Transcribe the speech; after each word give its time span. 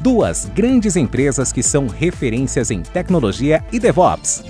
duas 0.00 0.46
grandes 0.46 0.96
empresas 0.96 1.52
que 1.52 1.62
são 1.62 1.86
referências 1.86 2.70
em 2.70 2.80
tecnologia 2.82 3.62
e 3.70 3.78
DevOps. 3.78 4.42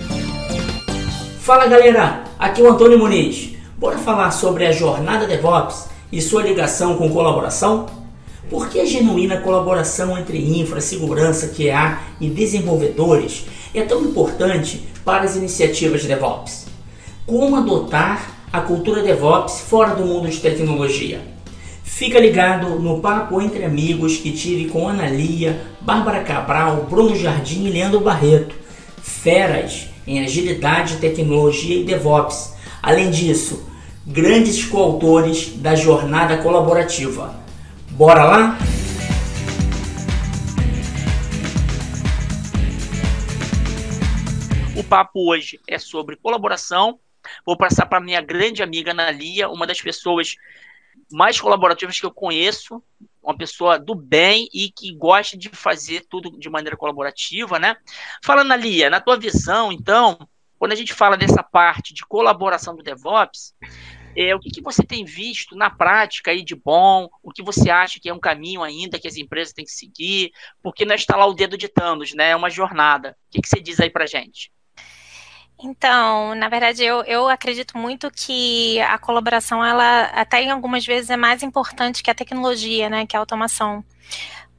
Fala 1.40 1.66
galera, 1.66 2.22
aqui 2.38 2.60
é 2.60 2.64
o 2.64 2.72
Antônio 2.72 2.98
Muniz. 2.98 3.56
Bora 3.76 3.98
falar 3.98 4.30
sobre 4.30 4.64
a 4.64 4.72
jornada 4.72 5.26
DevOps 5.26 5.88
e 6.12 6.22
sua 6.22 6.42
ligação 6.42 6.96
com 6.96 7.10
colaboração? 7.10 7.86
Por 8.48 8.68
que 8.68 8.80
a 8.80 8.84
genuína 8.84 9.40
colaboração 9.40 10.16
entre 10.16 10.38
infra, 10.60 10.80
segurança, 10.80 11.48
QA 11.48 12.00
e 12.20 12.28
desenvolvedores 12.28 13.46
é 13.74 13.82
tão 13.82 14.02
importante 14.02 14.86
para 15.04 15.24
as 15.24 15.34
iniciativas 15.34 16.02
de 16.02 16.08
DevOps? 16.08 16.66
Como 17.26 17.56
adotar 17.56 18.36
a 18.52 18.60
cultura 18.60 19.02
DevOps 19.02 19.60
fora 19.60 19.94
do 19.94 20.04
mundo 20.04 20.28
de 20.28 20.38
tecnologia? 20.38 21.29
Fica 21.90 22.18
ligado 22.18 22.78
no 22.78 22.98
papo 22.98 23.42
entre 23.42 23.62
amigos 23.62 24.16
que 24.16 24.32
tive 24.32 24.70
com 24.70 24.88
Ana 24.88 25.06
Lia, 25.06 25.60
Bárbara 25.82 26.24
Cabral, 26.24 26.86
Bruno 26.88 27.14
Jardim 27.14 27.66
e 27.66 27.70
Leandro 27.70 28.00
Barreto. 28.00 28.54
Feras 29.02 29.88
em 30.06 30.24
agilidade, 30.24 30.96
tecnologia 30.96 31.76
e 31.76 31.84
DevOps. 31.84 32.56
Além 32.80 33.10
disso, 33.10 33.68
grandes 34.06 34.64
coautores 34.64 35.54
da 35.56 35.74
jornada 35.74 36.38
colaborativa. 36.38 37.38
Bora 37.90 38.24
lá? 38.24 38.58
O 44.74 44.82
papo 44.84 45.30
hoje 45.30 45.60
é 45.68 45.78
sobre 45.78 46.16
colaboração. 46.16 46.98
Vou 47.44 47.58
passar 47.58 47.84
para 47.84 48.00
minha 48.00 48.22
grande 48.22 48.62
amiga 48.62 48.92
Ana 48.92 49.10
Lia, 49.10 49.50
uma 49.50 49.66
das 49.66 49.82
pessoas 49.82 50.36
mais 51.10 51.40
colaborativas 51.40 51.98
que 51.98 52.06
eu 52.06 52.12
conheço, 52.12 52.82
uma 53.22 53.36
pessoa 53.36 53.78
do 53.78 53.94
bem 53.94 54.48
e 54.52 54.70
que 54.70 54.92
gosta 54.94 55.36
de 55.36 55.48
fazer 55.50 56.06
tudo 56.08 56.38
de 56.38 56.48
maneira 56.48 56.76
colaborativa, 56.76 57.58
né? 57.58 57.76
Falando 58.24 58.52
ali, 58.52 58.88
na 58.88 59.00
tua 59.00 59.18
visão, 59.18 59.70
então, 59.70 60.18
quando 60.58 60.72
a 60.72 60.76
gente 60.76 60.94
fala 60.94 61.16
dessa 61.16 61.42
parte 61.42 61.92
de 61.92 62.04
colaboração 62.06 62.74
do 62.74 62.82
DevOps, 62.82 63.54
é, 64.16 64.34
o 64.34 64.40
que, 64.40 64.50
que 64.50 64.62
você 64.62 64.82
tem 64.82 65.04
visto 65.04 65.54
na 65.54 65.70
prática 65.70 66.30
aí 66.30 66.42
de 66.42 66.54
bom? 66.54 67.08
O 67.22 67.30
que 67.30 67.42
você 67.42 67.70
acha 67.70 68.00
que 68.00 68.08
é 68.08 68.14
um 68.14 68.18
caminho 68.18 68.62
ainda 68.62 68.98
que 68.98 69.06
as 69.06 69.16
empresas 69.16 69.54
têm 69.54 69.64
que 69.64 69.70
seguir? 69.70 70.32
Porque 70.62 70.84
não 70.84 70.92
é 70.92 70.96
instalar 70.96 71.28
o 71.28 71.34
dedo 71.34 71.56
de 71.56 71.68
Thanos, 71.68 72.12
né? 72.14 72.30
É 72.30 72.36
uma 72.36 72.50
jornada. 72.50 73.16
O 73.28 73.32
que, 73.32 73.42
que 73.42 73.48
você 73.48 73.60
diz 73.60 73.78
aí 73.78 73.88
pra 73.88 74.06
gente? 74.06 74.50
Então, 75.62 76.34
na 76.34 76.48
verdade, 76.48 76.82
eu, 76.82 77.02
eu 77.04 77.28
acredito 77.28 77.76
muito 77.76 78.10
que 78.10 78.80
a 78.80 78.98
colaboração, 78.98 79.64
ela 79.64 80.04
até 80.06 80.42
em 80.42 80.50
algumas 80.50 80.86
vezes 80.86 81.10
é 81.10 81.16
mais 81.16 81.42
importante 81.42 82.02
que 82.02 82.10
a 82.10 82.14
tecnologia, 82.14 82.88
né, 82.88 83.06
que 83.06 83.14
a 83.16 83.20
automação. 83.20 83.84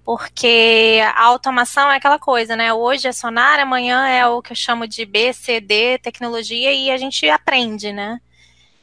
Porque 0.05 1.01
a 1.15 1.23
automação 1.25 1.89
é 1.91 1.97
aquela 1.97 2.19
coisa, 2.19 2.55
né? 2.55 2.73
Hoje 2.73 3.07
é 3.07 3.11
sonar, 3.11 3.59
amanhã 3.59 4.07
é 4.07 4.25
o 4.27 4.41
que 4.41 4.51
eu 4.51 4.55
chamo 4.55 4.87
de 4.87 5.05
B, 5.05 5.31
C, 5.33 5.61
D, 5.61 5.99
tecnologia, 5.99 6.73
e 6.73 6.91
a 6.91 6.97
gente 6.97 7.29
aprende, 7.29 7.93
né? 7.93 8.19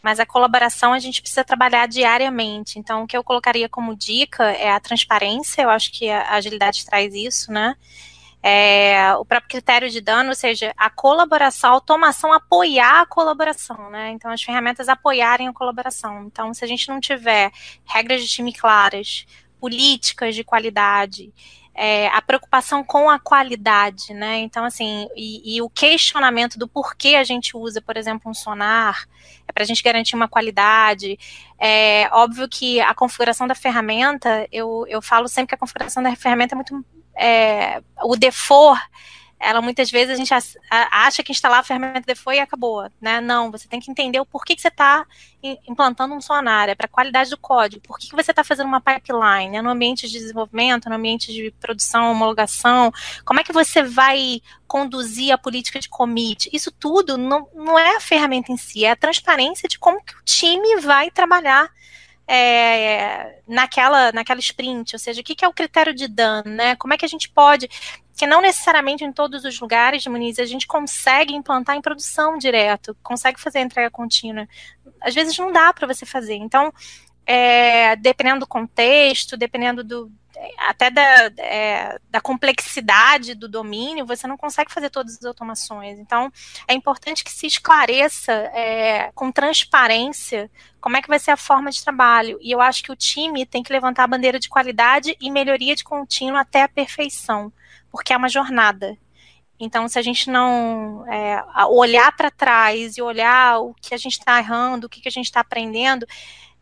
Mas 0.03 0.21
a 0.21 0.27
colaboração 0.27 0.93
a 0.93 0.99
gente 0.99 1.21
precisa 1.21 1.45
trabalhar 1.45 1.87
diariamente. 1.89 2.79
Então, 2.79 3.03
o 3.03 3.07
que 3.07 3.17
eu 3.17 3.25
colocaria 3.25 3.69
como 3.69 3.97
dica 3.97 4.45
é 4.53 4.71
a 4.71 4.81
transparência, 4.81 5.63
eu 5.63 5.71
acho 5.71 5.93
que 5.93 6.09
a 6.09 6.35
agilidade 6.35 6.85
traz 6.87 7.15
isso, 7.15 7.53
né? 7.53 7.77
É, 8.43 9.13
o 9.15 9.25
próprio 9.25 9.51
critério 9.51 9.91
de 9.91 10.01
dano, 10.01 10.31
ou 10.31 10.35
seja, 10.35 10.73
a 10.77 10.89
colaboração, 10.89 11.71
a 11.71 11.73
automação 11.75 12.33
apoiar 12.33 13.03
a 13.03 13.07
colaboração, 13.07 13.91
né? 13.91 14.11
Então, 14.11 14.31
as 14.31 14.43
ferramentas 14.43 14.89
apoiarem 14.89 15.49
a 15.49 15.53
colaboração. 15.53 16.25
Então, 16.27 16.55
se 16.55 16.65
a 16.65 16.69
gente 16.69 16.89
não 16.89 17.01
tiver 17.01 17.51
regras 17.85 18.23
de 18.23 18.29
time 18.29 18.53
claras, 18.53 19.27
políticas 19.61 20.35
de 20.35 20.45
qualidade, 20.45 21.33
é, 21.75 22.09
a 22.09 22.21
preocupação 22.21 22.83
com 22.83 23.09
a 23.09 23.21
qualidade, 23.21 24.13
né? 24.13 24.39
Então, 24.39 24.65
assim, 24.65 25.09
e, 25.17 25.57
e, 25.57 25.63
o 25.63 25.71
questionamento 25.71 26.59
do 26.59 26.67
porquê 26.67 27.15
a 27.15 27.23
gente 27.23 27.57
usa, 27.57 27.81
por 27.81 27.97
exemplo, 27.97 28.29
um 28.29 28.35
sonar, 28.35 29.09
é 29.47 29.53
para 29.53 29.63
a 29.63 29.67
gente 29.67 29.83
garantir 29.83 30.17
uma 30.17 30.27
qualidade. 30.27 31.17
É 31.57 32.09
óbvio 32.13 32.49
que 32.49 32.81
a 32.81 32.93
configuração 32.95 33.47
da 33.47 33.55
ferramenta, 33.55 34.49
eu, 34.51 34.87
eu 34.89 35.01
falo 35.01 35.29
sempre 35.29 35.51
que 35.51 35.55
a 35.55 35.59
configuração 35.59 36.03
da 36.03 36.15
ferramenta 36.17 36.55
é 36.55 36.57
muito 36.57 36.85
é, 37.19 37.83
o 38.03 38.17
default, 38.17 38.81
ela 39.41 39.61
muitas 39.61 39.91
vezes 39.91 40.15
a 40.15 40.17
gente 40.17 40.35
acha 40.71 41.23
que 41.23 41.31
instalar 41.31 41.61
a 41.61 41.63
ferramenta 41.63 42.01
default 42.07 42.37
e 42.37 42.41
acabou, 42.41 42.91
né? 43.01 43.21
Não, 43.21 43.51
você 43.51 43.69
tem 43.69 43.79
que 43.79 43.91
entender 43.91 44.19
o 44.19 44.27
porquê 44.27 44.57
que 44.57 44.63
você 44.63 44.69
está 44.69 45.07
implantando 45.69 46.13
um 46.13 46.21
sonar, 46.21 46.69
é 46.69 46.75
para 46.75 46.87
a 46.87 46.91
qualidade 46.91 47.31
do 47.31 47.39
código, 47.39 47.81
por 47.83 47.99
que, 47.99 48.09
que 48.09 48.17
você 48.17 48.33
está 48.33 48.43
fazendo 48.43 48.67
uma 48.67 48.81
pipeline, 48.81 49.57
é 49.57 49.63
no 49.63 49.71
ambiente 49.71 50.09
de 50.09 50.19
desenvolvimento, 50.19 50.89
no 50.89 50.97
ambiente 50.97 51.33
de 51.33 51.53
produção, 51.61 52.11
homologação, 52.11 52.93
como 53.25 53.39
é 53.39 53.45
que 53.45 53.53
você 53.53 53.83
vai 53.83 54.41
conduzir 54.67 55.33
a 55.33 55.39
política 55.39 55.79
de 55.79 55.89
commit, 55.89 56.51
isso 56.53 56.73
tudo 56.73 57.17
não, 57.17 57.49
não 57.55 57.79
é 57.79 57.97
a 57.97 58.01
ferramenta 58.01 58.51
em 58.51 58.57
si, 58.57 58.85
é 58.85 58.91
a 58.91 58.97
transparência 58.97 59.69
de 59.69 59.79
como 59.79 60.03
que 60.03 60.15
o 60.15 60.23
time 60.25 60.81
vai 60.81 61.13
trabalhar 61.13 61.71
é, 62.29 63.41
naquela, 63.49 64.13
naquela 64.13 64.39
sprint, 64.39 64.95
ou 64.95 64.99
seja, 64.99 65.23
o 65.23 65.25
que, 65.25 65.35
que 65.35 65.45
é 65.45 65.49
o 65.49 65.53
critério 65.53 65.95
de 65.95 66.07
dano, 66.07 66.51
né? 66.51 66.77
Como 66.77 66.93
é 66.93 66.99
que 66.99 67.05
a 67.07 67.09
gente 67.09 67.29
pode, 67.31 67.69
que 68.15 68.27
não 68.27 68.43
necessariamente 68.43 69.03
em 69.03 69.11
todos 69.11 69.45
os 69.45 69.59
lugares, 69.59 70.07
Muniz, 70.07 70.39
a 70.39 70.45
gente 70.45 70.67
consegue 70.67 71.35
implantar 71.35 71.75
em 71.75 71.81
produção 71.81 72.37
direto, 72.37 72.95
consegue 73.03 73.41
fazer 73.41 73.61
a 73.61 73.63
entrega 73.63 73.91
contínua. 73.91 74.47
Às 75.01 75.15
vezes 75.15 75.39
não 75.39 75.51
dá 75.51 75.73
para 75.73 75.87
você 75.87 76.05
fazer. 76.05 76.35
Então, 76.35 76.71
é, 77.25 77.97
dependendo 77.97 78.41
do 78.41 78.47
contexto, 78.47 79.37
dependendo 79.37 79.83
do, 79.83 80.13
até 80.59 80.91
da, 80.91 81.03
é, 81.39 81.99
da 82.11 82.21
complexidade 82.21 83.35
do 83.35 83.49
domínio, 83.49 84.07
você 84.07 84.27
não 84.27 84.37
consegue 84.37 84.73
fazer 84.73 84.91
todas 84.91 85.17
as 85.17 85.25
automações. 85.25 85.99
Então, 85.99 86.33
é 86.67 86.75
importante 86.75 87.25
que 87.25 87.31
se 87.31 87.47
esclareça 87.47 88.33
é, 88.33 89.11
com 89.15 89.33
transparência 89.33 90.51
como 90.81 90.97
é 90.97 91.03
que 91.03 91.09
vai 91.09 91.19
ser 91.19 91.33
a 91.33 91.37
forma 91.37 91.71
de 91.71 91.83
trabalho. 91.83 92.39
E 92.41 92.51
eu 92.51 92.61
acho 92.61 92.83
que 92.83 92.93
o 92.93 92.97
time 92.97 93.45
tem 93.45 93.63
que 93.63 93.73
levantar 93.73 94.05
a 94.05 94.09
bandeira 94.09 94.39
de 94.39 94.49
qualidade 94.49 95.17
e 95.21 95.31
melhoria 95.31 95.75
de 95.75 95.85
contínuo 95.85 96.37
até 96.37 96.63
a 96.63 96.69
perfeição, 96.69 97.53
porque 97.91 98.13
é 98.13 98.17
uma 98.17 98.29
jornada. 98.29 98.97
Então, 99.61 99.89
se 99.89 99.99
a 99.99 100.03
gente 100.03 100.31
não 100.31 101.05
é, 101.09 101.45
olhar 101.69 102.13
para 102.17 102.31
trás 102.31 102.97
e 102.97 103.03
olhar 103.03 103.59
o 103.61 103.75
que 103.75 103.93
a 103.93 103.99
gente 103.99 104.19
está 104.19 104.39
errando, 104.39 104.87
o 104.87 104.89
que, 104.89 105.01
que 105.01 105.09
a 105.09 105.13
gente 105.13 105.27
está 105.27 105.41
aprendendo, 105.41 106.07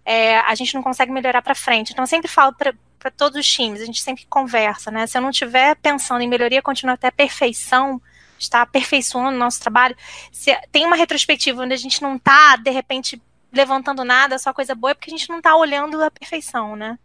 é, 0.05 0.39
a 0.39 0.55
gente 0.55 0.75
não 0.75 0.83
consegue 0.83 1.13
melhorar 1.13 1.43
para 1.43 1.55
frente. 1.55 1.93
Então, 1.93 2.05
eu 2.05 2.09
sempre 2.09 2.29
falo 2.29 2.55
para 2.55 2.75
para 2.99 3.11
todos 3.11 3.39
os 3.39 3.47
times, 3.47 3.81
a 3.81 3.85
gente 3.85 4.03
sempre 4.03 4.27
conversa, 4.27 4.91
né? 4.91 5.07
Se 5.07 5.17
eu 5.19 5.23
não 5.23 5.31
estiver 5.31 5.77
pensando 5.77 6.23
em 6.23 6.29
melhoria 6.29 6.63
contínua 6.63 6.95
até 6.95 7.11
perfeição, 7.11 8.01
está 8.39 8.63
aperfeiçoando 8.63 9.37
o 9.37 9.39
nosso 9.39 9.61
trabalho, 9.61 9.97
se 10.31 10.55
tem 10.71 10.85
uma 10.85 10.97
retrospectiva 10.97 11.63
onde 11.63 11.75
a 11.75 11.79
gente 11.79 12.03
não 12.03 12.17
está, 12.17 12.57
de 12.57 12.71
repente, 12.71 13.21
levantando 13.53 14.05
nada, 14.05 14.39
só 14.39 14.53
coisa 14.53 14.75
boa, 14.75 14.91
é 14.91 14.95
porque 14.95 15.11
a 15.11 15.17
gente 15.17 15.29
não 15.29 15.39
está 15.39 15.57
olhando 15.57 16.03
a 16.03 16.11
perfeição, 16.11 16.77
né? 16.77 16.99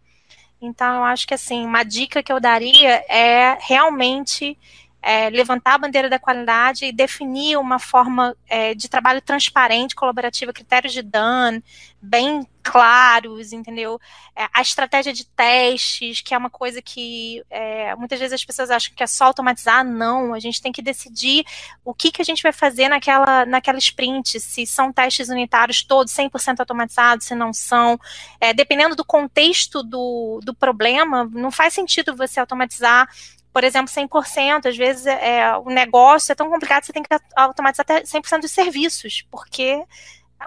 Então, 0.60 0.96
eu 0.96 1.04
acho 1.04 1.26
que, 1.26 1.34
assim, 1.34 1.64
uma 1.66 1.82
dica 1.82 2.22
que 2.22 2.32
eu 2.32 2.38
daria 2.38 3.04
é 3.08 3.58
realmente 3.60 4.56
é, 5.02 5.28
levantar 5.28 5.74
a 5.74 5.78
bandeira 5.78 6.08
da 6.08 6.20
qualidade 6.20 6.84
e 6.84 6.92
definir 6.92 7.58
uma 7.58 7.80
forma 7.80 8.36
é, 8.48 8.72
de 8.72 8.88
trabalho 8.88 9.20
transparente, 9.20 9.96
colaborativa, 9.96 10.52
critérios 10.52 10.92
de 10.92 11.02
dano, 11.02 11.60
bem 12.00 12.46
claros, 12.62 13.52
entendeu? 13.52 14.00
É, 14.36 14.46
a 14.52 14.62
estratégia 14.62 15.12
de 15.12 15.24
testes, 15.26 16.20
que 16.20 16.34
é 16.34 16.38
uma 16.38 16.48
coisa 16.48 16.80
que 16.80 17.42
é, 17.50 17.94
muitas 17.96 18.18
vezes 18.18 18.34
as 18.34 18.44
pessoas 18.44 18.70
acham 18.70 18.94
que 18.94 19.02
é 19.02 19.06
só 19.06 19.24
automatizar, 19.24 19.84
não, 19.84 20.32
a 20.32 20.38
gente 20.38 20.62
tem 20.62 20.70
que 20.70 20.80
decidir 20.80 21.44
o 21.84 21.92
que, 21.92 22.12
que 22.12 22.22
a 22.22 22.24
gente 22.24 22.42
vai 22.42 22.52
fazer 22.52 22.88
naquela, 22.88 23.44
naquela 23.44 23.78
sprint, 23.78 24.38
se 24.38 24.64
são 24.66 24.92
testes 24.92 25.28
unitários 25.28 25.82
todos 25.82 26.12
100% 26.12 26.60
automatizados, 26.60 27.26
se 27.26 27.34
não 27.34 27.52
são, 27.52 27.98
é, 28.40 28.54
dependendo 28.54 28.94
do 28.94 29.04
contexto 29.04 29.82
do, 29.82 30.40
do 30.42 30.54
problema, 30.54 31.28
não 31.32 31.50
faz 31.50 31.74
sentido 31.74 32.16
você 32.16 32.38
automatizar 32.38 33.08
por 33.52 33.64
exemplo, 33.64 33.92
100%. 33.92 34.66
Às 34.66 34.76
vezes 34.76 35.04
é, 35.04 35.54
o 35.58 35.68
negócio 35.68 36.32
é 36.32 36.34
tão 36.34 36.48
complicado, 36.48 36.84
você 36.84 36.92
tem 36.92 37.02
que 37.02 37.14
automatizar 37.36 37.84
até 37.84 38.02
100% 38.02 38.40
dos 38.40 38.50
serviços, 38.50 39.26
porque 39.30 39.84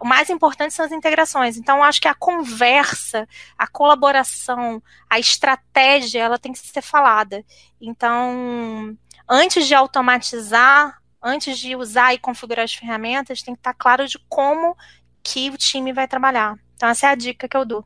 o 0.01 0.07
mais 0.07 0.30
importante 0.30 0.74
são 0.74 0.86
as 0.86 0.92
integrações. 0.92 1.57
Então, 1.57 1.83
acho 1.83 2.01
que 2.01 2.07
a 2.07 2.13
conversa, 2.13 3.27
a 3.57 3.68
colaboração, 3.68 4.81
a 5.09 5.19
estratégia, 5.19 6.21
ela 6.21 6.38
tem 6.38 6.51
que 6.51 6.59
ser 6.59 6.81
falada. 6.81 7.44
Então, 7.80 8.97
antes 9.27 9.68
de 9.68 9.74
automatizar, 9.74 11.01
antes 11.21 11.57
de 11.57 11.75
usar 11.75 12.13
e 12.13 12.19
configurar 12.19 12.65
as 12.65 12.74
ferramentas, 12.74 13.42
tem 13.42 13.53
que 13.53 13.59
estar 13.59 13.74
claro 13.74 14.07
de 14.07 14.19
como 14.30 14.75
que 15.24 15.50
o 15.50 15.57
time 15.57 15.92
vai 15.92 16.07
trabalhar. 16.07 16.57
Então, 16.75 16.89
essa 16.89 17.07
é 17.07 17.09
a 17.09 17.15
dica 17.15 17.48
que 17.48 17.57
eu 17.57 17.65
dou. 17.65 17.86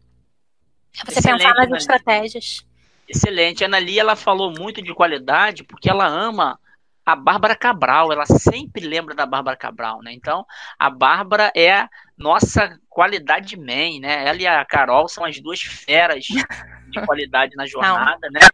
É 0.99 1.05
você 1.05 1.19
Excelente, 1.19 1.43
pensar 1.43 1.53
nas 1.53 1.81
estratégias. 1.81 2.65
Excelente. 3.07 3.63
A 3.63 3.67
Ana 3.67 3.79
ela 3.91 4.15
falou 4.15 4.51
muito 4.51 4.81
de 4.81 4.93
qualidade 4.93 5.63
porque 5.63 5.89
ela 5.89 6.05
ama 6.05 6.59
a 7.09 7.15
Bárbara 7.15 7.55
Cabral, 7.55 8.11
ela 8.11 8.25
sempre 8.25 8.85
lembra 8.85 9.15
da 9.15 9.25
Bárbara 9.25 9.57
Cabral, 9.57 9.99
né? 10.03 10.13
Então, 10.13 10.45
a 10.77 10.91
Bárbara 10.91 11.51
é 11.55 11.87
nossa 12.15 12.79
qualidade 12.87 13.57
man, 13.57 13.99
né? 13.99 14.27
Ela 14.27 14.41
e 14.41 14.45
a 14.45 14.63
Carol 14.63 15.07
são 15.07 15.25
as 15.25 15.39
duas 15.39 15.59
feras 15.59 16.23
de 16.25 17.01
qualidade 17.07 17.55
na 17.55 17.65
jornada, 17.65 18.27
Não. 18.29 18.39
né? 18.39 18.47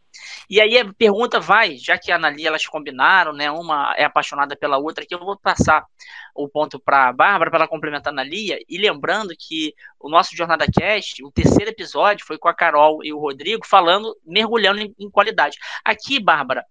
E 0.50 0.62
aí 0.62 0.78
a 0.78 0.94
pergunta 0.94 1.38
vai, 1.38 1.75
já 1.75 1.98
que 1.98 2.13
a 2.13 2.16
Analia 2.16 2.48
elas 2.48 2.66
combinaram, 2.66 3.34
né? 3.34 3.52
Uma 3.52 3.94
é 3.98 4.06
apaixonada 4.06 4.56
pela 4.56 4.78
outra, 4.78 5.06
que 5.06 5.13
eu 5.13 5.19
vou 5.19 5.38
passar 5.38 5.86
o 6.34 6.48
ponto 6.48 6.80
para 6.80 7.10
a 7.10 7.13
Bárbara 7.13 7.51
para 7.51 7.60
ela 7.60 7.68
complementar 7.68 8.13
a 8.13 8.16
Analia, 8.16 8.58
e 8.69 8.78
lembrando 8.78 9.34
que 9.38 9.74
o 10.00 10.10
nosso 10.10 10.36
Jornada 10.36 10.66
Cast, 10.72 11.22
o 11.25 11.31
terceiro 11.31 11.72
episódio 11.72 12.25
foi 12.25 12.38
com 12.38 12.48
a 12.48 12.54
Carol 12.54 13.04
e 13.04 13.12
o 13.12 13.19
Rodrigo 13.19 13.66
falando, 13.68 14.16
mergulhando 14.25 14.80
em, 14.80 14.96
em 14.98 15.10
qualidade. 15.10 15.58
Aqui, 15.84 16.19
Bárbara, 16.22 16.63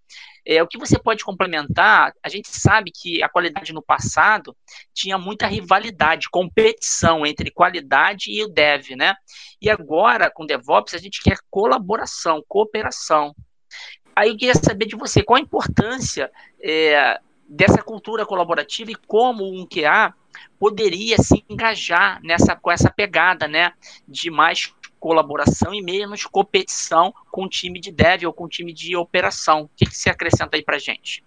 é, 0.46 0.62
o 0.62 0.66
que 0.66 0.78
você 0.78 0.98
pode 0.98 1.24
complementar? 1.24 2.12
A 2.22 2.28
gente 2.28 2.48
sabe 2.48 2.90
que 2.90 3.22
a 3.22 3.28
qualidade 3.28 3.72
no 3.72 3.82
passado 3.82 4.54
tinha 4.92 5.16
muita 5.16 5.46
rivalidade, 5.46 6.28
competição 6.28 7.24
entre 7.24 7.50
qualidade 7.50 8.30
e 8.30 8.42
o 8.44 8.48
dev, 8.48 8.90
né? 8.96 9.14
E 9.60 9.70
agora, 9.70 10.30
com 10.30 10.44
DevOps, 10.44 10.94
a 10.94 10.98
gente 10.98 11.22
quer 11.22 11.38
colaboração, 11.50 12.44
cooperação. 12.46 13.34
Aí 14.14 14.28
eu 14.28 14.36
queria 14.36 14.54
saber 14.54 14.86
de 14.86 14.96
você, 14.96 15.22
qual 15.22 15.38
a 15.38 15.40
importância 15.40 16.30
é, 16.62 17.18
dessa 17.48 17.82
cultura 17.82 18.26
colaborativa 18.26 18.90
e 18.90 18.94
como 18.94 19.44
um 19.44 19.66
QA 19.66 20.14
poderia 20.58 21.18
se 21.18 21.44
engajar 21.48 22.20
nessa, 22.22 22.54
com 22.54 22.70
essa 22.70 22.90
pegada, 22.90 23.48
né, 23.48 23.72
de 24.06 24.30
mais 24.30 24.74
colaboração 25.04 25.74
e 25.74 25.82
menos 25.82 26.24
competição 26.24 27.12
com 27.30 27.44
o 27.44 27.48
time 27.48 27.78
de 27.78 27.92
dev 27.92 28.24
ou 28.24 28.32
com 28.32 28.44
o 28.44 28.48
time 28.48 28.72
de 28.72 28.96
operação. 28.96 29.64
O 29.64 29.70
que, 29.76 29.84
você 29.84 30.08
acrescenta 30.08 30.56
aí 30.56 30.62
para 30.62 30.78
gente? 30.78 31.22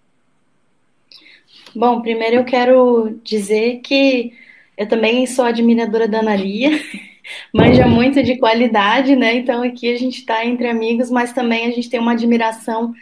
Bom, 1.76 2.02
primeiro 2.02 2.34
eu 2.34 2.44
quero 2.44 3.20
dizer 3.22 3.76
que 3.76 4.32
eu 4.76 4.88
também 4.88 5.24
sou 5.26 5.44
admiradora 5.44 6.08
da 6.08 6.18
Analia, 6.18 6.70
manja 7.54 7.86
muito 7.86 8.20
de 8.20 8.36
qualidade, 8.36 9.14
né? 9.14 9.36
Então 9.36 9.62
aqui 9.62 9.92
a 9.92 9.96
gente 9.96 10.18
está 10.18 10.44
entre 10.44 10.66
amigos, 10.66 11.08
mas 11.08 11.32
também 11.32 11.64
a 11.66 11.70
gente 11.70 11.88
tem 11.88 12.00
uma 12.00 12.12
admiração 12.12 12.92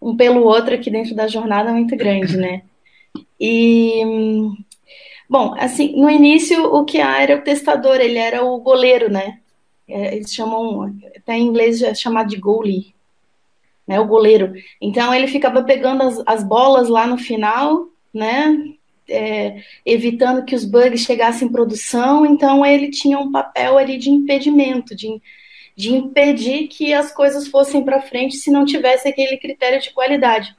um 0.00 0.16
pelo 0.16 0.44
outro 0.44 0.76
aqui 0.76 0.90
dentro 0.92 1.12
da 1.16 1.26
jornada 1.26 1.72
muito 1.72 1.96
grande, 1.96 2.36
né? 2.36 2.62
E 3.40 4.00
bom, 5.28 5.56
assim, 5.58 6.00
no 6.00 6.08
início 6.08 6.72
o 6.72 6.84
que 6.84 6.98
era 6.98 7.34
o 7.34 7.42
testador, 7.42 7.96
ele 7.96 8.18
era 8.18 8.44
o 8.44 8.60
goleiro, 8.60 9.10
né? 9.10 9.40
É, 9.88 10.16
eles 10.16 10.32
chamam, 10.32 10.94
até 11.16 11.34
em 11.36 11.46
inglês 11.46 11.82
é 11.82 11.94
chamado 11.94 12.28
de 12.28 12.36
goalie, 12.36 12.94
né, 13.86 14.00
o 14.00 14.06
goleiro. 14.06 14.54
Então 14.80 15.14
ele 15.14 15.26
ficava 15.26 15.62
pegando 15.62 16.02
as, 16.02 16.22
as 16.26 16.42
bolas 16.42 16.88
lá 16.88 17.06
no 17.06 17.18
final, 17.18 17.88
né, 18.12 18.56
é, 19.08 19.62
evitando 19.84 20.44
que 20.44 20.54
os 20.54 20.64
bugs 20.64 21.02
chegassem 21.02 21.48
em 21.48 21.52
produção. 21.52 22.24
Então 22.24 22.64
ele 22.64 22.90
tinha 22.90 23.18
um 23.18 23.30
papel 23.30 23.76
ali 23.76 23.98
de 23.98 24.10
impedimento, 24.10 24.96
de, 24.96 25.20
de 25.76 25.94
impedir 25.94 26.68
que 26.68 26.92
as 26.94 27.12
coisas 27.12 27.48
fossem 27.48 27.84
para 27.84 28.02
frente 28.02 28.36
se 28.36 28.50
não 28.50 28.64
tivesse 28.64 29.06
aquele 29.06 29.36
critério 29.36 29.80
de 29.80 29.92
qualidade. 29.92 30.56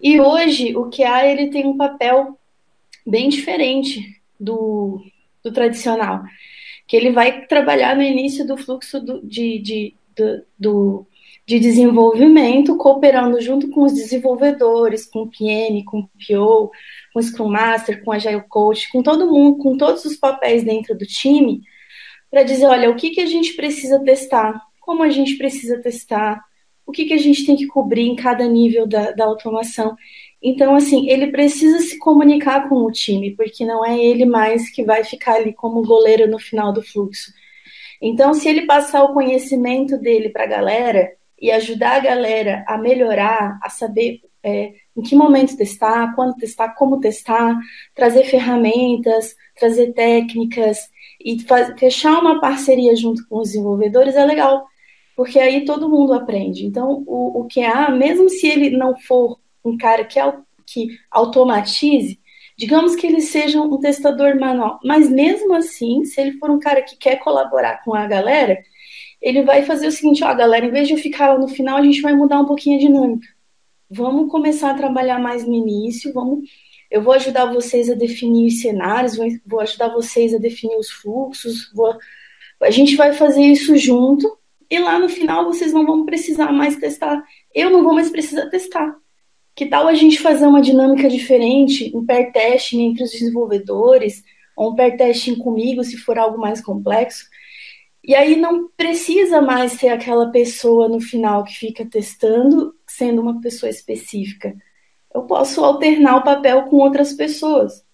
E 0.00 0.20
hoje 0.20 0.76
o 0.76 0.90
QA 0.90 1.26
ele 1.26 1.48
tem 1.48 1.66
um 1.66 1.76
papel 1.76 2.38
bem 3.06 3.28
diferente 3.28 4.20
do, 4.38 5.02
do 5.42 5.52
tradicional 5.52 6.22
que 6.88 6.96
ele 6.96 7.12
vai 7.12 7.44
trabalhar 7.46 7.94
no 7.94 8.02
início 8.02 8.46
do 8.46 8.56
fluxo 8.56 8.98
do, 8.98 9.20
de, 9.22 9.58
de, 9.58 9.94
do, 10.16 10.44
do, 10.58 11.06
de 11.46 11.60
desenvolvimento, 11.60 12.78
cooperando 12.78 13.38
junto 13.42 13.68
com 13.68 13.82
os 13.82 13.92
desenvolvedores, 13.92 15.04
com 15.04 15.20
o 15.20 15.30
PM, 15.30 15.84
com 15.84 16.00
o 16.00 16.08
PO, 16.08 16.72
com 17.12 17.20
o 17.20 17.22
Scrum 17.22 17.50
Master, 17.50 18.02
com 18.02 18.10
o 18.10 18.14
Agile 18.14 18.42
Coach, 18.48 18.90
com 18.90 19.02
todo 19.02 19.30
mundo, 19.30 19.58
com 19.58 19.76
todos 19.76 20.02
os 20.06 20.16
papéis 20.16 20.64
dentro 20.64 20.96
do 20.96 21.04
time, 21.04 21.60
para 22.30 22.42
dizer, 22.42 22.64
olha, 22.64 22.90
o 22.90 22.96
que, 22.96 23.10
que 23.10 23.20
a 23.20 23.26
gente 23.26 23.52
precisa 23.52 24.02
testar, 24.02 24.58
como 24.80 25.02
a 25.02 25.10
gente 25.10 25.36
precisa 25.36 25.78
testar, 25.82 26.42
o 26.86 26.90
que, 26.90 27.04
que 27.04 27.12
a 27.12 27.18
gente 27.18 27.44
tem 27.44 27.54
que 27.54 27.66
cobrir 27.66 28.08
em 28.08 28.16
cada 28.16 28.48
nível 28.48 28.86
da, 28.86 29.10
da 29.10 29.26
automação. 29.26 29.94
Então, 30.42 30.74
assim, 30.76 31.08
ele 31.10 31.28
precisa 31.32 31.80
se 31.80 31.98
comunicar 31.98 32.68
com 32.68 32.76
o 32.84 32.92
time, 32.92 33.34
porque 33.34 33.64
não 33.64 33.84
é 33.84 33.98
ele 33.98 34.24
mais 34.24 34.70
que 34.70 34.84
vai 34.84 35.02
ficar 35.02 35.34
ali 35.34 35.52
como 35.52 35.82
goleiro 35.82 36.30
no 36.30 36.38
final 36.38 36.72
do 36.72 36.82
fluxo. 36.82 37.32
Então, 38.00 38.32
se 38.32 38.48
ele 38.48 38.66
passar 38.66 39.02
o 39.02 39.12
conhecimento 39.12 39.98
dele 39.98 40.28
para 40.28 40.44
a 40.44 40.48
galera 40.48 41.10
e 41.40 41.50
ajudar 41.50 41.96
a 41.96 42.00
galera 42.00 42.64
a 42.68 42.78
melhorar, 42.78 43.58
a 43.62 43.68
saber 43.68 44.20
é, 44.42 44.72
em 44.96 45.02
que 45.02 45.16
momento 45.16 45.56
testar, 45.56 46.14
quando 46.14 46.36
testar, 46.36 46.74
como 46.74 47.00
testar, 47.00 47.58
trazer 47.94 48.24
ferramentas, 48.24 49.34
trazer 49.58 49.92
técnicas 49.92 50.88
e 51.20 51.36
fechar 51.78 52.18
uma 52.20 52.40
parceria 52.40 52.94
junto 52.94 53.26
com 53.28 53.40
os 53.40 53.48
desenvolvedores 53.48 54.14
é 54.14 54.24
legal, 54.24 54.66
porque 55.16 55.38
aí 55.38 55.64
todo 55.64 55.88
mundo 55.88 56.12
aprende. 56.12 56.64
Então, 56.64 57.02
o, 57.06 57.40
o 57.40 57.48
QA, 57.48 57.90
mesmo 57.90 58.28
se 58.28 58.46
ele 58.46 58.70
não 58.70 58.96
for 59.00 59.38
um 59.64 59.76
cara 59.76 60.04
que, 60.04 60.20
que 60.66 60.98
automatize, 61.10 62.20
digamos 62.56 62.96
que 62.96 63.06
ele 63.06 63.20
seja 63.20 63.60
um 63.60 63.78
testador 63.78 64.38
manual, 64.38 64.78
mas 64.84 65.08
mesmo 65.10 65.54
assim, 65.54 66.04
se 66.04 66.20
ele 66.20 66.32
for 66.38 66.50
um 66.50 66.58
cara 66.58 66.82
que 66.82 66.96
quer 66.96 67.16
colaborar 67.16 67.82
com 67.84 67.94
a 67.94 68.06
galera, 68.06 68.58
ele 69.20 69.42
vai 69.42 69.64
fazer 69.64 69.88
o 69.88 69.92
seguinte, 69.92 70.24
ó, 70.24 70.34
galera, 70.34 70.66
em 70.66 70.70
vez 70.70 70.88
de 70.88 70.94
eu 70.94 70.98
ficar 70.98 71.32
lá 71.32 71.38
no 71.38 71.48
final, 71.48 71.78
a 71.78 71.82
gente 71.82 72.00
vai 72.00 72.14
mudar 72.14 72.40
um 72.40 72.46
pouquinho 72.46 72.76
a 72.76 72.80
dinâmica. 72.80 73.26
Vamos 73.90 74.30
começar 74.30 74.70
a 74.70 74.74
trabalhar 74.74 75.18
mais 75.18 75.44
no 75.44 75.54
início, 75.54 76.12
vamos 76.12 76.48
eu 76.90 77.02
vou 77.02 77.12
ajudar 77.12 77.52
vocês 77.52 77.90
a 77.90 77.94
definir 77.94 78.46
os 78.46 78.60
cenários, 78.62 79.16
vou 79.46 79.60
ajudar 79.60 79.88
vocês 79.88 80.34
a 80.34 80.38
definir 80.38 80.76
os 80.76 80.90
fluxos, 80.90 81.70
vou, 81.72 81.94
a 82.62 82.70
gente 82.70 82.96
vai 82.96 83.12
fazer 83.12 83.42
isso 83.42 83.76
junto 83.76 84.38
e 84.70 84.78
lá 84.78 84.98
no 84.98 85.08
final 85.08 85.44
vocês 85.44 85.72
não 85.72 85.84
vão 85.84 86.04
precisar 86.04 86.50
mais 86.52 86.76
testar. 86.76 87.22
Eu 87.54 87.70
não 87.70 87.82
vou 87.82 87.94
mais 87.94 88.10
precisar 88.10 88.46
testar. 88.46 88.96
Que 89.58 89.66
tal 89.66 89.88
a 89.88 89.94
gente 89.94 90.20
fazer 90.20 90.46
uma 90.46 90.62
dinâmica 90.62 91.08
diferente, 91.08 91.90
um 91.92 92.06
pair 92.06 92.30
testing 92.30 92.80
entre 92.80 93.02
os 93.02 93.10
desenvolvedores, 93.10 94.22
ou 94.56 94.70
um 94.70 94.76
pair 94.76 94.96
testing 94.96 95.34
comigo, 95.34 95.82
se 95.82 95.96
for 95.96 96.16
algo 96.16 96.38
mais 96.38 96.60
complexo? 96.60 97.24
E 98.04 98.14
aí 98.14 98.36
não 98.36 98.68
precisa 98.76 99.42
mais 99.42 99.72
ser 99.72 99.88
aquela 99.88 100.30
pessoa 100.30 100.88
no 100.88 101.00
final 101.00 101.42
que 101.42 101.54
fica 101.54 101.84
testando, 101.84 102.72
sendo 102.86 103.20
uma 103.20 103.40
pessoa 103.40 103.68
específica. 103.68 104.54
Eu 105.12 105.22
posso 105.22 105.64
alternar 105.64 106.18
o 106.18 106.22
papel 106.22 106.62
com 106.66 106.76
outras 106.76 107.12
pessoas. 107.14 107.84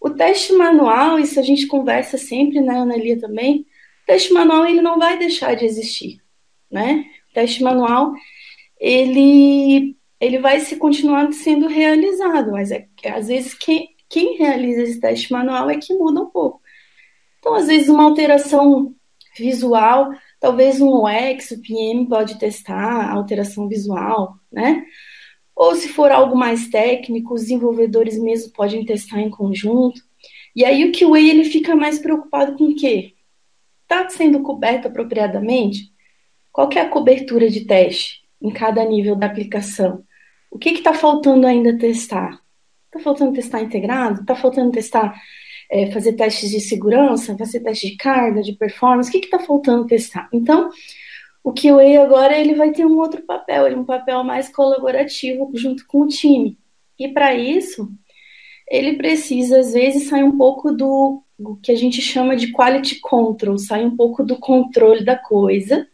O 0.00 0.10
teste 0.10 0.54
manual, 0.54 1.20
isso 1.20 1.38
a 1.38 1.42
gente 1.44 1.68
conversa 1.68 2.18
sempre, 2.18 2.60
né, 2.60 2.80
Analia 2.80 3.16
também, 3.16 3.60
o 3.60 4.06
teste 4.06 4.32
manual 4.32 4.66
ele 4.66 4.82
não 4.82 4.98
vai 4.98 5.16
deixar 5.16 5.54
de 5.54 5.66
existir, 5.66 6.20
né? 6.68 7.04
O 7.30 7.34
teste 7.34 7.62
manual, 7.62 8.12
ele 8.80 9.95
ele 10.20 10.38
vai 10.38 10.60
se 10.60 10.76
continuar 10.76 11.30
sendo 11.32 11.66
realizado, 11.66 12.52
mas 12.52 12.70
é 12.70 12.86
às 13.06 13.28
vezes 13.28 13.54
quem, 13.54 13.90
quem 14.08 14.36
realiza 14.36 14.82
esse 14.82 15.00
teste 15.00 15.32
manual 15.32 15.68
é 15.70 15.76
que 15.78 15.94
muda 15.94 16.22
um 16.22 16.30
pouco. 16.30 16.60
Então, 17.38 17.54
às 17.54 17.66
vezes, 17.66 17.88
uma 17.88 18.04
alteração 18.04 18.94
visual, 19.38 20.10
talvez 20.40 20.80
um 20.80 21.04
UX, 21.04 21.52
o 21.52 21.60
PM 21.60 22.08
pode 22.08 22.38
testar 22.38 23.04
a 23.04 23.12
alteração 23.12 23.68
visual, 23.68 24.34
né? 24.50 24.84
Ou 25.54 25.74
se 25.74 25.88
for 25.88 26.10
algo 26.10 26.36
mais 26.36 26.68
técnico, 26.68 27.34
os 27.34 27.42
desenvolvedores 27.42 28.18
mesmo 28.18 28.52
podem 28.52 28.84
testar 28.84 29.20
em 29.20 29.30
conjunto. 29.30 30.00
E 30.54 30.64
aí 30.64 30.84
o 30.84 30.92
QA 30.92 31.20
ele 31.20 31.44
fica 31.44 31.76
mais 31.76 31.98
preocupado 31.98 32.56
com 32.56 32.64
o 32.64 32.74
quê? 32.74 33.14
Está 33.82 34.08
sendo 34.08 34.42
coberto 34.42 34.88
apropriadamente? 34.88 35.92
Qual 36.52 36.68
é 36.72 36.80
a 36.80 36.88
cobertura 36.88 37.48
de 37.48 37.64
teste 37.64 38.25
em 38.40 38.50
cada 38.50 38.84
nível 38.84 39.16
da 39.16 39.26
aplicação? 39.26 40.04
O 40.50 40.58
que 40.58 40.70
está 40.70 40.94
faltando 40.94 41.46
ainda 41.46 41.76
testar? 41.76 42.40
Está 42.86 43.00
faltando 43.00 43.32
testar 43.32 43.60
integrado? 43.60 44.20
Está 44.22 44.34
faltando 44.34 44.70
testar, 44.70 45.14
é, 45.70 45.90
fazer 45.90 46.14
testes 46.14 46.50
de 46.50 46.60
segurança, 46.60 47.36
fazer 47.36 47.60
teste 47.60 47.90
de 47.90 47.96
carga, 47.96 48.42
de 48.42 48.52
performance? 48.52 49.08
O 49.08 49.12
que 49.12 49.18
está 49.18 49.38
faltando 49.38 49.86
testar? 49.86 50.28
Então, 50.32 50.70
o 51.44 51.52
QA 51.52 52.02
agora 52.02 52.38
ele 52.38 52.54
vai 52.54 52.72
ter 52.72 52.86
um 52.86 52.98
outro 52.98 53.22
papel, 53.22 53.78
um 53.78 53.84
papel 53.84 54.24
mais 54.24 54.48
colaborativo 54.48 55.50
junto 55.54 55.86
com 55.86 56.00
o 56.00 56.08
time. 56.08 56.58
E 56.98 57.08
para 57.08 57.34
isso, 57.34 57.88
ele 58.68 58.96
precisa, 58.96 59.60
às 59.60 59.72
vezes, 59.72 60.08
sair 60.08 60.24
um 60.24 60.36
pouco 60.36 60.72
do 60.72 61.22
que 61.62 61.70
a 61.70 61.76
gente 61.76 62.00
chama 62.00 62.34
de 62.34 62.50
quality 62.50 62.98
control, 63.00 63.58
sair 63.58 63.84
um 63.84 63.94
pouco 63.94 64.24
do 64.24 64.36
controle 64.38 65.04
da 65.04 65.16
coisa 65.16 65.86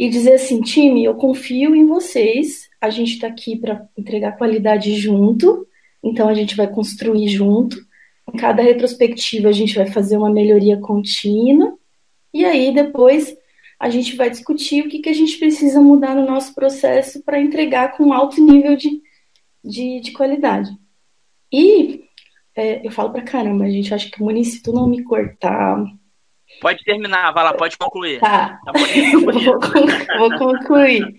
e 0.00 0.08
dizer 0.08 0.32
assim, 0.32 0.62
time, 0.62 1.04
eu 1.04 1.14
confio 1.14 1.76
em 1.76 1.84
vocês, 1.84 2.70
a 2.80 2.88
gente 2.88 3.12
está 3.12 3.26
aqui 3.26 3.54
para 3.54 3.86
entregar 3.98 4.32
qualidade 4.32 4.94
junto, 4.94 5.68
então 6.02 6.26
a 6.26 6.32
gente 6.32 6.56
vai 6.56 6.66
construir 6.66 7.28
junto. 7.28 7.76
Em 8.32 8.38
cada 8.38 8.62
retrospectiva 8.62 9.50
a 9.50 9.52
gente 9.52 9.74
vai 9.74 9.86
fazer 9.86 10.16
uma 10.16 10.30
melhoria 10.30 10.78
contínua 10.78 11.78
e 12.32 12.46
aí 12.46 12.72
depois 12.72 13.36
a 13.78 13.90
gente 13.90 14.16
vai 14.16 14.30
discutir 14.30 14.86
o 14.86 14.88
que, 14.88 15.00
que 15.00 15.10
a 15.10 15.12
gente 15.12 15.36
precisa 15.36 15.82
mudar 15.82 16.14
no 16.14 16.24
nosso 16.24 16.54
processo 16.54 17.22
para 17.22 17.38
entregar 17.38 17.94
com 17.94 18.10
alto 18.10 18.42
nível 18.42 18.76
de, 18.76 19.02
de, 19.62 20.00
de 20.00 20.12
qualidade. 20.12 20.70
E 21.52 22.04
é, 22.56 22.86
eu 22.86 22.90
falo 22.90 23.12
para 23.12 23.20
caramba, 23.20 23.68
gente, 23.70 23.92
acho 23.92 24.10
que 24.10 24.22
o 24.22 24.24
Muniz, 24.24 24.52
se 24.52 24.62
tu 24.62 24.72
não 24.72 24.88
me 24.88 25.02
cortar. 25.02 25.84
Pode 26.60 26.84
terminar, 26.84 27.32
vai 27.32 27.44
lá, 27.44 27.54
pode 27.54 27.76
concluir. 27.76 28.20
Tá. 28.20 28.58
tá 28.64 28.72
vou, 30.18 30.38
concluir. 30.38 31.16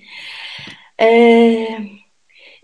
É, 0.97 1.81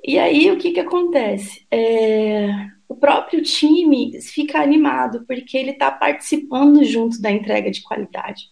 e 0.03 0.19
aí, 0.19 0.51
o 0.51 0.57
que, 0.57 0.71
que 0.71 0.79
acontece? 0.79 1.65
É, 1.71 2.47
o 2.87 2.95
próprio 2.95 3.41
time 3.41 4.21
fica 4.21 4.61
animado, 4.61 5.25
porque 5.27 5.57
ele 5.57 5.71
está 5.71 5.91
participando 5.91 6.83
junto 6.83 7.21
da 7.21 7.31
entrega 7.31 7.71
de 7.71 7.81
qualidade. 7.81 8.43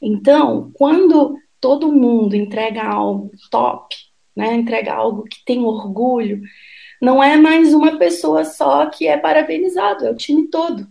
Então, 0.00 0.70
quando 0.74 1.36
todo 1.60 1.92
mundo 1.92 2.36
entrega 2.36 2.84
algo 2.84 3.30
top, 3.50 3.96
né, 4.36 4.54
entrega 4.54 4.94
algo 4.94 5.24
que 5.24 5.44
tem 5.44 5.64
orgulho, 5.64 6.40
não 7.02 7.22
é 7.22 7.36
mais 7.36 7.74
uma 7.74 7.98
pessoa 7.98 8.44
só 8.44 8.86
que 8.86 9.06
é 9.06 9.16
parabenizado, 9.16 10.06
é 10.06 10.10
o 10.10 10.16
time 10.16 10.48
todo, 10.48 10.86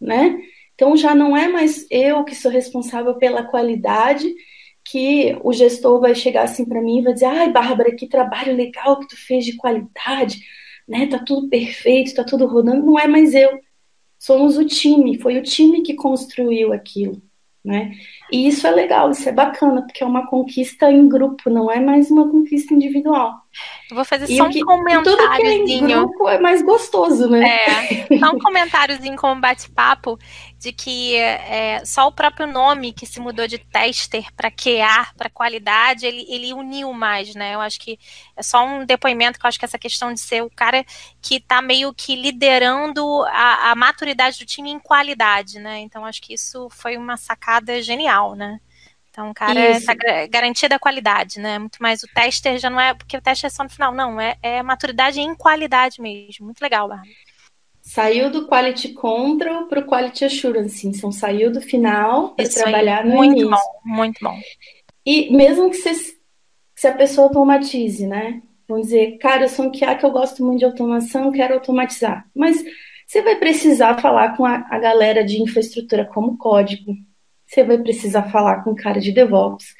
né? 0.00 0.38
Então 0.78 0.96
já 0.96 1.12
não 1.12 1.36
é 1.36 1.48
mais 1.48 1.84
eu 1.90 2.22
que 2.22 2.36
sou 2.36 2.52
responsável 2.52 3.16
pela 3.16 3.42
qualidade, 3.42 4.32
que 4.84 5.36
o 5.42 5.52
gestor 5.52 6.00
vai 6.00 6.14
chegar 6.14 6.44
assim 6.44 6.64
para 6.64 6.80
mim 6.80 7.00
e 7.00 7.02
vai 7.02 7.14
dizer: 7.14 7.26
"Ai, 7.26 7.50
Bárbara, 7.50 7.94
que 7.96 8.06
trabalho 8.06 8.54
legal 8.54 9.00
que 9.00 9.08
tu 9.08 9.16
fez 9.16 9.44
de 9.44 9.56
qualidade, 9.56 10.38
né? 10.88 11.08
Tá 11.08 11.18
tudo 11.18 11.48
perfeito, 11.48 12.14
tá 12.14 12.22
tudo 12.22 12.46
rodando". 12.46 12.86
Não 12.86 12.96
é 12.96 13.08
mais 13.08 13.34
eu. 13.34 13.58
Somos 14.18 14.56
o 14.56 14.64
time, 14.64 15.18
foi 15.18 15.38
o 15.38 15.42
time 15.42 15.82
que 15.82 15.94
construiu 15.94 16.72
aquilo 16.72 17.20
né? 17.68 17.92
E 18.32 18.48
isso 18.48 18.66
é 18.66 18.70
legal, 18.70 19.10
isso 19.10 19.28
é 19.28 19.32
bacana, 19.32 19.82
porque 19.82 20.02
é 20.02 20.06
uma 20.06 20.26
conquista 20.26 20.90
em 20.90 21.06
grupo, 21.06 21.50
não 21.50 21.70
é 21.70 21.78
mais 21.78 22.10
uma 22.10 22.28
conquista 22.28 22.72
individual. 22.72 23.34
Eu 23.90 23.96
vou 23.96 24.04
fazer 24.04 24.24
e 24.30 24.36
só 24.36 24.46
um 24.46 24.50
que, 24.50 24.60
comentáriozinho. 24.60 25.16
Tudo 25.16 25.36
que 25.36 25.42
é 25.42 25.76
em 25.76 25.86
grupo 25.86 26.28
é 26.28 26.38
mais 26.38 26.62
gostoso, 26.62 27.28
né? 27.28 27.46
É, 27.46 28.18
só 28.18 28.34
um 28.34 28.38
comentáriozinho 28.38 29.16
como 29.16 29.40
bate-papo 29.40 30.18
de 30.58 30.72
que 30.72 31.14
é, 31.14 31.84
só 31.84 32.08
o 32.08 32.12
próprio 32.12 32.46
nome 32.46 32.92
que 32.92 33.06
se 33.06 33.20
mudou 33.20 33.46
de 33.46 33.58
tester 33.58 34.32
para 34.34 34.50
QA, 34.50 35.06
para 35.16 35.30
qualidade, 35.30 36.04
ele, 36.04 36.26
ele 36.28 36.52
uniu 36.52 36.92
mais, 36.92 37.34
né? 37.34 37.54
Eu 37.54 37.60
acho 37.60 37.78
que 37.78 37.98
é 38.36 38.42
só 38.42 38.66
um 38.66 38.84
depoimento 38.84 39.38
que 39.38 39.46
eu 39.46 39.48
acho 39.48 39.58
que 39.58 39.64
essa 39.64 39.78
questão 39.78 40.12
de 40.12 40.20
ser 40.20 40.42
o 40.42 40.50
cara 40.50 40.84
que 41.22 41.36
está 41.36 41.62
meio 41.62 41.94
que 41.94 42.16
liderando 42.16 43.22
a, 43.28 43.70
a 43.70 43.74
maturidade 43.76 44.38
do 44.38 44.46
time 44.46 44.70
em 44.70 44.80
qualidade, 44.80 45.60
né? 45.60 45.78
Então 45.78 46.04
acho 46.04 46.20
que 46.20 46.34
isso 46.34 46.68
foi 46.70 46.96
uma 46.96 47.16
sacada 47.16 47.80
genial, 47.80 48.34
né? 48.34 48.60
Então, 49.18 49.30
o 49.30 49.34
cara 49.34 49.70
está 49.70 49.94
garantida 50.30 50.76
a 50.76 50.78
qualidade, 50.78 51.40
né? 51.40 51.58
Muito 51.58 51.82
mais 51.82 52.04
o 52.04 52.08
tester 52.14 52.56
já 52.58 52.70
não 52.70 52.78
é, 52.78 52.94
porque 52.94 53.16
o 53.16 53.20
teste 53.20 53.46
é 53.46 53.50
só 53.50 53.64
no 53.64 53.68
final, 53.68 53.92
não, 53.92 54.20
é, 54.20 54.36
é 54.40 54.62
maturidade 54.62 55.20
em 55.20 55.34
qualidade 55.34 56.00
mesmo. 56.00 56.46
Muito 56.46 56.60
legal, 56.60 56.88
Bárbara. 56.88 57.27
Saiu 57.88 58.30
do 58.30 58.46
Quality 58.46 58.92
Control 58.92 59.64
para 59.64 59.80
o 59.80 59.86
Quality 59.86 60.26
Assurance, 60.26 60.86
então 60.86 61.10
saiu 61.10 61.50
do 61.50 61.62
final 61.62 62.34
para 62.34 62.46
trabalhar 62.46 63.02
aí, 63.02 63.08
no 63.08 63.16
muito 63.16 63.40
início. 63.40 63.48
Muito 63.48 63.64
bom, 63.82 63.96
muito 63.96 64.18
bom. 64.20 64.40
E 65.06 65.34
mesmo 65.34 65.70
que 65.70 65.76
se, 65.76 66.18
se 66.76 66.86
a 66.86 66.92
pessoa 66.92 67.28
automatize, 67.28 68.06
né? 68.06 68.42
Vamos 68.68 68.88
dizer, 68.88 69.16
cara, 69.16 69.44
eu 69.44 69.48
sou 69.48 69.64
um 69.64 69.72
QA 69.72 69.94
que 69.94 70.04
eu 70.04 70.10
gosto 70.10 70.44
muito 70.44 70.58
de 70.58 70.66
automação, 70.66 71.32
quero 71.32 71.54
automatizar. 71.54 72.28
Mas 72.36 72.62
você 73.06 73.22
vai 73.22 73.36
precisar 73.36 73.98
falar 74.02 74.36
com 74.36 74.44
a, 74.44 74.66
a 74.68 74.78
galera 74.78 75.24
de 75.24 75.40
infraestrutura 75.40 76.04
como 76.04 76.36
código, 76.36 76.94
você 77.46 77.64
vai 77.64 77.78
precisar 77.78 78.24
falar 78.24 78.62
com 78.64 78.72
o 78.72 78.76
cara 78.76 79.00
de 79.00 79.12
DevOps, 79.12 79.74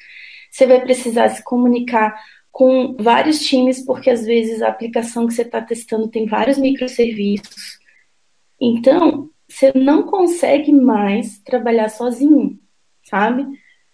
você 0.51 0.67
vai 0.67 0.81
precisar 0.81 1.29
se 1.29 1.45
comunicar 1.45 2.19
com 2.51 2.97
vários 2.99 3.41
times, 3.41 3.85
porque 3.85 4.09
às 4.09 4.25
vezes 4.25 4.63
a 4.63 4.69
aplicação 4.69 5.27
que 5.27 5.35
você 5.35 5.43
está 5.43 5.61
testando 5.61 6.09
tem 6.09 6.25
vários 6.25 6.57
microserviços. 6.57 7.78
Então, 8.61 9.31
você 9.49 9.73
não 9.75 10.03
consegue 10.03 10.73
mais 10.73 11.39
trabalhar 11.39 11.89
sozinho, 11.89 12.59
sabe? 13.05 13.47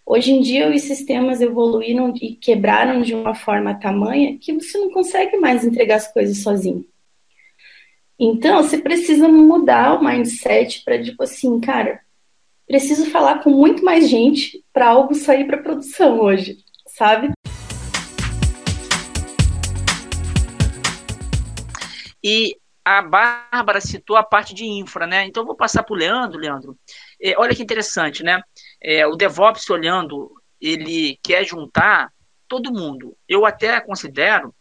Hoje 0.06 0.32
em 0.32 0.40
dia, 0.40 0.70
os 0.70 0.82
sistemas 0.82 1.40
evoluíram 1.40 2.12
e 2.20 2.34
quebraram 2.34 3.02
de 3.02 3.14
uma 3.14 3.34
forma 3.34 3.74
tamanha 3.74 4.38
que 4.38 4.52
você 4.52 4.78
não 4.78 4.90
consegue 4.90 5.36
mais 5.36 5.64
entregar 5.64 5.96
as 5.96 6.12
coisas 6.12 6.38
sozinho. 6.42 6.84
Então, 8.18 8.62
você 8.62 8.78
precisa 8.78 9.28
mudar 9.28 9.98
o 9.98 10.04
mindset 10.04 10.82
para, 10.84 11.02
tipo 11.02 11.22
assim, 11.22 11.60
cara, 11.60 12.00
preciso 12.66 13.10
falar 13.10 13.42
com 13.42 13.50
muito 13.50 13.84
mais 13.84 14.08
gente 14.08 14.64
para 14.72 14.88
algo 14.88 15.14
sair 15.14 15.46
para 15.46 15.62
produção 15.62 16.20
hoje, 16.20 16.58
sabe? 16.86 17.32
E 22.22 22.56
a 22.84 23.00
Bárbara 23.00 23.80
citou 23.80 24.16
a 24.16 24.22
parte 24.22 24.52
de 24.52 24.64
infra, 24.66 25.06
né? 25.06 25.24
Então 25.24 25.44
vou 25.44 25.56
passar 25.56 25.82
para 25.82 25.94
o 25.94 25.96
Leandro, 25.96 26.38
Leandro. 26.38 26.78
É, 27.20 27.34
olha 27.38 27.54
que 27.54 27.62
interessante, 27.62 28.22
né? 28.22 28.42
É, 28.80 29.06
o 29.06 29.16
DevOps 29.16 29.68
olhando, 29.70 30.30
ele 30.60 31.18
quer 31.22 31.44
juntar 31.46 32.12
todo 32.46 32.72
mundo. 32.72 33.16
Eu 33.26 33.46
até 33.46 33.80
considero 33.80 34.54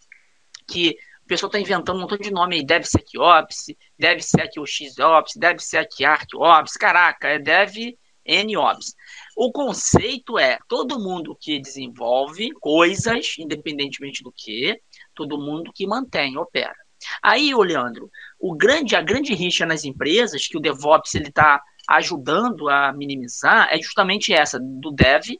que 0.68 0.96
o 1.24 1.28
pessoal 1.28 1.48
está 1.48 1.60
inventando 1.60 1.98
um 1.98 2.02
montão 2.02 2.18
de 2.18 2.32
nome 2.32 2.56
aí, 2.56 2.66
DevSecOps, 2.66 3.66
DevSecOXOps, 3.98 5.34
DevSecArcOps, 5.36 6.74
caraca, 6.74 7.28
é 7.28 7.40
DevNOps. 7.40 8.94
O 9.36 9.52
conceito 9.52 10.38
é 10.38 10.60
todo 10.68 11.00
mundo 11.00 11.38
que 11.40 11.60
desenvolve 11.60 12.52
coisas, 12.54 13.36
independentemente 13.38 14.24
do 14.24 14.32
que, 14.32 14.80
todo 15.14 15.40
mundo 15.40 15.72
que 15.74 15.88
mantém, 15.88 16.38
opera. 16.38 16.76
Aí, 17.22 17.54
ô 17.54 17.62
Leandro, 17.62 18.10
o 18.40 18.56
grande, 18.56 18.96
a 18.96 19.02
grande 19.02 19.34
rixa 19.34 19.66
nas 19.66 19.84
empresas 19.84 20.48
que 20.48 20.58
o 20.58 20.60
DevOps 20.60 21.16
ele 21.16 21.30
está 21.30 21.62
ajudando 21.88 22.70
a 22.70 22.94
minimizar 22.94 23.68
é 23.72 23.82
justamente 23.82 24.34
essa 24.34 24.60
do 24.60 24.92
Dev, 24.92 25.38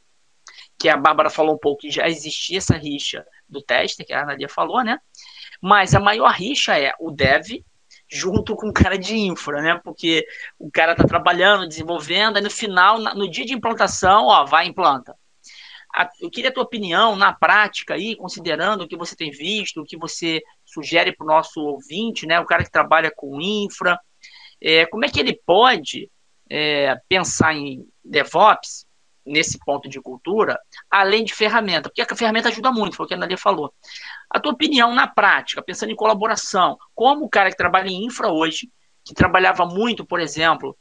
que 0.78 0.88
a 0.88 0.96
Bárbara 0.96 1.30
falou 1.30 1.54
um 1.54 1.58
pouco 1.58 1.82
que 1.82 1.90
já 1.90 2.08
existia 2.08 2.58
essa 2.58 2.76
rixa 2.76 3.24
do 3.48 3.62
teste, 3.62 4.04
que 4.04 4.12
a 4.12 4.22
Analia 4.22 4.48
falou, 4.48 4.82
né? 4.82 4.98
Mas 5.60 5.94
a 5.94 6.00
maior 6.00 6.32
rixa 6.32 6.78
é 6.78 6.92
o 6.98 7.10
dev 7.10 7.64
junto 8.10 8.54
com 8.54 8.68
o 8.68 8.72
cara 8.72 8.98
de 8.98 9.16
infra, 9.16 9.62
né? 9.62 9.80
Porque 9.82 10.26
o 10.58 10.70
cara 10.70 10.92
está 10.92 11.04
trabalhando, 11.04 11.68
desenvolvendo, 11.68 12.36
aí 12.36 12.42
no 12.42 12.50
final, 12.50 12.98
no 12.98 13.30
dia 13.30 13.44
de 13.44 13.54
implantação, 13.54 14.26
ó, 14.26 14.44
vai 14.44 14.66
e 14.66 14.70
implanta. 14.70 15.16
Eu 16.20 16.28
queria 16.28 16.50
a 16.50 16.52
tua 16.52 16.64
opinião 16.64 17.14
na 17.14 17.32
prática 17.32 17.94
aí, 17.94 18.16
considerando 18.16 18.82
o 18.82 18.88
que 18.88 18.96
você 18.96 19.14
tem 19.14 19.30
visto, 19.30 19.80
o 19.80 19.84
que 19.84 19.96
você 19.96 20.42
sugere 20.74 21.14
para 21.16 21.24
o 21.24 21.28
nosso 21.28 21.60
ouvinte, 21.60 22.26
né? 22.26 22.40
O 22.40 22.44
cara 22.44 22.64
que 22.64 22.70
trabalha 22.70 23.12
com 23.14 23.40
infra, 23.40 23.98
é, 24.60 24.86
como 24.86 25.04
é 25.04 25.08
que 25.08 25.20
ele 25.20 25.40
pode 25.46 26.10
é, 26.50 26.96
pensar 27.08 27.54
em 27.54 27.86
DevOps 28.04 28.86
nesse 29.24 29.58
ponto 29.58 29.88
de 29.88 30.00
cultura, 30.00 30.58
além 30.90 31.24
de 31.24 31.34
ferramenta, 31.34 31.88
porque 31.88 32.02
a 32.02 32.16
ferramenta 32.16 32.48
ajuda 32.48 32.70
muito, 32.70 32.96
foi 32.96 33.06
o 33.06 33.08
que 33.08 33.14
a 33.14 33.16
Analia 33.16 33.38
falou. 33.38 33.72
A 34.28 34.38
tua 34.38 34.52
opinião 34.52 34.94
na 34.94 35.06
prática, 35.06 35.62
pensando 35.62 35.92
em 35.92 35.96
colaboração, 35.96 36.76
como 36.94 37.24
o 37.24 37.28
cara 37.28 37.50
que 37.50 37.56
trabalha 37.56 37.88
em 37.88 38.04
infra 38.04 38.28
hoje, 38.28 38.70
que 39.02 39.14
trabalhava 39.14 39.64
muito, 39.64 40.04
por 40.04 40.20
exemplo, 40.20 40.76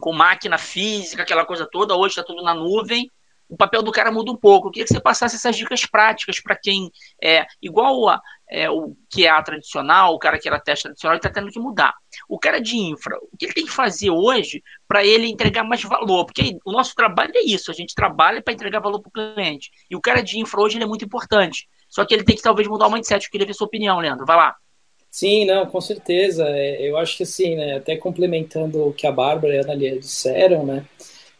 com 0.00 0.12
máquina 0.12 0.56
física, 0.56 1.22
aquela 1.22 1.44
coisa 1.44 1.68
toda, 1.70 1.94
hoje 1.94 2.12
está 2.12 2.22
tudo 2.22 2.42
na 2.42 2.54
nuvem, 2.54 3.10
o 3.48 3.56
papel 3.56 3.82
do 3.82 3.90
cara 3.90 4.12
muda 4.12 4.30
um 4.30 4.36
pouco. 4.36 4.68
Eu 4.68 4.72
queria 4.72 4.86
que 4.86 4.92
você 4.92 5.00
passasse 5.00 5.36
essas 5.36 5.56
dicas 5.56 5.86
práticas 5.86 6.40
para 6.40 6.56
quem 6.56 6.90
é 7.22 7.46
igual 7.62 8.08
a, 8.08 8.20
é, 8.50 8.70
o 8.70 8.94
que 9.10 9.26
é 9.26 9.30
a 9.30 9.42
tradicional, 9.42 10.14
o 10.14 10.18
cara 10.18 10.38
que 10.38 10.48
era 10.48 10.60
teste 10.60 10.84
tradicional, 10.84 11.14
ele 11.14 11.18
está 11.18 11.30
tendo 11.30 11.50
que 11.50 11.58
mudar. 11.58 11.94
O 12.28 12.38
cara 12.38 12.60
de 12.60 12.76
infra, 12.76 13.16
o 13.32 13.36
que 13.36 13.46
ele 13.46 13.54
tem 13.54 13.64
que 13.64 13.72
fazer 13.72 14.10
hoje 14.10 14.62
para 14.86 15.04
ele 15.04 15.26
entregar 15.26 15.64
mais 15.64 15.82
valor? 15.82 16.26
Porque 16.26 16.58
o 16.64 16.72
nosso 16.72 16.94
trabalho 16.94 17.32
é 17.34 17.44
isso, 17.44 17.70
a 17.70 17.74
gente 17.74 17.94
trabalha 17.94 18.42
para 18.42 18.52
entregar 18.54 18.80
valor 18.80 19.00
para 19.00 19.08
o 19.08 19.34
cliente. 19.34 19.70
E 19.90 19.96
o 19.96 20.00
cara 20.00 20.22
de 20.22 20.38
infra 20.38 20.60
hoje 20.60 20.80
é 20.80 20.86
muito 20.86 21.04
importante. 21.04 21.68
Só 21.88 22.04
que 22.04 22.14
ele 22.14 22.24
tem 22.24 22.36
que 22.36 22.42
talvez 22.42 22.68
mudar 22.68 22.86
o 22.86 22.92
mindset. 22.92 23.24
Eu 23.24 23.30
queria 23.30 23.46
ver 23.46 23.54
sua 23.54 23.66
opinião, 23.66 23.98
Leandro. 23.98 24.26
Vai 24.26 24.36
lá. 24.36 24.54
Sim, 25.10 25.46
não, 25.46 25.66
com 25.66 25.80
certeza. 25.80 26.44
É, 26.46 26.88
eu 26.88 26.96
acho 26.98 27.16
que 27.16 27.22
assim, 27.22 27.56
né, 27.56 27.76
até 27.76 27.96
complementando 27.96 28.88
o 28.88 28.92
que 28.92 29.06
a 29.06 29.12
Bárbara 29.12 29.54
e 29.54 29.58
a 29.58 29.62
Analia 29.62 29.98
disseram, 29.98 30.66
né, 30.66 30.84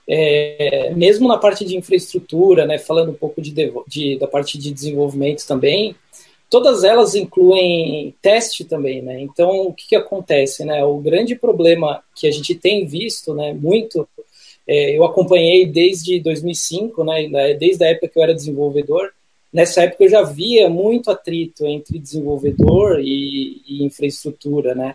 é, 0.09 0.91
mesmo 0.95 1.29
na 1.29 1.37
parte 1.37 1.65
de 1.65 1.77
infraestrutura, 1.77 2.65
né, 2.65 2.79
falando 2.79 3.11
um 3.11 3.15
pouco 3.15 3.43
de, 3.43 3.53
de, 3.87 4.19
da 4.19 4.27
parte 4.27 4.57
de 4.57 4.73
desenvolvimento 4.73 5.47
também, 5.47 5.95
todas 6.49 6.83
elas 6.83 7.15
incluem 7.15 8.15
teste 8.23 8.65
também, 8.65 9.03
né? 9.03 9.21
Então, 9.21 9.67
o 9.67 9.75
que, 9.75 9.89
que 9.89 9.97
acontece, 9.97 10.65
né? 10.65 10.83
O 10.83 10.97
grande 10.97 11.35
problema 11.35 12.03
que 12.15 12.27
a 12.27 12.31
gente 12.31 12.55
tem 12.55 12.87
visto, 12.87 13.35
né, 13.35 13.53
muito, 13.53 14.09
é, 14.67 14.97
eu 14.97 15.05
acompanhei 15.05 15.67
desde 15.67 16.19
2005, 16.21 17.05
né, 17.05 17.55
desde 17.55 17.85
a 17.85 17.89
época 17.89 18.09
que 18.09 18.19
eu 18.19 18.23
era 18.23 18.35
desenvolvedor, 18.35 19.13
nessa 19.53 19.83
época 19.83 20.05
eu 20.05 20.09
já 20.09 20.23
via 20.23 20.69
muito 20.69 21.11
atrito 21.11 21.67
entre 21.67 21.99
desenvolvedor 21.99 23.01
e, 23.01 23.63
e 23.67 23.85
infraestrutura, 23.85 24.75
né? 24.75 24.95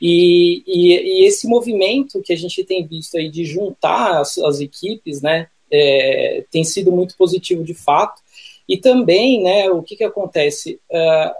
E, 0.00 0.62
e, 0.66 1.22
e, 1.22 1.26
esse 1.26 1.46
movimento 1.46 2.20
que 2.22 2.32
a 2.32 2.36
gente 2.36 2.64
tem 2.64 2.86
visto 2.86 3.16
aí 3.16 3.30
de 3.30 3.44
juntar 3.44 4.20
as, 4.20 4.38
as 4.38 4.60
equipes, 4.60 5.22
né, 5.22 5.48
é, 5.70 6.44
tem 6.50 6.64
sido 6.64 6.92
muito 6.92 7.16
positivo 7.16 7.64
de 7.64 7.74
fato. 7.74 8.20
E 8.68 8.76
também, 8.76 9.42
né, 9.42 9.70
o 9.70 9.82
que, 9.82 9.96
que 9.96 10.04
acontece? 10.04 10.80
Uh, 10.90 11.34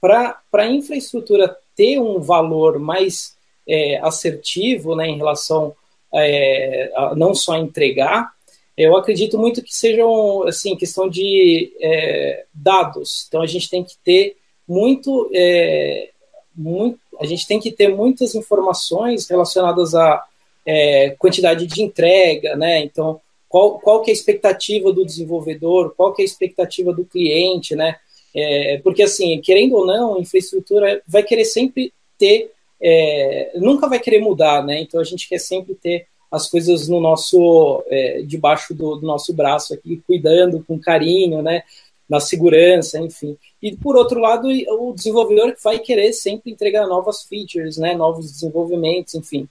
Para 0.00 0.40
a 0.52 0.66
infraestrutura 0.66 1.56
ter 1.76 1.98
um 1.98 2.20
valor 2.20 2.78
mais 2.78 3.36
é, 3.66 3.98
assertivo 3.98 4.94
né, 4.94 5.08
em 5.08 5.16
relação 5.16 5.74
é, 6.12 6.92
a 6.94 7.14
não 7.14 7.34
só 7.34 7.56
entregar, 7.56 8.33
eu 8.76 8.96
acredito 8.96 9.38
muito 9.38 9.62
que 9.62 9.74
sejam, 9.74 10.42
assim, 10.44 10.76
questão 10.76 11.08
de 11.08 11.72
é, 11.80 12.44
dados. 12.52 13.24
Então, 13.28 13.40
a 13.40 13.46
gente 13.46 13.70
tem 13.70 13.84
que 13.84 13.96
ter 14.04 14.36
muito, 14.66 15.30
é, 15.32 16.10
muito, 16.54 16.98
a 17.20 17.26
gente 17.26 17.46
tem 17.46 17.60
que 17.60 17.70
ter 17.70 17.88
muitas 17.88 18.34
informações 18.34 19.28
relacionadas 19.28 19.94
à 19.94 20.24
é, 20.66 21.10
quantidade 21.18 21.66
de 21.66 21.82
entrega, 21.82 22.56
né? 22.56 22.82
Então, 22.82 23.20
qual, 23.48 23.78
qual 23.78 24.02
que 24.02 24.10
é 24.10 24.12
a 24.12 24.16
expectativa 24.16 24.92
do 24.92 25.04
desenvolvedor, 25.04 25.94
qual 25.96 26.12
que 26.12 26.22
é 26.22 26.24
a 26.24 26.26
expectativa 26.26 26.92
do 26.92 27.04
cliente, 27.04 27.76
né? 27.76 27.96
É, 28.34 28.80
porque, 28.82 29.04
assim, 29.04 29.40
querendo 29.40 29.76
ou 29.76 29.86
não, 29.86 30.16
a 30.16 30.20
infraestrutura 30.20 31.00
vai 31.06 31.22
querer 31.22 31.44
sempre 31.44 31.92
ter, 32.18 32.50
é, 32.80 33.52
nunca 33.54 33.88
vai 33.88 34.00
querer 34.00 34.18
mudar, 34.18 34.64
né? 34.64 34.80
Então, 34.80 35.00
a 35.00 35.04
gente 35.04 35.28
quer 35.28 35.38
sempre 35.38 35.76
ter 35.76 36.08
as 36.34 36.48
coisas 36.50 36.88
no 36.88 37.00
nosso 37.00 37.84
é, 37.86 38.22
debaixo 38.22 38.74
do, 38.74 38.96
do, 38.96 39.06
nosso 39.06 39.32
braço 39.32 39.72
aqui, 39.72 40.02
cuidando 40.04 40.64
com 40.66 40.80
carinho, 40.80 41.40
né, 41.40 41.62
na 42.08 42.18
segurança, 42.18 42.98
enfim. 42.98 43.36
E 43.62 43.76
por 43.76 43.96
outro 43.96 44.18
lado, 44.20 44.48
o 44.48 44.92
desenvolvedor 44.92 45.54
vai 45.62 45.78
querer 45.78 46.12
sempre 46.12 46.50
entregar 46.50 46.88
novas 46.88 47.22
features, 47.22 47.76
né, 47.76 47.94
novos 47.94 48.32
desenvolvimentos, 48.32 49.14
enfim. 49.14 49.48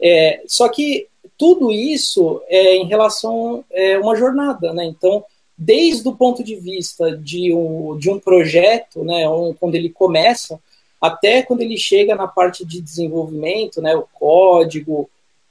É, 0.00 0.42
só 0.46 0.68
que 0.68 1.08
tudo 1.38 1.72
isso 1.72 2.42
é 2.46 2.76
em 2.76 2.86
relação 2.86 3.64
é 3.70 3.98
uma 3.98 4.14
jornada, 4.14 4.74
né? 4.74 4.84
Então, 4.84 5.24
desde 5.56 6.06
o 6.06 6.14
ponto 6.14 6.44
de 6.44 6.56
vista 6.56 7.16
de 7.16 7.54
um, 7.54 7.96
de 7.98 8.10
um 8.10 8.18
projeto, 8.18 9.02
né, 9.02 9.28
um, 9.28 9.54
quando 9.54 9.74
ele 9.74 9.88
começa, 9.88 10.60
até 11.00 11.42
quando 11.42 11.62
ele 11.62 11.78
chega 11.78 12.14
na 12.14 12.28
parte 12.28 12.66
de 12.66 12.82
desenvolvimento, 12.82 13.80
né, 13.80 13.96
o 13.96 14.06
código, 14.12 15.08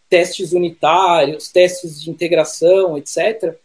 testes 0.09 0.53
unitários, 0.53 1.49
testes 1.49 2.01
de 2.01 2.09
integração, 2.09 2.97
etc. 2.97 3.55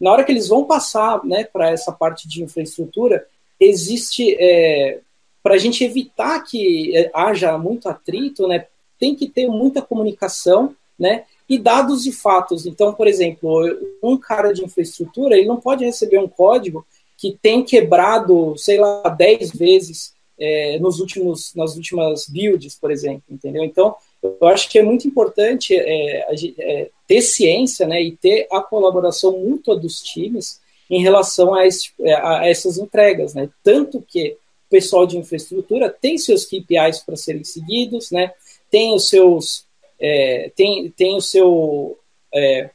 Na 0.00 0.12
hora 0.12 0.24
que 0.24 0.32
eles 0.32 0.48
vão 0.48 0.64
passar 0.64 1.24
né, 1.24 1.44
para 1.44 1.70
essa 1.70 1.92
parte 1.92 2.28
de 2.28 2.42
infraestrutura, 2.42 3.26
existe, 3.58 4.36
é, 4.38 5.00
para 5.42 5.54
a 5.54 5.58
gente 5.58 5.82
evitar 5.82 6.40
que 6.40 6.96
é, 6.96 7.10
haja 7.14 7.56
muito 7.56 7.88
atrito, 7.88 8.46
né, 8.46 8.66
tem 8.98 9.14
que 9.14 9.28
ter 9.28 9.46
muita 9.48 9.82
comunicação, 9.82 10.74
né, 10.98 11.24
e 11.48 11.58
dados 11.58 12.06
e 12.06 12.12
fatos. 12.12 12.66
Então, 12.66 12.92
por 12.92 13.06
exemplo, 13.06 13.62
um 14.02 14.16
cara 14.16 14.52
de 14.52 14.64
infraestrutura, 14.64 15.36
ele 15.36 15.46
não 15.46 15.60
pode 15.60 15.84
receber 15.84 16.18
um 16.18 16.28
código 16.28 16.86
que 17.16 17.38
tem 17.40 17.64
quebrado, 17.64 18.56
sei 18.58 18.78
lá, 18.78 19.08
10 19.08 19.52
vezes 19.52 20.14
é, 20.38 20.78
nos 20.78 21.00
últimos, 21.00 21.54
nas 21.54 21.76
últimas 21.76 22.28
builds, 22.28 22.74
por 22.74 22.90
exemplo, 22.90 23.22
entendeu? 23.30 23.64
Então, 23.64 23.94
eu 24.22 24.48
acho 24.48 24.68
que 24.68 24.78
é 24.78 24.82
muito 24.82 25.06
importante 25.06 25.74
é, 25.74 26.26
é, 26.58 26.90
ter 27.06 27.22
ciência 27.22 27.86
né, 27.86 28.02
e 28.02 28.16
ter 28.16 28.46
a 28.50 28.60
colaboração 28.60 29.38
mútua 29.38 29.76
dos 29.76 30.02
times 30.02 30.60
em 30.90 31.02
relação 31.02 31.54
a, 31.54 31.66
esse, 31.66 31.90
é, 32.00 32.14
a 32.14 32.46
essas 32.46 32.78
entregas. 32.78 33.34
Né? 33.34 33.48
Tanto 33.62 34.02
que 34.02 34.36
o 34.66 34.70
pessoal 34.70 35.06
de 35.06 35.18
infraestrutura 35.18 35.90
tem 35.90 36.18
seus 36.18 36.44
KPIs 36.44 37.00
para 37.04 37.16
serem 37.16 37.44
seguidos, 37.44 38.10
né? 38.10 38.32
tem 38.70 38.94
os 38.94 39.08
seus. 39.08 39.64
É, 39.98 40.50
tem, 40.54 40.90
tem 40.90 41.16
o 41.16 41.20
seu. 41.20 41.98
É, 42.34 42.70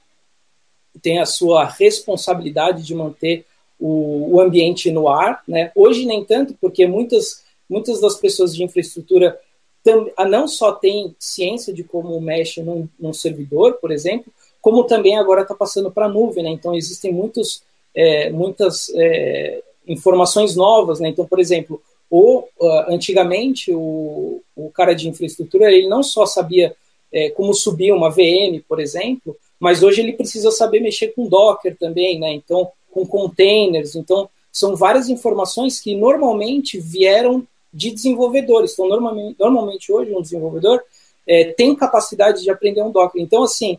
tem 1.02 1.20
a 1.20 1.26
sua 1.26 1.66
responsabilidade 1.66 2.84
de 2.84 2.94
manter 2.94 3.46
o, 3.80 4.36
o 4.36 4.42
ambiente 4.42 4.92
no 4.92 5.08
ar. 5.08 5.42
Né? 5.48 5.72
Hoje, 5.76 6.06
nem 6.06 6.24
tanto, 6.24 6.56
porque 6.60 6.86
muitas, 6.86 7.44
muitas 7.70 8.02
das 8.02 8.16
pessoas 8.16 8.56
de 8.56 8.64
infraestrutura 8.64 9.40
não 10.30 10.48
só 10.48 10.72
tem 10.72 11.16
ciência 11.20 11.74
de 11.74 11.84
como 11.84 12.20
mexe 12.22 12.62
num, 12.62 12.88
num 13.00 13.14
servidor, 13.14 13.74
por 13.74 13.92
exemplo, 13.92 14.32
como 14.62 14.84
também 14.84 15.18
agora 15.18 15.42
está 15.42 15.56
passando 15.56 15.92
para 15.92 16.06
a 16.06 16.10
nuvem, 16.10 16.44
né? 16.44 16.52
Então 16.52 16.76
existem 16.76 17.12
muitos, 17.12 17.64
é, 17.96 18.30
muitas 18.30 18.92
é, 18.96 19.64
informações 19.88 20.56
novas, 20.56 21.00
né? 21.00 21.10
Então, 21.10 21.26
por 21.26 21.40
exemplo, 21.40 21.82
o, 22.10 22.40
uh, 22.60 22.86
antigamente 22.90 23.74
o, 23.74 24.42
o 24.56 24.70
cara 24.70 24.94
de 24.94 25.08
infraestrutura 25.08 25.72
ele 25.72 25.88
não 25.88 26.04
só 26.04 26.26
sabia 26.26 26.76
é, 27.12 27.30
como 27.30 27.54
subir 27.54 27.92
uma 27.94 28.10
VM, 28.10 28.62
por 28.68 28.80
exemplo, 28.80 29.36
mas 29.60 29.82
hoje 29.82 30.02
ele 30.02 30.14
precisa 30.14 30.52
saber 30.52 30.80
mexer 30.80 31.10
com 31.10 31.28
Docker 31.28 31.76
também, 31.78 32.20
né? 32.20 32.34
Então, 32.34 32.70
com 32.92 33.06
containers. 33.06 33.96
Então, 33.96 34.30
são 34.52 34.76
várias 34.76 35.08
informações 35.08 35.80
que 35.80 35.96
normalmente 35.96 36.80
vieram 36.80 37.48
de 37.74 37.92
desenvolvedores. 37.92 38.74
Então, 38.74 38.88
normalmente, 38.88 39.36
normalmente 39.40 39.92
hoje, 39.92 40.14
um 40.14 40.22
desenvolvedor 40.22 40.82
é, 41.28 41.46
tem 41.54 41.76
capacidade 41.76 42.44
de 42.44 42.50
aprender 42.50 42.82
um 42.82 42.92
Docker. 42.92 43.22
Então, 43.22 43.44
assim, 43.44 43.78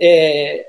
é, 0.00 0.68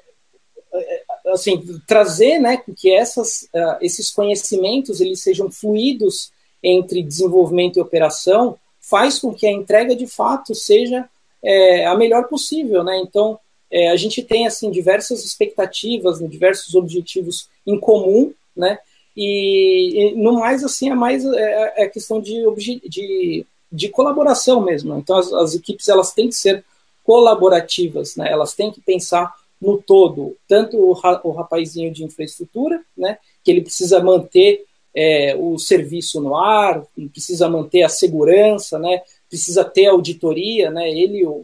é 0.74 1.04
assim 1.28 1.62
trazer 1.88 2.40
né, 2.40 2.62
que 2.76 2.92
essas, 2.92 3.44
uh, 3.54 3.78
esses 3.82 4.12
conhecimentos 4.12 5.02
eles 5.02 5.22
sejam 5.22 5.52
fluidos 5.52 6.32
entre 6.64 7.04
desenvolvimento 7.04 7.78
e 7.78 7.82
operação 7.82 8.58
faz 8.80 9.20
com 9.20 9.34
que 9.34 9.46
a 9.46 9.52
entrega 9.52 9.96
de 9.96 10.08
fato 10.08 10.56
seja 10.56 11.08
é, 11.44 11.86
a 11.86 11.96
melhor 11.96 12.28
possível. 12.28 12.84
Né? 12.84 12.98
Então, 13.00 13.40
é, 13.70 13.90
a 13.90 13.96
gente 13.96 14.24
tem 14.24 14.48
assim 14.48 14.72
diversas 14.72 15.26
expectativas, 15.26 16.20
diversos 16.20 16.74
objetivos 16.76 17.50
em 17.66 17.80
comum, 17.80 18.34
né? 18.56 18.80
E, 19.18 20.12
e, 20.12 20.16
no 20.16 20.34
mais, 20.34 20.64
assim, 20.64 20.92
é 20.92 20.94
mais 20.94 21.26
é, 21.26 21.74
é 21.78 21.88
questão 21.88 22.22
de, 22.22 22.46
de, 22.88 23.46
de 23.72 23.90
colaboração 23.90 24.62
mesmo. 24.62 24.96
Então, 24.96 25.18
as, 25.18 25.34
as, 25.34 25.56
equipes 25.56 25.90
elas 25.90 26.14
têm 26.14 26.30
que 26.30 26.36
ser 26.36 26.64
colaborativas, 27.04 28.16
né? 28.16 28.32
Elas 28.32 28.54
têm 28.54 28.72
que 28.72 28.80
pensar 28.80 29.34
no 29.60 29.82
todo, 29.82 30.38
tanto 30.48 30.78
o, 30.78 30.92
o 30.92 31.32
rapazinho 31.32 31.92
de 31.92 32.04
infraestrutura, 32.04 32.80
né? 32.96 33.18
Que 33.44 33.50
ele 33.50 33.62
precisa 33.62 34.00
manter 34.04 34.64
é, 34.96 35.36
o 35.36 35.58
serviço 35.58 36.22
no 36.22 36.36
ar, 36.36 36.84
precisa 37.12 37.50
manter 37.50 37.82
a 37.82 37.90
segurança, 37.90 38.78
né? 38.78 39.02
Precisa 39.28 39.66
ter 39.66 39.88
auditoria, 39.88 40.70
né? 40.70 40.92
Ele, 40.92 41.26
o, 41.26 41.44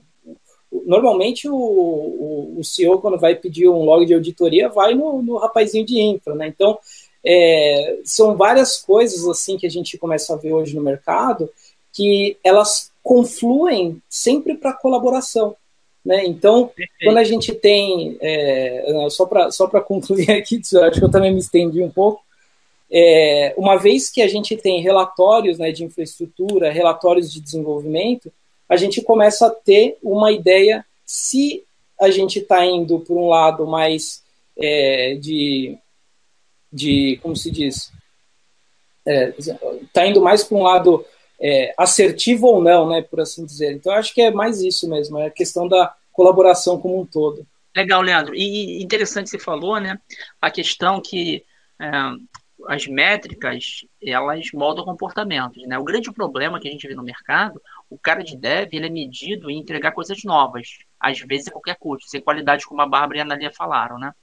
normalmente 0.86 1.50
o, 1.50 1.56
o, 1.56 2.60
o 2.60 2.64
CEO, 2.64 3.02
quando 3.02 3.18
vai 3.18 3.34
pedir 3.34 3.68
um 3.68 3.84
log 3.84 4.06
de 4.06 4.14
auditoria, 4.14 4.70
vai 4.70 4.94
no, 4.94 5.24
no 5.24 5.38
rapazinho 5.38 5.84
de 5.84 6.00
infra, 6.00 6.36
né? 6.36 6.48
Então, 6.48 6.78
é, 7.26 8.00
são 8.04 8.36
várias 8.36 8.78
coisas 8.78 9.26
assim 9.28 9.58
que 9.58 9.66
a 9.66 9.70
gente 9.70 9.98
começa 9.98 10.34
a 10.34 10.38
ver 10.38 10.54
hoje 10.54 10.76
no 10.76 10.82
mercado 10.82 11.50
que 11.92 12.38
elas 12.44 12.92
confluem 13.04 14.02
sempre 14.10 14.56
para 14.56 14.74
colaboração. 14.74 15.56
Né? 16.04 16.26
Então, 16.26 16.68
Perfeito. 16.68 16.92
quando 17.04 17.18
a 17.18 17.24
gente 17.24 17.54
tem, 17.54 18.18
é, 18.20 19.08
só 19.10 19.26
para 19.26 19.52
só 19.52 19.68
concluir 19.68 20.30
aqui, 20.32 20.60
acho 20.60 21.00
que 21.00 21.06
eu 21.06 21.12
também 21.12 21.32
me 21.32 21.40
estendi 21.40 21.82
um 21.82 21.90
pouco, 21.90 22.22
é, 22.92 23.54
uma 23.58 23.78
vez 23.78 24.10
que 24.10 24.22
a 24.22 24.28
gente 24.28 24.56
tem 24.56 24.82
relatórios 24.82 25.58
né, 25.58 25.72
de 25.72 25.84
infraestrutura, 25.84 26.72
relatórios 26.72 27.32
de 27.32 27.42
desenvolvimento, 27.42 28.32
a 28.68 28.76
gente 28.76 29.02
começa 29.02 29.48
a 29.48 29.50
ter 29.50 29.98
uma 30.04 30.32
ideia 30.32 30.86
se 31.06 31.64
a 32.00 32.10
gente 32.10 32.40
está 32.40 32.66
indo 32.66 33.00
por 33.00 33.18
um 33.18 33.30
lado 33.30 33.66
mais 33.66 34.24
é, 34.58 35.16
de 35.16 35.78
de 36.74 37.20
como 37.22 37.36
se 37.36 37.52
diz, 37.52 37.92
está 39.38 39.54
é, 39.54 39.80
tá 39.94 40.08
indo 40.08 40.22
mais 40.22 40.44
para 40.44 40.58
um 40.58 40.64
lado 40.64 41.06
é, 41.40 41.74
assertivo 41.78 42.48
ou 42.48 42.62
não, 42.62 42.90
né, 42.90 43.02
por 43.02 43.22
assim 43.22 43.46
dizer. 43.46 43.74
Então, 43.74 43.94
acho 43.94 44.14
que 44.14 44.22
é 44.22 44.32
mais 44.32 44.62
isso 44.62 44.90
mesmo, 44.90 45.20
é 45.20 45.28
a 45.28 45.32
questão 45.32 45.68
da 45.68 45.94
colaboração 46.12 46.80
como 46.80 47.00
um 47.00 47.06
todo. 47.06 47.46
Legal, 47.76 48.02
Leandro. 48.02 48.36
E 48.36 48.82
interessante 48.84 49.30
você 49.30 49.40
falou, 49.40 49.80
né, 49.80 50.00
a 50.42 50.50
questão 50.50 51.02
que 51.02 51.44
é, 51.80 51.90
as 52.68 52.88
métricas, 52.88 53.86
elas 54.02 54.52
moldam 54.54 54.86
comportamentos, 54.86 55.62
né? 55.68 55.78
O 55.78 55.84
grande 55.84 56.12
problema 56.12 56.60
que 56.60 56.68
a 56.68 56.72
gente 56.72 56.88
vê 56.88 56.96
no 56.96 57.04
mercado, 57.04 57.62
o 57.90 57.98
cara 57.98 58.24
de 58.24 58.38
dev, 58.38 58.70
ele 58.72 58.88
é 58.88 58.90
medido 58.90 59.50
em 59.50 59.60
entregar 59.60 59.92
coisas 59.92 60.24
novas, 60.24 60.78
às 61.00 61.20
vezes 61.20 61.48
a 61.48 61.52
qualquer 61.52 61.76
custo, 61.78 62.10
sem 62.10 62.22
qualidade, 62.22 62.66
como 62.66 62.82
a 62.82 62.88
Bárbara 62.88 63.18
e 63.18 63.22
a 63.22 63.24
Analia 63.24 63.52
falaram, 63.52 64.00
né? 64.00 64.14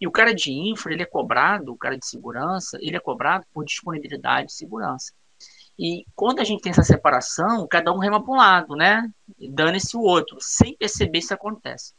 E 0.00 0.06
o 0.06 0.10
cara 0.10 0.34
de 0.34 0.52
infra, 0.52 0.92
ele 0.92 1.02
é 1.02 1.06
cobrado, 1.06 1.72
o 1.72 1.76
cara 1.76 1.96
de 1.96 2.06
segurança, 2.06 2.78
ele 2.80 2.96
é 2.96 3.00
cobrado 3.00 3.46
por 3.52 3.64
disponibilidade 3.64 4.50
e 4.50 4.54
segurança. 4.54 5.12
E 5.78 6.06
quando 6.14 6.40
a 6.40 6.44
gente 6.44 6.62
tem 6.62 6.70
essa 6.70 6.82
separação, 6.82 7.66
cada 7.68 7.92
um 7.92 7.98
rema 7.98 8.22
para 8.22 8.32
um 8.32 8.36
lado, 8.36 8.74
né? 8.74 9.06
Dane-se 9.50 9.96
o 9.96 10.00
outro, 10.00 10.38
sem 10.40 10.74
perceber 10.74 11.20
se 11.20 11.34
acontece. 11.34 11.92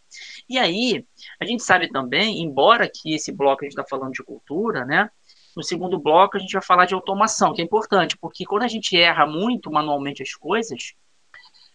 E 0.49 0.57
aí, 0.57 1.05
a 1.39 1.45
gente 1.45 1.61
sabe 1.61 1.89
também, 1.89 2.41
embora 2.41 2.89
que 2.91 3.13
esse 3.13 3.31
bloco 3.31 3.63
a 3.63 3.65
gente 3.65 3.77
está 3.77 3.87
falando 3.87 4.13
de 4.13 4.23
cultura, 4.23 4.83
né? 4.83 5.09
No 5.55 5.63
segundo 5.63 5.99
bloco 5.99 6.37
a 6.37 6.39
gente 6.39 6.53
vai 6.53 6.61
falar 6.61 6.85
de 6.85 6.95
automação, 6.95 7.53
que 7.53 7.61
é 7.61 7.65
importante, 7.65 8.17
porque 8.17 8.45
quando 8.45 8.63
a 8.63 8.67
gente 8.67 8.97
erra 8.97 9.25
muito 9.27 9.71
manualmente 9.71 10.23
as 10.23 10.33
coisas, 10.33 10.93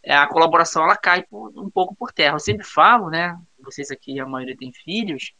a 0.06 0.26
colaboração 0.26 0.82
ela 0.82 0.96
cai 0.96 1.24
um 1.30 1.70
pouco 1.70 1.94
por 1.94 2.12
terra. 2.12 2.34
Eu 2.34 2.40
sempre 2.40 2.66
falo, 2.66 3.10
né? 3.10 3.38
Vocês 3.60 3.90
aqui, 3.92 4.18
a 4.18 4.26
maioria 4.26 4.56
tem 4.56 4.72
filhos. 4.72 5.32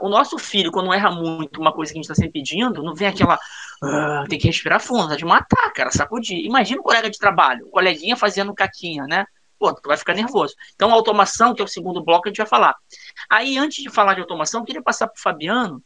O 0.00 0.08
nosso 0.08 0.38
filho, 0.38 0.72
quando 0.72 0.92
erra 0.92 1.10
muito 1.10 1.60
uma 1.60 1.72
coisa 1.72 1.92
que 1.92 1.98
a 1.98 2.00
gente 2.00 2.10
está 2.10 2.14
sempre 2.14 2.40
pedindo, 2.40 2.82
não 2.82 2.94
vem 2.94 3.08
aquela. 3.08 3.38
Uh, 3.82 4.26
tem 4.28 4.38
que 4.38 4.46
respirar 4.46 4.80
fundo, 4.80 5.08
tá 5.08 5.16
de 5.16 5.24
matar, 5.24 5.72
cara, 5.72 5.90
sacudir. 5.90 6.44
Imagina 6.44 6.80
o 6.80 6.84
colega 6.84 7.10
de 7.10 7.18
trabalho, 7.18 7.66
o 7.66 7.70
coleguinha 7.70 8.16
fazendo 8.16 8.54
caquinha, 8.54 9.04
né? 9.04 9.26
pô, 9.58 9.72
tu 9.74 9.86
vai 9.86 9.96
ficar 9.96 10.14
nervoso. 10.14 10.54
Então, 10.74 10.92
automação, 10.92 11.54
que 11.54 11.62
é 11.62 11.64
o 11.64 11.68
segundo 11.68 12.02
bloco, 12.02 12.28
a 12.28 12.30
gente 12.30 12.38
vai 12.38 12.46
falar. 12.46 12.76
Aí, 13.28 13.58
antes 13.58 13.82
de 13.82 13.90
falar 13.90 14.14
de 14.14 14.20
automação, 14.20 14.60
eu 14.60 14.64
queria 14.64 14.82
passar 14.82 15.08
para 15.08 15.18
o 15.18 15.22
Fabiano, 15.22 15.82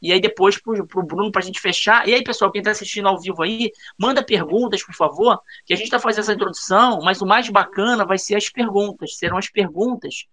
e 0.00 0.12
aí 0.12 0.20
depois 0.20 0.60
para 0.60 0.72
o 0.72 1.02
Bruno, 1.02 1.32
para 1.32 1.42
a 1.42 1.44
gente 1.44 1.60
fechar. 1.60 2.08
E 2.08 2.14
aí, 2.14 2.22
pessoal, 2.22 2.50
quem 2.52 2.60
está 2.60 2.70
assistindo 2.70 3.08
ao 3.08 3.20
vivo 3.20 3.42
aí, 3.42 3.70
manda 3.98 4.24
perguntas, 4.24 4.82
por 4.84 4.94
favor, 4.94 5.40
que 5.64 5.72
a 5.72 5.76
gente 5.76 5.86
está 5.86 5.98
fazendo 5.98 6.22
essa 6.22 6.34
introdução, 6.34 7.00
mas 7.02 7.20
o 7.20 7.26
mais 7.26 7.48
bacana 7.48 8.04
vai 8.04 8.18
ser 8.18 8.36
as 8.36 8.48
perguntas, 8.48 9.16
serão 9.16 9.36
as 9.36 9.48
perguntas. 9.50 10.26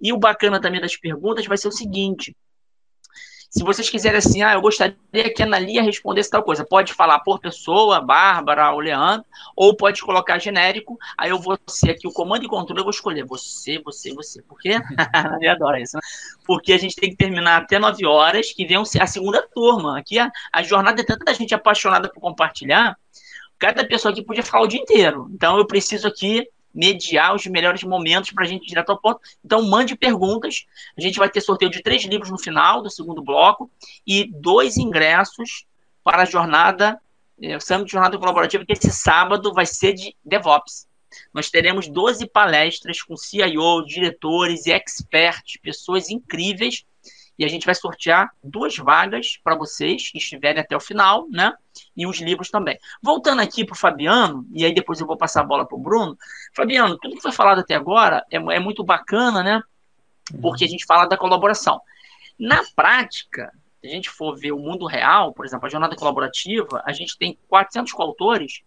E 0.00 0.12
o 0.12 0.18
bacana 0.18 0.60
também 0.60 0.80
das 0.80 0.96
perguntas 0.96 1.46
vai 1.46 1.56
ser 1.56 1.68
o 1.68 1.72
seguinte: 1.72 2.36
se 3.50 3.64
vocês 3.64 3.88
quiserem 3.88 4.18
assim, 4.18 4.42
ah, 4.42 4.52
eu 4.52 4.60
gostaria 4.60 4.94
que 5.34 5.42
a 5.42 5.46
Analia 5.46 5.82
respondesse 5.82 6.30
tal 6.30 6.42
coisa, 6.42 6.64
pode 6.64 6.92
falar 6.92 7.20
por 7.20 7.40
pessoa, 7.40 8.00
Bárbara 8.00 8.72
ou 8.72 8.80
Leandro, 8.80 9.24
ou 9.56 9.74
pode 9.74 10.02
colocar 10.02 10.38
genérico, 10.38 10.98
aí 11.16 11.30
eu 11.30 11.38
vou 11.38 11.58
ser 11.66 11.92
aqui 11.92 12.06
o 12.06 12.12
comando 12.12 12.44
e 12.44 12.48
controle, 12.48 12.80
eu 12.80 12.84
vou 12.84 12.90
escolher 12.90 13.24
você, 13.24 13.80
você, 13.80 14.12
você. 14.12 14.42
Por 14.42 14.58
quê? 14.58 14.72
a 15.14 15.20
Analia 15.20 15.52
adora 15.52 15.80
isso, 15.80 15.96
né? 15.96 16.02
Porque 16.46 16.72
a 16.72 16.78
gente 16.78 16.94
tem 16.96 17.10
que 17.10 17.16
terminar 17.16 17.62
até 17.62 17.78
9 17.78 18.04
horas, 18.04 18.52
que 18.52 18.66
vem 18.66 18.76
a 18.76 19.06
segunda 19.06 19.42
turma. 19.54 19.98
Aqui 19.98 20.18
a, 20.18 20.30
a 20.52 20.62
jornada 20.62 21.00
é 21.00 21.04
tanta 21.04 21.32
gente 21.32 21.54
apaixonada 21.54 22.10
por 22.10 22.20
compartilhar, 22.20 22.96
cada 23.58 23.84
pessoa 23.84 24.12
aqui 24.12 24.22
podia 24.22 24.42
falar 24.42 24.64
o 24.64 24.68
dia 24.68 24.80
inteiro. 24.80 25.28
Então 25.32 25.56
eu 25.58 25.66
preciso 25.66 26.06
aqui 26.06 26.46
mediar 26.74 27.34
os 27.34 27.46
melhores 27.46 27.82
momentos 27.82 28.30
para 28.30 28.44
a 28.44 28.46
gente 28.46 28.64
ir 28.64 28.68
direto 28.68 28.90
ao 28.90 29.00
ponto. 29.00 29.20
Então, 29.44 29.62
mande 29.62 29.96
perguntas. 29.96 30.66
A 30.96 31.00
gente 31.00 31.18
vai 31.18 31.28
ter 31.28 31.40
sorteio 31.40 31.70
de 31.70 31.82
três 31.82 32.04
livros 32.04 32.30
no 32.30 32.38
final 32.38 32.82
do 32.82 32.90
segundo 32.90 33.22
bloco 33.22 33.70
e 34.06 34.30
dois 34.32 34.76
ingressos 34.76 35.64
para 36.04 36.22
a 36.22 36.26
jornada, 36.26 37.00
é, 37.40 37.56
o 37.56 37.60
Summit 37.60 37.86
de 37.86 37.92
Jornada 37.92 38.18
Colaborativa, 38.18 38.64
que 38.64 38.72
esse 38.72 38.90
sábado 38.90 39.52
vai 39.52 39.66
ser 39.66 39.92
de 39.92 40.14
DevOps. 40.24 40.86
Nós 41.32 41.50
teremos 41.50 41.88
12 41.88 42.26
palestras 42.26 43.02
com 43.02 43.16
CIO, 43.16 43.84
diretores 43.86 44.66
e 44.66 44.72
experts, 44.72 45.58
pessoas 45.62 46.10
incríveis 46.10 46.84
e 47.38 47.44
a 47.44 47.48
gente 47.48 47.64
vai 47.64 47.74
sortear 47.74 48.30
duas 48.42 48.76
vagas 48.76 49.38
para 49.44 49.54
vocês 49.54 50.10
que 50.10 50.18
estiverem 50.18 50.60
até 50.60 50.76
o 50.76 50.80
final, 50.80 51.28
né? 51.30 51.54
E 51.96 52.06
os 52.06 52.18
livros 52.20 52.50
também. 52.50 52.78
Voltando 53.00 53.40
aqui 53.40 53.64
para 53.64 53.74
o 53.74 53.78
Fabiano, 53.78 54.44
e 54.52 54.64
aí 54.64 54.74
depois 54.74 55.00
eu 55.00 55.06
vou 55.06 55.16
passar 55.16 55.42
a 55.42 55.44
bola 55.44 55.66
para 55.66 55.76
o 55.76 55.80
Bruno. 55.80 56.18
Fabiano, 56.52 56.98
tudo 56.98 57.14
que 57.14 57.22
foi 57.22 57.32
falado 57.32 57.60
até 57.60 57.74
agora 57.74 58.24
é, 58.30 58.36
é 58.36 58.58
muito 58.58 58.82
bacana, 58.82 59.42
né? 59.42 59.62
Porque 60.40 60.64
a 60.64 60.68
gente 60.68 60.84
fala 60.84 61.06
da 61.06 61.16
colaboração. 61.16 61.80
Na 62.38 62.62
prática, 62.74 63.52
se 63.80 63.86
a 63.86 63.90
gente 63.90 64.10
for 64.10 64.36
ver 64.36 64.52
o 64.52 64.58
mundo 64.58 64.86
real, 64.86 65.32
por 65.32 65.46
exemplo, 65.46 65.66
a 65.66 65.70
jornada 65.70 65.94
colaborativa, 65.94 66.82
a 66.84 66.92
gente 66.92 67.16
tem 67.16 67.38
400 67.48 67.92
coautores 67.92 68.62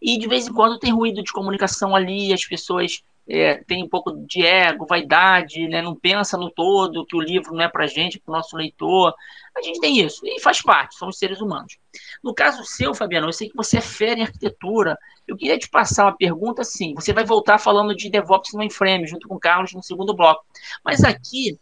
e 0.00 0.18
de 0.18 0.26
vez 0.26 0.46
em 0.46 0.52
quando 0.52 0.78
tem 0.78 0.92
ruído 0.92 1.22
de 1.22 1.32
comunicação 1.32 1.94
ali, 1.94 2.32
as 2.32 2.44
pessoas 2.44 3.02
é, 3.28 3.62
tem 3.64 3.82
um 3.82 3.88
pouco 3.88 4.12
de 4.26 4.44
ego, 4.44 4.86
vaidade, 4.86 5.66
né? 5.66 5.80
não 5.80 5.94
pensa 5.94 6.36
no 6.36 6.50
todo, 6.50 7.06
que 7.06 7.16
o 7.16 7.20
livro 7.20 7.54
não 7.54 7.62
é 7.62 7.68
para 7.68 7.86
gente, 7.86 8.18
para 8.18 8.32
o 8.32 8.36
nosso 8.36 8.56
leitor. 8.56 9.14
A 9.56 9.62
gente 9.62 9.80
tem 9.80 10.00
isso, 10.00 10.20
e 10.24 10.40
faz 10.40 10.60
parte, 10.60 10.96
somos 10.96 11.18
seres 11.18 11.40
humanos. 11.40 11.78
No 12.22 12.34
caso 12.34 12.64
seu, 12.64 12.94
Fabiano, 12.94 13.28
eu 13.28 13.32
sei 13.32 13.48
que 13.48 13.56
você 13.56 13.78
é 13.78 13.80
fera 13.80 14.20
em 14.20 14.24
arquitetura. 14.24 14.98
Eu 15.26 15.36
queria 15.36 15.58
te 15.58 15.68
passar 15.68 16.04
uma 16.04 16.16
pergunta 16.16 16.62
assim: 16.62 16.92
você 16.94 17.12
vai 17.12 17.24
voltar 17.24 17.58
falando 17.58 17.94
de 17.94 18.10
DevOps 18.10 18.52
no 18.52 18.58
Mainframe, 18.58 19.06
junto 19.06 19.28
com 19.28 19.36
o 19.36 19.40
Carlos 19.40 19.72
no 19.72 19.82
segundo 19.82 20.14
bloco. 20.14 20.44
Mas 20.84 21.02
aqui, 21.02 21.58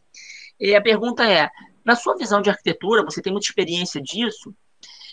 é, 0.61 0.75
a 0.75 0.81
pergunta 0.81 1.31
é: 1.31 1.49
na 1.85 1.95
sua 1.95 2.17
visão 2.17 2.41
de 2.41 2.51
arquitetura, 2.51 3.05
você 3.05 3.21
tem 3.21 3.33
muita 3.33 3.47
experiência 3.47 4.01
disso, 4.01 4.55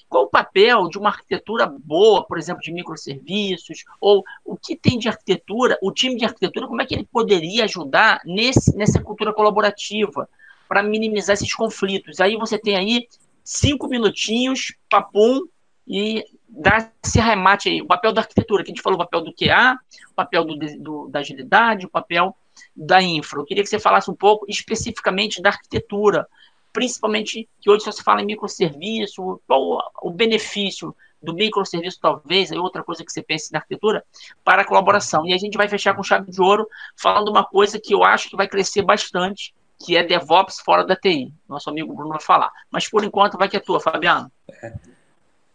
qual 0.09 0.23
o 0.23 0.29
papel 0.29 0.89
de 0.89 0.97
uma 0.97 1.09
arquitetura 1.09 1.67
boa, 1.67 2.25
por 2.25 2.37
exemplo, 2.37 2.61
de 2.63 2.73
microserviços? 2.73 3.85
Ou 4.01 4.23
o 4.43 4.57
que 4.57 4.75
tem 4.75 4.97
de 4.97 5.07
arquitetura, 5.07 5.77
o 5.81 5.91
time 5.91 6.17
de 6.17 6.25
arquitetura, 6.25 6.67
como 6.67 6.81
é 6.81 6.85
que 6.85 6.95
ele 6.95 7.07
poderia 7.11 7.65
ajudar 7.65 8.19
nesse, 8.25 8.75
nessa 8.75 9.01
cultura 9.01 9.31
colaborativa 9.31 10.27
para 10.67 10.81
minimizar 10.81 11.35
esses 11.35 11.53
conflitos? 11.53 12.19
Aí 12.19 12.35
você 12.35 12.57
tem 12.57 12.75
aí 12.75 13.07
cinco 13.43 13.87
minutinhos, 13.87 14.73
papum, 14.89 15.41
e 15.87 16.23
dá 16.47 16.91
esse 17.03 17.19
remate 17.19 17.69
aí. 17.69 17.81
O 17.81 17.87
papel 17.87 18.11
da 18.11 18.21
arquitetura, 18.21 18.63
que 18.63 18.71
a 18.71 18.73
gente 18.73 18.81
falou, 18.81 18.99
o 18.99 19.03
papel 19.03 19.21
do 19.21 19.33
QA, 19.33 19.77
o 20.11 20.13
papel 20.15 20.43
do, 20.43 20.57
do, 20.57 21.07
da 21.09 21.19
agilidade, 21.19 21.85
o 21.85 21.89
papel 21.89 22.35
da 22.75 23.01
infra. 23.01 23.39
Eu 23.39 23.45
queria 23.45 23.63
que 23.63 23.69
você 23.69 23.79
falasse 23.79 24.09
um 24.09 24.15
pouco 24.15 24.45
especificamente 24.49 25.41
da 25.41 25.49
arquitetura, 25.49 26.27
principalmente 26.71 27.47
que 27.61 27.69
hoje 27.69 27.83
só 27.83 27.91
se 27.91 28.03
fala 28.03 28.21
em 28.21 28.25
microserviço, 28.25 29.41
qual 29.47 29.79
o 30.01 30.11
benefício 30.11 30.95
do 31.21 31.33
microserviço, 31.33 31.99
talvez, 32.01 32.51
é 32.51 32.57
outra 32.57 32.83
coisa 32.83 33.03
que 33.03 33.11
você 33.11 33.21
pense 33.21 33.51
na 33.51 33.59
arquitetura, 33.59 34.03
para 34.43 34.61
a 34.61 34.65
colaboração. 34.65 35.25
E 35.25 35.33
a 35.33 35.37
gente 35.37 35.57
vai 35.57 35.67
fechar 35.67 35.93
com 35.93 36.03
chave 36.03 36.31
de 36.31 36.41
ouro, 36.41 36.67
falando 36.95 37.29
uma 37.29 37.43
coisa 37.43 37.79
que 37.79 37.93
eu 37.93 38.03
acho 38.03 38.29
que 38.29 38.37
vai 38.37 38.47
crescer 38.47 38.81
bastante, 38.81 39.53
que 39.77 39.95
é 39.95 40.03
DevOps 40.03 40.59
fora 40.59 40.85
da 40.85 40.95
TI. 40.95 41.33
Nosso 41.47 41.69
amigo 41.69 41.93
Bruno 41.93 42.11
vai 42.11 42.21
falar. 42.21 42.51
Mas 42.71 42.89
por 42.89 43.03
enquanto, 43.03 43.37
vai 43.37 43.49
que 43.49 43.57
é 43.57 43.59
tua, 43.59 43.79
Fabiano. 43.79 44.31
É. 44.61 44.73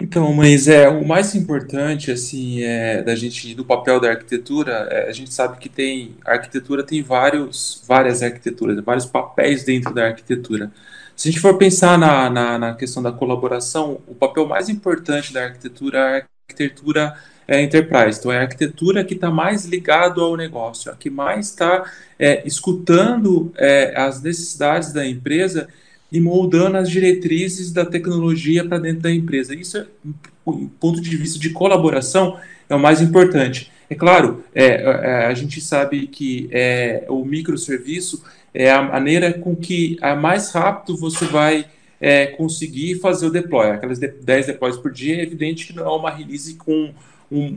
Então, 0.01 0.33
mas 0.35 0.67
é 0.67 0.89
o 0.89 1.07
mais 1.07 1.35
importante 1.35 2.11
assim 2.11 2.63
é 2.63 3.01
da 3.03 3.15
gente 3.15 3.55
do 3.55 3.65
papel 3.65 4.01
da 4.01 4.11
arquitetura. 4.11 4.89
É, 4.91 5.09
a 5.09 5.13
gente 5.13 5.33
sabe 5.33 5.57
que 5.59 5.69
tem 5.69 6.17
a 6.27 6.33
arquitetura 6.33 6.83
tem 6.83 7.01
vários 7.01 7.83
várias 7.87 8.23
arquiteturas, 8.23 8.79
vários 8.85 9.07
papéis 9.07 9.65
dentro 9.65 9.95
da 9.95 10.07
arquitetura. 10.07 10.71
Se 11.17 11.29
a 11.29 11.33
gente 11.33 11.41
for 11.41 11.57
pensar 11.57 11.99
na, 11.99 12.29
na, 12.29 12.59
na 12.59 12.75
questão 12.75 13.03
da 13.03 13.13
colaboração, 13.13 14.01
o 14.07 14.15
papel 14.15 14.47
mais 14.47 14.69
importante 14.69 15.33
da 15.33 15.45
arquitetura 15.45 15.99
é 15.99 16.21
a 16.21 16.25
arquitetura 16.49 17.15
é, 17.47 17.63
enterprise. 17.63 18.19
Então, 18.19 18.33
é 18.33 18.39
a 18.39 18.43
arquitetura 18.43 19.05
que 19.05 19.15
está 19.15 19.31
mais 19.31 19.65
ligado 19.65 20.21
ao 20.21 20.37
negócio, 20.37 20.91
a 20.91 20.97
que 20.97 21.11
mais 21.11 21.47
está 21.51 21.85
é, 22.19 22.47
escutando 22.47 23.53
é, 23.57 23.95
as 23.97 24.23
necessidades 24.23 24.93
da 24.93 25.07
empresa 25.07 25.69
e 26.11 26.21
moldando 26.21 26.77
as 26.77 26.91
diretrizes 26.91 27.73
da 27.73 27.85
tecnologia 27.85 28.65
para 28.65 28.79
dentro 28.79 29.03
da 29.03 29.11
empresa. 29.11 29.55
Isso, 29.55 29.87
do 30.47 30.71
ponto 30.81 31.01
de 31.01 31.17
vista 31.17 31.39
de 31.39 31.51
colaboração, 31.51 32.39
é 32.69 32.75
o 32.75 32.79
mais 32.79 33.01
importante. 33.01 33.71
É 33.89 33.95
claro, 33.95 34.43
é, 34.55 34.65
é, 34.65 35.27
a 35.27 35.35
gente 35.35 35.61
sabe 35.61 36.07
que 36.07 36.49
é, 36.51 37.05
o 37.09 37.25
microserviço 37.25 38.23
é 38.55 38.71
a 38.71 38.81
maneira 38.81 39.33
com 39.33 39.57
que 39.57 39.99
a 40.01 40.15
mais 40.15 40.53
rápido 40.53 40.97
você 40.97 41.27
vai 41.27 41.67
é, 42.01 42.27
conseguir 42.27 43.01
fazer 43.01 43.27
o 43.27 43.31
deploy. 43.31 43.71
Aquelas 43.71 43.99
10 43.99 44.47
deploys 44.47 44.77
por 44.77 44.93
dia, 44.93 45.17
é 45.17 45.23
evidente 45.23 45.67
que 45.67 45.75
não 45.75 45.85
é 45.85 45.97
uma 45.97 46.11
release 46.11 46.55
com 46.55 46.93
um 47.33 47.53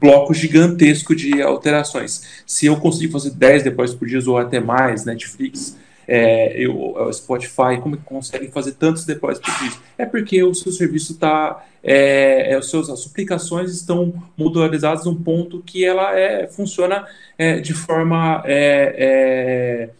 bloco 0.00 0.32
gigantesco 0.32 1.14
de 1.14 1.42
alterações. 1.42 2.42
Se 2.46 2.66
eu 2.66 2.76
conseguir 2.76 3.12
fazer 3.12 3.30
10 3.30 3.64
deploys 3.64 3.94
por 3.94 4.08
dia 4.08 4.20
ou 4.26 4.38
até 4.38 4.60
mais, 4.60 5.04
Netflix, 5.04 5.76
é, 6.06 6.56
eu, 6.56 7.08
é 7.08 7.12
Spotify, 7.12 7.80
como 7.80 7.96
que 7.96 8.04
consegue 8.04 8.48
fazer 8.48 8.72
tantos 8.72 9.04
deploys 9.04 9.38
por 9.38 9.52
dia? 9.58 9.72
É 9.98 10.06
porque 10.06 10.42
o 10.42 10.54
seu 10.54 10.72
serviço 10.72 11.12
está, 11.12 11.64
é, 11.82 12.52
é, 12.52 12.58
os 12.58 12.70
seus, 12.70 12.88
as 12.88 13.06
aplicações 13.06 13.72
estão 13.72 14.12
modularizadas 14.36 15.04
num 15.04 15.14
ponto 15.14 15.62
que 15.64 15.84
ela 15.84 16.18
é, 16.18 16.46
funciona 16.46 17.06
é, 17.36 17.60
de 17.60 17.74
forma 17.74 18.42
é, 18.46 19.90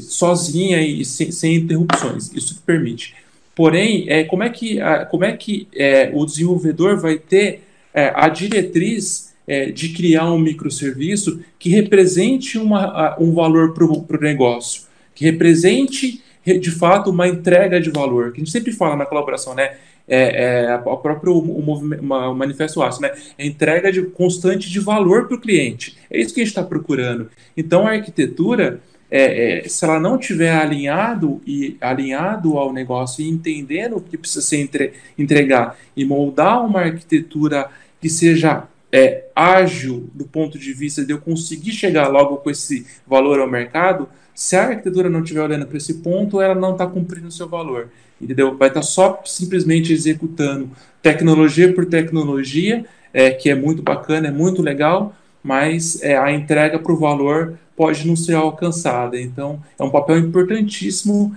sozinha 0.00 0.80
e 0.82 1.04
sem, 1.04 1.30
sem 1.30 1.56
interrupções. 1.56 2.30
Isso 2.34 2.62
permite. 2.64 3.14
Porém, 3.54 4.06
é, 4.08 4.24
como 4.24 4.42
é 4.42 4.50
que, 4.50 4.80
a, 4.80 5.04
como 5.04 5.24
é 5.24 5.36
que 5.36 5.68
é, 5.74 6.10
o 6.14 6.24
desenvolvedor 6.24 6.98
vai 6.98 7.18
ter 7.18 7.62
é, 7.92 8.12
a 8.14 8.28
diretriz 8.28 9.34
é, 9.46 9.70
de 9.70 9.90
criar 9.90 10.32
um 10.32 10.38
microserviço 10.38 11.40
que 11.58 11.70
represente 11.70 12.58
uma, 12.58 12.84
a, 12.84 13.16
um 13.18 13.32
valor 13.32 13.74
para 13.74 13.84
o 13.84 14.20
negócio, 14.20 14.82
que 15.14 15.24
represente 15.24 16.22
de 16.46 16.70
fato 16.70 17.10
uma 17.10 17.28
entrega 17.28 17.80
de 17.80 17.90
valor, 17.90 18.32
que 18.32 18.40
a 18.40 18.44
gente 18.44 18.50
sempre 18.50 18.72
fala 18.72 18.96
na 18.96 19.04
colaboração, 19.04 19.54
né? 19.54 19.76
é, 20.10 20.64
é 20.64 20.74
o 20.74 20.96
próprio 20.96 21.32
o 21.34 21.60
o 21.60 22.34
manifesto 22.34 22.82
aço, 22.82 23.00
né? 23.00 23.12
É 23.38 23.46
entrega 23.46 23.92
de, 23.92 24.02
constante 24.02 24.68
de 24.68 24.80
valor 24.80 25.28
para 25.28 25.36
o 25.36 25.40
cliente. 25.40 25.96
É 26.10 26.20
isso 26.20 26.34
que 26.34 26.40
a 26.40 26.44
gente 26.44 26.50
está 26.50 26.64
procurando. 26.64 27.30
Então 27.56 27.86
a 27.86 27.92
arquitetura, 27.92 28.80
é, 29.10 29.64
é, 29.64 29.68
se 29.68 29.84
ela 29.84 29.98
não 29.98 30.16
tiver 30.16 30.52
alinhado 30.52 31.40
e 31.46 31.76
alinhado 31.80 32.56
ao 32.56 32.72
negócio 32.72 33.22
e 33.22 33.28
entendendo 33.28 33.96
o 33.96 34.00
que 34.00 34.16
precisa 34.16 34.40
ser 34.40 34.58
entre, 34.58 34.92
entregar 35.18 35.76
e 35.96 36.04
moldar 36.04 36.64
uma 36.64 36.80
arquitetura 36.80 37.68
que 38.00 38.08
seja 38.08 38.64
é, 38.92 39.24
ágil 39.34 40.08
do 40.14 40.24
ponto 40.24 40.58
de 40.58 40.72
vista 40.72 41.04
de 41.04 41.12
eu 41.12 41.18
conseguir 41.18 41.72
chegar 41.72 42.08
logo 42.08 42.38
com 42.38 42.50
esse 42.50 42.86
valor 43.06 43.40
ao 43.40 43.48
mercado, 43.48 44.08
se 44.34 44.56
a 44.56 44.68
arquitetura 44.68 45.10
não 45.10 45.22
estiver 45.22 45.42
olhando 45.42 45.66
para 45.66 45.76
esse 45.76 45.94
ponto, 45.94 46.40
ela 46.40 46.54
não 46.54 46.72
está 46.72 46.86
cumprindo 46.86 47.28
o 47.28 47.32
seu 47.32 47.48
valor 47.48 47.90
entendeu? 48.20 48.56
Vai 48.56 48.68
estar 48.68 48.80
tá 48.80 48.86
só 48.86 49.22
simplesmente 49.24 49.92
executando 49.92 50.70
tecnologia 51.02 51.72
por 51.72 51.86
tecnologia, 51.86 52.84
é, 53.12 53.30
que 53.30 53.48
é 53.48 53.54
muito 53.54 53.82
bacana, 53.82 54.28
é 54.28 54.30
muito 54.30 54.62
legal, 54.62 55.14
mas 55.42 56.02
é, 56.02 56.16
a 56.16 56.30
entrega 56.30 56.78
para 56.78 56.92
o 56.92 56.98
valor 56.98 57.58
pode 57.80 58.06
não 58.06 58.14
ser 58.14 58.34
alcançada. 58.34 59.18
Então, 59.18 59.58
é 59.78 59.82
um 59.82 59.88
papel 59.88 60.18
importantíssimo 60.18 61.34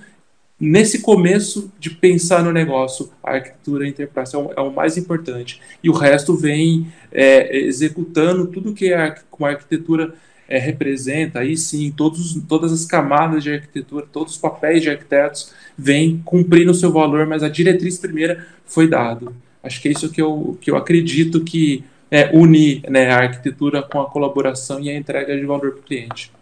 nesse 0.59 0.99
começo 0.99 1.71
de 1.79 1.89
pensar 1.89 2.43
no 2.43 2.51
negócio. 2.51 3.09
A 3.23 3.35
arquitetura 3.35 3.87
e 3.87 3.95
é 3.97 4.37
o, 4.37 4.51
é 4.57 4.59
o 4.59 4.69
mais 4.69 4.97
importante. 4.97 5.61
E 5.81 5.89
o 5.89 5.93
resto 5.93 6.35
vem 6.35 6.91
é, 7.13 7.57
executando 7.59 8.47
tudo 8.47 8.73
que 8.73 8.91
a, 8.91 9.11
com 9.31 9.45
a 9.45 9.51
arquitetura 9.51 10.15
é, 10.45 10.59
representa, 10.59 11.39
aí 11.39 11.55
sim, 11.55 11.93
todos, 11.95 12.37
todas 12.45 12.73
as 12.73 12.83
camadas 12.83 13.41
de 13.41 13.53
arquitetura, 13.53 14.05
todos 14.11 14.33
os 14.33 14.37
papéis 14.37 14.81
de 14.81 14.89
arquitetos 14.89 15.53
vêm 15.77 16.21
cumprindo 16.25 16.71
o 16.71 16.75
seu 16.75 16.91
valor, 16.91 17.25
mas 17.25 17.41
a 17.41 17.47
diretriz 17.47 17.97
primeira 17.97 18.45
foi 18.65 18.85
dado. 18.85 19.33
Acho 19.63 19.81
que 19.81 19.87
é 19.87 19.91
isso 19.93 20.11
que 20.11 20.21
eu, 20.21 20.57
que 20.59 20.69
eu 20.69 20.75
acredito 20.75 21.41
que 21.41 21.85
é, 22.11 22.29
une 22.33 22.83
né, 22.89 23.09
a 23.11 23.19
arquitetura 23.19 23.81
com 23.81 24.01
a 24.01 24.09
colaboração 24.09 24.81
e 24.81 24.89
a 24.89 24.95
entrega 24.97 25.35
de 25.37 25.45
valor 25.45 25.71
para 25.71 25.79
o 25.79 25.83
cliente. 25.83 26.32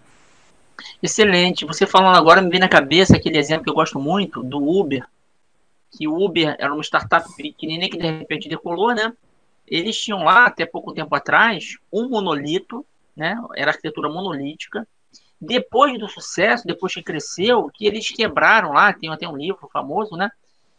Excelente. 1.01 1.65
Você 1.65 1.85
falando 1.85 2.17
agora 2.17 2.41
me 2.41 2.49
vem 2.49 2.59
na 2.59 2.69
cabeça 2.69 3.15
aquele 3.15 3.37
exemplo 3.37 3.63
que 3.63 3.69
eu 3.69 3.75
gosto 3.75 3.99
muito 3.99 4.43
do 4.43 4.57
Uber, 4.57 5.05
que 5.91 6.07
o 6.07 6.23
Uber 6.23 6.55
era 6.59 6.73
uma 6.73 6.83
startup 6.83 7.27
pequenininha 7.35 7.89
que 7.89 7.97
de 7.97 8.09
repente 8.09 8.47
decolou, 8.47 8.93
né? 8.93 9.13
Eles 9.67 9.97
tinham 9.97 10.23
lá, 10.23 10.45
até 10.45 10.65
pouco 10.65 10.93
tempo 10.93 11.13
atrás, 11.15 11.77
um 11.91 12.09
monolito 12.09 12.85
né? 13.15 13.35
Era 13.55 13.71
arquitetura 13.71 14.09
monolítica. 14.09 14.87
Depois 15.39 15.97
do 15.99 16.07
sucesso, 16.07 16.65
depois 16.65 16.93
que 16.93 17.01
cresceu, 17.01 17.69
que 17.73 17.85
eles 17.85 18.09
quebraram 18.09 18.73
lá, 18.73 18.93
tem 18.93 19.09
até 19.09 19.27
um 19.27 19.35
livro 19.35 19.69
famoso, 19.71 20.15
né? 20.15 20.29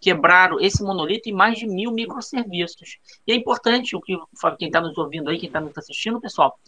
Quebraram 0.00 0.58
esse 0.60 0.82
monolito 0.82 1.28
em 1.28 1.32
mais 1.32 1.58
de 1.58 1.66
mil 1.66 1.92
microserviços. 1.92 2.98
E 3.26 3.32
é 3.32 3.34
importante 3.34 3.94
o 3.96 4.00
que 4.00 4.16
quem 4.58 4.68
está 4.68 4.80
nos 4.80 4.96
ouvindo 4.98 5.30
aí, 5.30 5.38
quem 5.38 5.48
está 5.48 5.60
nos 5.60 5.76
assistindo, 5.76 6.20
pessoal, 6.20 6.58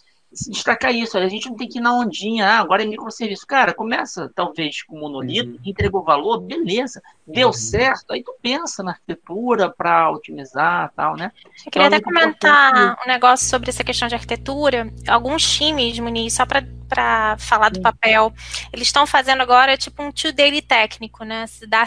destacar 0.49 0.95
isso. 0.95 1.17
A 1.17 1.29
gente 1.29 1.49
não 1.49 1.57
tem 1.57 1.69
que 1.69 1.79
ir 1.79 1.81
na 1.81 1.95
ondinha, 1.95 2.47
ah, 2.47 2.59
agora 2.59 2.83
é 2.83 2.87
microserviço. 2.87 3.47
Cara, 3.47 3.73
começa 3.73 4.31
talvez 4.35 4.83
com 4.83 4.99
monolito, 4.99 5.51
uhum. 5.51 5.59
entregou 5.65 6.03
valor, 6.03 6.41
beleza, 6.41 7.03
deu 7.27 7.49
uhum. 7.49 7.53
certo. 7.53 8.13
Aí 8.13 8.23
tu 8.23 8.35
pensa 8.43 8.83
na 8.83 8.93
arquitetura 8.93 9.71
para 9.71 10.11
otimizar 10.11 10.93
tal, 10.95 11.17
né? 11.17 11.33
Eu 11.65 11.71
queria 11.71 11.87
então, 11.87 11.99
até 11.99 12.01
comentar 12.01 12.99
um 13.05 13.09
negócio 13.09 13.49
sobre 13.49 13.71
essa 13.71 13.85
questão 13.85 14.09
de 14.09 14.15
arquitetura. 14.15 14.93
Alguns 15.09 15.49
times, 15.49 15.99
Muniz, 15.99 16.35
só 16.35 16.45
para 16.45 17.37
falar 17.39 17.71
do 17.71 17.81
papel, 17.81 18.33
eles 18.73 18.89
estão 18.89 19.07
fazendo 19.07 19.41
agora 19.41 19.77
tipo 19.77 20.03
um 20.03 20.13
two-daily 20.13 20.63
técnico, 20.63 21.25
né? 21.25 21.47
Se 21.47 21.67
dá 21.67 21.85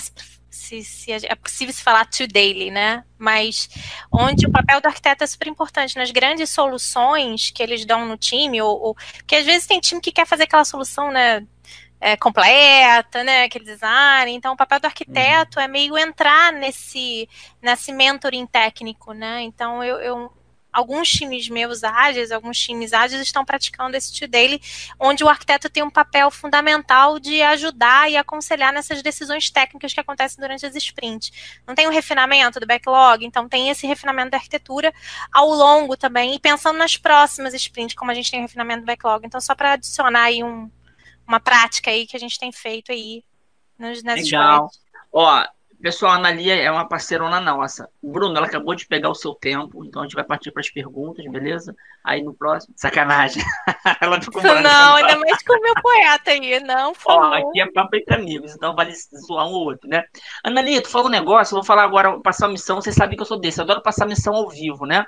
se, 0.49 0.83
se, 0.83 1.11
é 1.11 1.35
possível 1.35 1.73
se 1.73 1.83
falar 1.83 2.05
to 2.05 2.27
daily, 2.27 2.71
né? 2.71 3.03
Mas 3.17 3.69
onde 4.11 4.45
o 4.45 4.51
papel 4.51 4.81
do 4.81 4.87
arquiteto 4.87 5.23
é 5.23 5.27
super 5.27 5.47
importante 5.47 5.95
nas 5.95 6.11
grandes 6.11 6.49
soluções 6.49 7.51
que 7.51 7.61
eles 7.61 7.85
dão 7.85 8.05
no 8.05 8.17
time, 8.17 8.61
ou, 8.61 8.79
ou 8.79 8.97
que 9.25 9.35
às 9.35 9.45
vezes 9.45 9.67
tem 9.67 9.79
time 9.79 10.01
que 10.01 10.11
quer 10.11 10.25
fazer 10.25 10.43
aquela 10.43 10.65
solução, 10.65 11.11
né? 11.11 11.45
É, 11.99 12.15
completa, 12.15 13.23
né, 13.23 13.45
aquele 13.45 13.65
design. 13.65 14.31
Então, 14.31 14.53
o 14.53 14.57
papel 14.57 14.79
do 14.79 14.85
arquiteto 14.85 15.57
uhum. 15.57 15.65
é 15.65 15.67
meio 15.67 15.97
entrar 15.97 16.53
nesse, 16.53 17.27
nesse 17.59 17.91
mentoring 17.91 18.45
técnico, 18.45 19.13
né? 19.13 19.41
Então, 19.41 19.83
eu, 19.83 19.97
eu 19.97 20.36
alguns 20.77 21.09
times 21.09 21.49
meus 21.49 21.83
ágeis, 21.83 22.31
alguns 22.31 22.59
times 22.59 22.93
ágeis 22.93 23.19
estão 23.23 23.43
praticando 23.43 23.97
esse 23.97 24.13
two 24.13 24.27
daily, 24.27 24.61
onde 24.99 25.23
o 25.23 25.27
arquiteto 25.27 25.71
tem 25.71 25.81
um 25.81 25.89
papel 25.89 26.29
fundamental 26.29 27.17
de 27.17 27.41
ajudar 27.41 28.11
e 28.11 28.15
aconselhar 28.15 28.71
nessas 28.71 29.01
decisões 29.01 29.49
técnicas 29.49 29.91
que 29.91 29.99
acontecem 29.99 30.39
durante 30.39 30.67
as 30.67 30.75
sprints. 30.75 31.31
Não 31.65 31.73
tem 31.73 31.87
o 31.87 31.89
um 31.89 31.91
refinamento 31.91 32.59
do 32.59 32.67
backlog, 32.67 33.25
então 33.25 33.49
tem 33.49 33.71
esse 33.71 33.87
refinamento 33.87 34.29
da 34.29 34.37
arquitetura 34.37 34.93
ao 35.33 35.49
longo 35.49 35.97
também, 35.97 36.35
e 36.35 36.39
pensando 36.39 36.77
nas 36.77 36.95
próximas 36.95 37.55
sprints, 37.55 37.95
como 37.95 38.11
a 38.11 38.13
gente 38.13 38.29
tem 38.29 38.39
o 38.39 38.43
refinamento 38.43 38.81
do 38.81 38.85
backlog. 38.85 39.25
Então, 39.25 39.41
só 39.41 39.55
para 39.55 39.73
adicionar 39.73 40.25
aí 40.25 40.43
um, 40.43 40.69
uma 41.27 41.39
prática 41.39 41.89
aí 41.89 42.05
que 42.05 42.15
a 42.15 42.19
gente 42.19 42.37
tem 42.37 42.51
feito 42.51 42.91
aí 42.91 43.23
nas, 43.79 44.03
nas 44.03 44.21
Legal. 44.21 44.69
Ó, 45.11 45.43
Pessoal, 45.79 46.13
a 46.13 46.15
Analia 46.15 46.55
é 46.55 46.71
uma 46.71 46.87
parceirona 46.87 47.39
nossa. 47.39 47.87
Bruno, 48.01 48.35
ela 48.35 48.47
acabou 48.47 48.73
de 48.73 48.87
pegar 48.87 49.09
o 49.09 49.15
seu 49.15 49.35
tempo, 49.35 49.85
então 49.85 50.01
a 50.01 50.05
gente 50.05 50.15
vai 50.15 50.23
partir 50.23 50.51
para 50.51 50.61
as 50.61 50.69
perguntas, 50.71 51.23
beleza? 51.29 51.75
Aí 52.03 52.23
no 52.23 52.33
próximo. 52.33 52.73
Sacanagem. 52.75 53.43
ela 54.01 54.19
ficou 54.19 54.41
Não, 54.41 54.95
ainda 54.95 55.19
mais 55.19 55.43
com 55.43 55.53
o 55.53 55.61
meu 55.61 55.75
poeta 55.75 56.31
aí, 56.31 56.59
não, 56.61 56.93
por 56.93 57.11
Ó, 57.11 57.33
aqui 57.33 57.61
é 57.61 57.71
papo 57.71 57.95
entre 57.95 58.15
amigos, 58.15 58.55
então 58.55 58.75
vale 58.75 58.91
zoar 59.27 59.47
um 59.47 59.51
ou 59.51 59.65
outro, 59.65 59.87
né? 59.87 60.03
Analia, 60.43 60.81
tu 60.81 60.89
falou 60.89 61.07
um 61.07 61.11
negócio, 61.11 61.53
eu 61.53 61.57
vou 61.57 61.65
falar 61.65 61.83
agora, 61.83 62.19
passar 62.21 62.47
a 62.47 62.49
missão, 62.49 62.81
vocês 62.81 62.95
sabem 62.95 63.15
que 63.15 63.21
eu 63.21 63.27
sou 63.27 63.39
desse, 63.39 63.59
eu 63.59 63.63
adoro 63.63 63.83
passar 63.83 64.07
missão 64.07 64.33
ao 64.33 64.49
vivo, 64.49 64.87
né? 64.87 65.05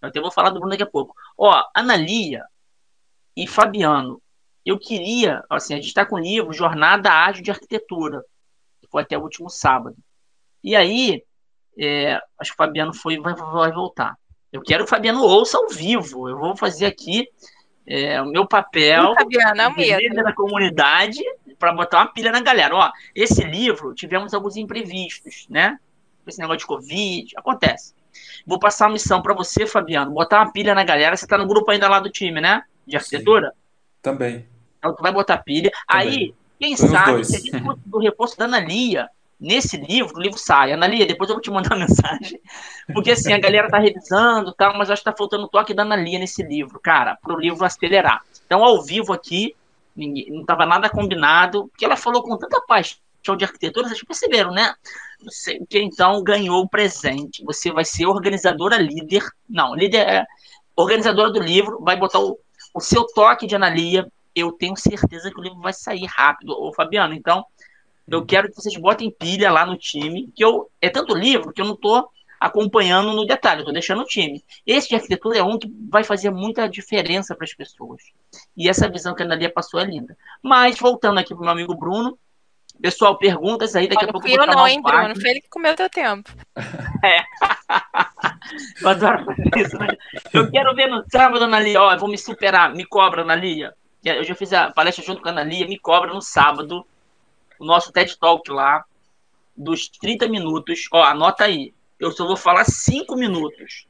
Eu 0.00 0.08
até 0.08 0.18
vou 0.18 0.32
falar 0.32 0.48
do 0.48 0.60
Bruno 0.60 0.70
daqui 0.70 0.82
a 0.82 0.90
pouco. 0.90 1.14
Ó, 1.36 1.62
Analia 1.74 2.42
e 3.36 3.46
Fabiano, 3.46 4.22
eu 4.64 4.78
queria, 4.78 5.44
assim, 5.50 5.74
a 5.74 5.76
gente 5.76 5.88
está 5.88 6.06
com 6.06 6.16
o 6.16 6.20
livro 6.20 6.54
Jornada 6.54 7.12
Ágil 7.12 7.42
de 7.42 7.50
Arquitetura 7.50 8.24
foi 8.90 9.02
até 9.02 9.16
o 9.16 9.22
último 9.22 9.48
sábado. 9.48 9.96
E 10.62 10.76
aí, 10.76 11.22
é, 11.78 12.20
acho 12.38 12.50
que 12.50 12.54
o 12.54 12.64
Fabiano 12.64 12.92
foi 12.92 13.18
vai, 13.18 13.34
vai 13.34 13.72
voltar. 13.72 14.14
Eu 14.52 14.62
quero 14.62 14.84
que 14.84 14.88
o 14.88 14.90
Fabiano 14.90 15.22
ouça 15.22 15.58
ao 15.58 15.68
vivo. 15.68 16.28
Eu 16.28 16.38
vou 16.38 16.56
fazer 16.56 16.86
aqui 16.86 17.28
é, 17.86 18.20
o 18.20 18.26
meu 18.26 18.46
papel 18.46 19.14
Fabiano, 19.14 19.80
é 19.80 20.22
da 20.22 20.32
comunidade 20.32 21.20
para 21.58 21.72
botar 21.72 21.98
uma 21.98 22.12
pilha 22.12 22.32
na 22.32 22.40
galera. 22.40 22.74
Ó, 22.74 22.90
esse 23.14 23.42
livro 23.44 23.94
tivemos 23.94 24.34
alguns 24.34 24.56
imprevistos, 24.56 25.46
né? 25.48 25.78
Esse 26.26 26.38
negócio 26.38 26.60
de 26.60 26.66
Covid, 26.66 27.32
acontece. 27.36 27.94
Vou 28.46 28.58
passar 28.58 28.86
uma 28.86 28.92
missão 28.92 29.22
para 29.22 29.34
você, 29.34 29.66
Fabiano, 29.66 30.12
botar 30.12 30.42
uma 30.42 30.52
pilha 30.52 30.74
na 30.74 30.84
galera. 30.84 31.16
Você 31.16 31.24
está 31.24 31.38
no 31.38 31.46
grupo 31.46 31.70
ainda 31.70 31.88
lá 31.88 32.00
do 32.00 32.10
time, 32.10 32.40
né? 32.40 32.62
De 32.86 32.96
arquitetura? 32.96 33.48
Sim, 33.48 33.56
também. 34.02 34.46
Então 34.78 34.94
tu 34.94 35.02
vai 35.02 35.12
botar 35.12 35.38
pilha. 35.38 35.70
Também. 35.88 36.08
Aí 36.08 36.34
quem 36.60 36.76
Foi 36.76 36.88
sabe, 36.90 37.24
se 37.24 37.36
a 37.36 37.40
gente 37.40 37.78
do 37.86 37.98
reforço 37.98 38.36
da 38.36 38.44
Analia, 38.44 39.08
nesse 39.40 39.78
livro, 39.78 40.14
o 40.14 40.20
livro 40.20 40.38
sai. 40.38 40.72
Analia, 40.72 41.06
depois 41.06 41.30
eu 41.30 41.36
vou 41.36 41.42
te 41.42 41.50
mandar 41.50 41.74
uma 41.74 41.86
mensagem. 41.88 42.38
Porque 42.92 43.12
assim, 43.12 43.32
a 43.32 43.38
galera 43.38 43.70
tá 43.70 43.78
revisando 43.78 44.52
tal, 44.52 44.76
mas 44.76 44.90
acho 44.90 45.00
que 45.00 45.10
tá 45.10 45.16
faltando 45.16 45.44
o 45.44 45.48
toque 45.48 45.72
da 45.72 45.82
Analia 45.82 46.18
nesse 46.18 46.42
livro, 46.42 46.78
cara, 46.78 47.16
pro 47.16 47.40
livro 47.40 47.64
acelerar. 47.64 48.20
Então, 48.44 48.62
ao 48.62 48.82
vivo 48.82 49.14
aqui, 49.14 49.56
não 49.96 50.44
tava 50.44 50.66
nada 50.66 50.90
combinado, 50.90 51.68
porque 51.68 51.86
ela 51.86 51.96
falou 51.96 52.22
com 52.22 52.36
tanta 52.36 52.60
paixão 52.60 53.36
de 53.38 53.44
arquitetura, 53.44 53.88
vocês 53.88 54.04
perceberam, 54.04 54.50
né? 54.50 54.74
Você, 55.24 55.58
que 55.66 55.80
então 55.80 56.22
ganhou 56.22 56.62
o 56.62 56.68
presente. 56.68 57.42
Você 57.44 57.72
vai 57.72 57.86
ser 57.86 58.04
organizadora 58.04 58.76
líder. 58.76 59.26
Não, 59.48 59.74
líder 59.74 60.06
é 60.06 60.26
organizadora 60.76 61.30
do 61.30 61.40
livro, 61.40 61.80
vai 61.80 61.96
botar 61.96 62.20
o, 62.20 62.38
o 62.74 62.80
seu 62.80 63.06
toque 63.06 63.46
de 63.46 63.56
Analia 63.56 64.06
eu 64.34 64.52
tenho 64.52 64.76
certeza 64.76 65.30
que 65.30 65.38
o 65.38 65.42
livro 65.42 65.60
vai 65.60 65.72
sair 65.72 66.06
rápido, 66.06 66.52
ô 66.52 66.72
Fabiano. 66.72 67.14
Então, 67.14 67.44
eu 68.08 68.24
quero 68.24 68.48
que 68.48 68.56
vocês 68.56 68.76
botem 68.76 69.10
pilha 69.10 69.52
lá 69.52 69.64
no 69.64 69.76
time, 69.76 70.30
que 70.34 70.44
eu 70.44 70.68
é 70.80 70.88
tanto 70.88 71.14
livro 71.14 71.52
que 71.52 71.60
eu 71.60 71.66
não 71.66 71.74
estou 71.74 72.10
acompanhando 72.40 73.12
no 73.12 73.26
detalhe, 73.26 73.64
tô 73.64 73.70
deixando 73.70 74.00
o 74.00 74.06
time. 74.06 74.42
Esse 74.66 74.88
de 74.88 74.94
arquitetura 74.94 75.38
é 75.38 75.42
um 75.42 75.58
que 75.58 75.70
vai 75.90 76.02
fazer 76.02 76.30
muita 76.30 76.66
diferença 76.68 77.36
para 77.36 77.44
as 77.44 77.52
pessoas. 77.52 78.02
E 78.56 78.68
essa 78.68 78.88
visão 78.88 79.14
que 79.14 79.22
a 79.22 79.26
Analia 79.26 79.52
passou 79.52 79.78
é 79.78 79.84
linda. 79.84 80.16
Mas, 80.42 80.78
voltando 80.78 81.18
aqui 81.18 81.34
para 81.34 81.42
o 81.42 81.44
meu 81.44 81.52
amigo 81.52 81.74
Bruno, 81.76 82.18
pessoal, 82.80 83.18
perguntas 83.18 83.76
aí, 83.76 83.86
daqui 83.86 84.04
Olha, 84.04 84.08
a 84.08 84.12
pouco 84.12 84.26
eu 84.26 84.36
vou 84.38 84.46
não, 84.46 84.66
hein, 84.66 84.80
Bruno? 84.80 85.20
Foi 85.20 85.30
ele 85.30 85.42
que 85.42 85.50
comeu 85.50 85.76
teu 85.76 85.90
tempo. 85.90 86.30
É. 87.02 87.22
eu 88.82 88.88
adoro 88.90 89.24
fazer 89.24 89.50
isso, 89.56 89.78
né? 89.78 89.88
Eu 90.34 90.50
quero 90.50 90.74
ver 90.74 90.86
no 90.86 91.02
sábado, 91.10 91.44
Analia, 91.44 91.80
ó, 91.80 91.94
eu 91.94 91.98
vou 91.98 92.10
me 92.10 92.18
superar, 92.18 92.74
me 92.74 92.84
cobra, 92.84 93.22
Analia 93.22 93.72
eu 94.04 94.24
já 94.24 94.34
fiz 94.34 94.52
a 94.52 94.70
palestra 94.70 95.04
junto 95.04 95.22
com 95.22 95.28
a 95.28 95.32
Analia, 95.32 95.66
me 95.66 95.78
cobra 95.78 96.12
no 96.12 96.22
sábado 96.22 96.86
o 97.58 97.64
nosso 97.64 97.92
TED 97.92 98.18
Talk 98.18 98.50
lá, 98.50 98.84
dos 99.56 99.88
30 99.88 100.28
minutos. 100.28 100.88
Ó, 100.92 101.02
anota 101.02 101.44
aí. 101.44 101.74
Eu 101.98 102.10
só 102.10 102.26
vou 102.26 102.36
falar 102.36 102.64
5 102.64 103.14
minutos. 103.14 103.86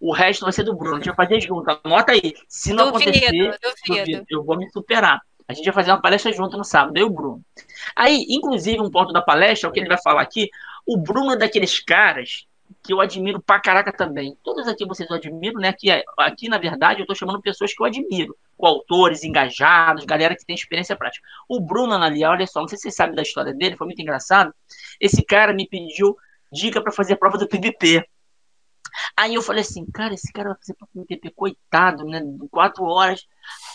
O 0.00 0.12
resto 0.12 0.42
vai 0.42 0.52
ser 0.52 0.62
do 0.62 0.74
Bruno. 0.74 0.96
A 0.96 0.98
gente 0.98 1.14
vai 1.14 1.26
fazer 1.26 1.40
junto. 1.42 1.78
Anota 1.84 2.12
aí. 2.12 2.34
Se 2.48 2.72
não 2.72 2.90
duvido, 2.90 3.10
acontecer, 3.10 3.60
duvido. 3.86 4.24
eu 4.30 4.42
vou 4.42 4.56
me 4.56 4.70
superar. 4.70 5.20
A 5.48 5.52
gente 5.52 5.66
vai 5.66 5.74
fazer 5.74 5.90
uma 5.90 6.00
palestra 6.00 6.32
junto 6.32 6.56
no 6.56 6.64
sábado, 6.64 6.96
eu 6.96 7.06
e 7.06 7.10
o 7.10 7.12
Bruno. 7.12 7.42
Aí, 7.94 8.26
inclusive, 8.28 8.80
um 8.80 8.90
ponto 8.90 9.12
da 9.12 9.22
palestra, 9.22 9.68
o 9.68 9.72
que 9.72 9.78
ele 9.78 9.88
vai 9.88 10.00
falar 10.02 10.22
aqui, 10.22 10.50
O 10.84 10.96
Bruno 10.96 11.32
é 11.32 11.36
daqueles 11.36 11.78
caras 11.78 12.46
que 12.82 12.92
eu 12.92 13.00
admiro 13.00 13.40
pra 13.40 13.60
caraca 13.60 13.92
também. 13.92 14.36
Todos 14.42 14.68
aqui 14.68 14.86
vocês 14.86 15.08
eu 15.10 15.16
admiro, 15.16 15.58
né? 15.58 15.68
Aqui, 15.68 15.88
aqui 16.18 16.48
na 16.48 16.58
verdade, 16.58 17.00
eu 17.00 17.06
tô 17.06 17.14
chamando 17.14 17.40
pessoas 17.40 17.74
que 17.74 17.82
eu 17.82 17.86
admiro. 17.86 18.36
Coautores, 18.56 19.24
engajados, 19.24 20.04
galera 20.04 20.36
que 20.36 20.44
tem 20.44 20.54
experiência 20.54 20.96
prática. 20.96 21.26
O 21.48 21.60
Bruno 21.60 21.94
Analia, 21.94 22.30
olha 22.30 22.46
só, 22.46 22.60
não 22.60 22.68
sei 22.68 22.78
se 22.78 22.82
vocês 22.82 22.96
sabem 22.96 23.14
da 23.14 23.22
história 23.22 23.52
dele, 23.52 23.76
foi 23.76 23.86
muito 23.86 24.00
engraçado. 24.00 24.54
Esse 25.00 25.24
cara 25.24 25.52
me 25.52 25.68
pediu 25.68 26.16
dica 26.52 26.80
para 26.80 26.92
fazer 26.92 27.14
a 27.14 27.16
prova 27.16 27.38
do 27.38 27.48
PVP. 27.48 28.04
Aí 29.16 29.34
eu 29.34 29.42
falei 29.42 29.62
assim, 29.62 29.84
cara, 29.90 30.14
esse 30.14 30.32
cara 30.32 30.50
vai 30.50 30.58
fazer 30.58 30.74
prova 30.74 30.92
do 30.94 31.04
PVP, 31.04 31.30
coitado, 31.34 32.04
né? 32.04 32.20
Quatro 32.50 32.84
horas. 32.84 33.26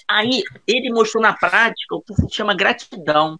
Aí 0.08 0.41
ele 0.67 0.91
mostrou 0.91 1.21
na 1.21 1.34
prática 1.34 1.95
o 1.95 2.01
que 2.01 2.13
se 2.15 2.30
chama 2.30 2.56
gratidão. 2.56 3.39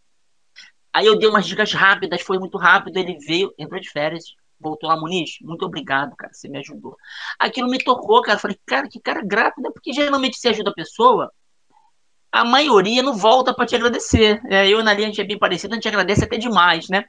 Aí 0.94 1.06
eu 1.06 1.18
dei 1.18 1.30
umas 1.30 1.46
dicas 1.46 1.72
rápidas, 1.74 2.22
foi 2.22 2.38
muito 2.38 2.58
rápido, 2.58 2.98
ele 2.98 3.18
veio, 3.20 3.54
entrou 3.58 3.80
de 3.80 3.90
férias, 3.90 4.36
voltou 4.62 4.90
lá, 4.90 4.96
Muniz, 4.96 5.32
muito 5.42 5.66
obrigado, 5.66 6.16
cara, 6.16 6.34
você 6.34 6.48
me 6.48 6.60
ajudou. 6.60 6.96
Aquilo 7.40 7.70
me 7.70 7.84
tocou, 7.84 8.22
cara, 8.22 8.40
falei, 8.40 8.58
cara, 8.66 8.88
que 8.88 9.00
cara 9.00 9.22
grato, 9.24 9.60
né? 9.62 9.70
Porque 9.74 9.92
geralmente 9.94 10.38
você 10.38 10.50
ajuda 10.50 10.70
a 10.70 10.74
pessoa, 10.74 11.32
a 12.32 12.46
maioria 12.46 13.04
não 13.04 13.14
volta 13.14 13.54
para 13.54 13.66
te 13.66 13.76
agradecer. 13.76 14.42
É, 14.50 14.68
eu 14.68 14.82
na 14.84 14.94
linha 14.94 15.08
a 15.08 15.10
gente 15.10 15.20
é 15.20 15.26
bem 15.26 15.38
parecido, 15.38 15.74
a 15.74 15.76
gente 15.76 15.88
agradece 15.88 16.24
até 16.24 16.38
demais, 16.38 16.88
né? 16.88 17.04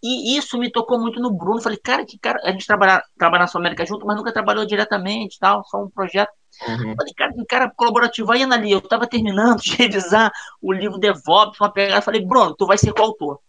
E 0.00 0.36
isso 0.36 0.56
me 0.56 0.70
tocou 0.70 1.00
muito 1.00 1.20
no 1.20 1.32
Bruno. 1.32 1.60
Falei, 1.60 1.78
cara, 1.82 2.06
que 2.06 2.16
cara, 2.18 2.38
a 2.44 2.52
gente 2.52 2.66
trabalha, 2.66 3.02
trabalha 3.18 3.42
na 3.42 3.46
Sul 3.48 3.60
América 3.60 3.84
junto, 3.84 4.06
mas 4.06 4.16
nunca 4.16 4.32
trabalhou 4.32 4.64
diretamente, 4.64 5.38
tal, 5.40 5.64
só 5.64 5.82
um 5.82 5.90
projeto. 5.90 6.30
Uhum. 6.66 6.94
Falei, 6.96 7.14
cara, 7.16 7.32
que 7.32 7.44
cara 7.46 7.72
colaborativo. 7.76 8.30
Aí, 8.30 8.42
Ana 8.42 8.68
eu 8.68 8.80
tava 8.80 9.08
terminando 9.08 9.58
de 9.62 9.74
revisar 9.74 10.30
o 10.62 10.72
livro 10.72 10.98
DevOps, 10.98 11.60
uma 11.60 11.72
pegada. 11.72 12.00
Falei, 12.00 12.24
Bruno, 12.24 12.54
tu 12.54 12.64
vai 12.64 12.78
ser 12.78 12.92
coautor. 12.92 13.40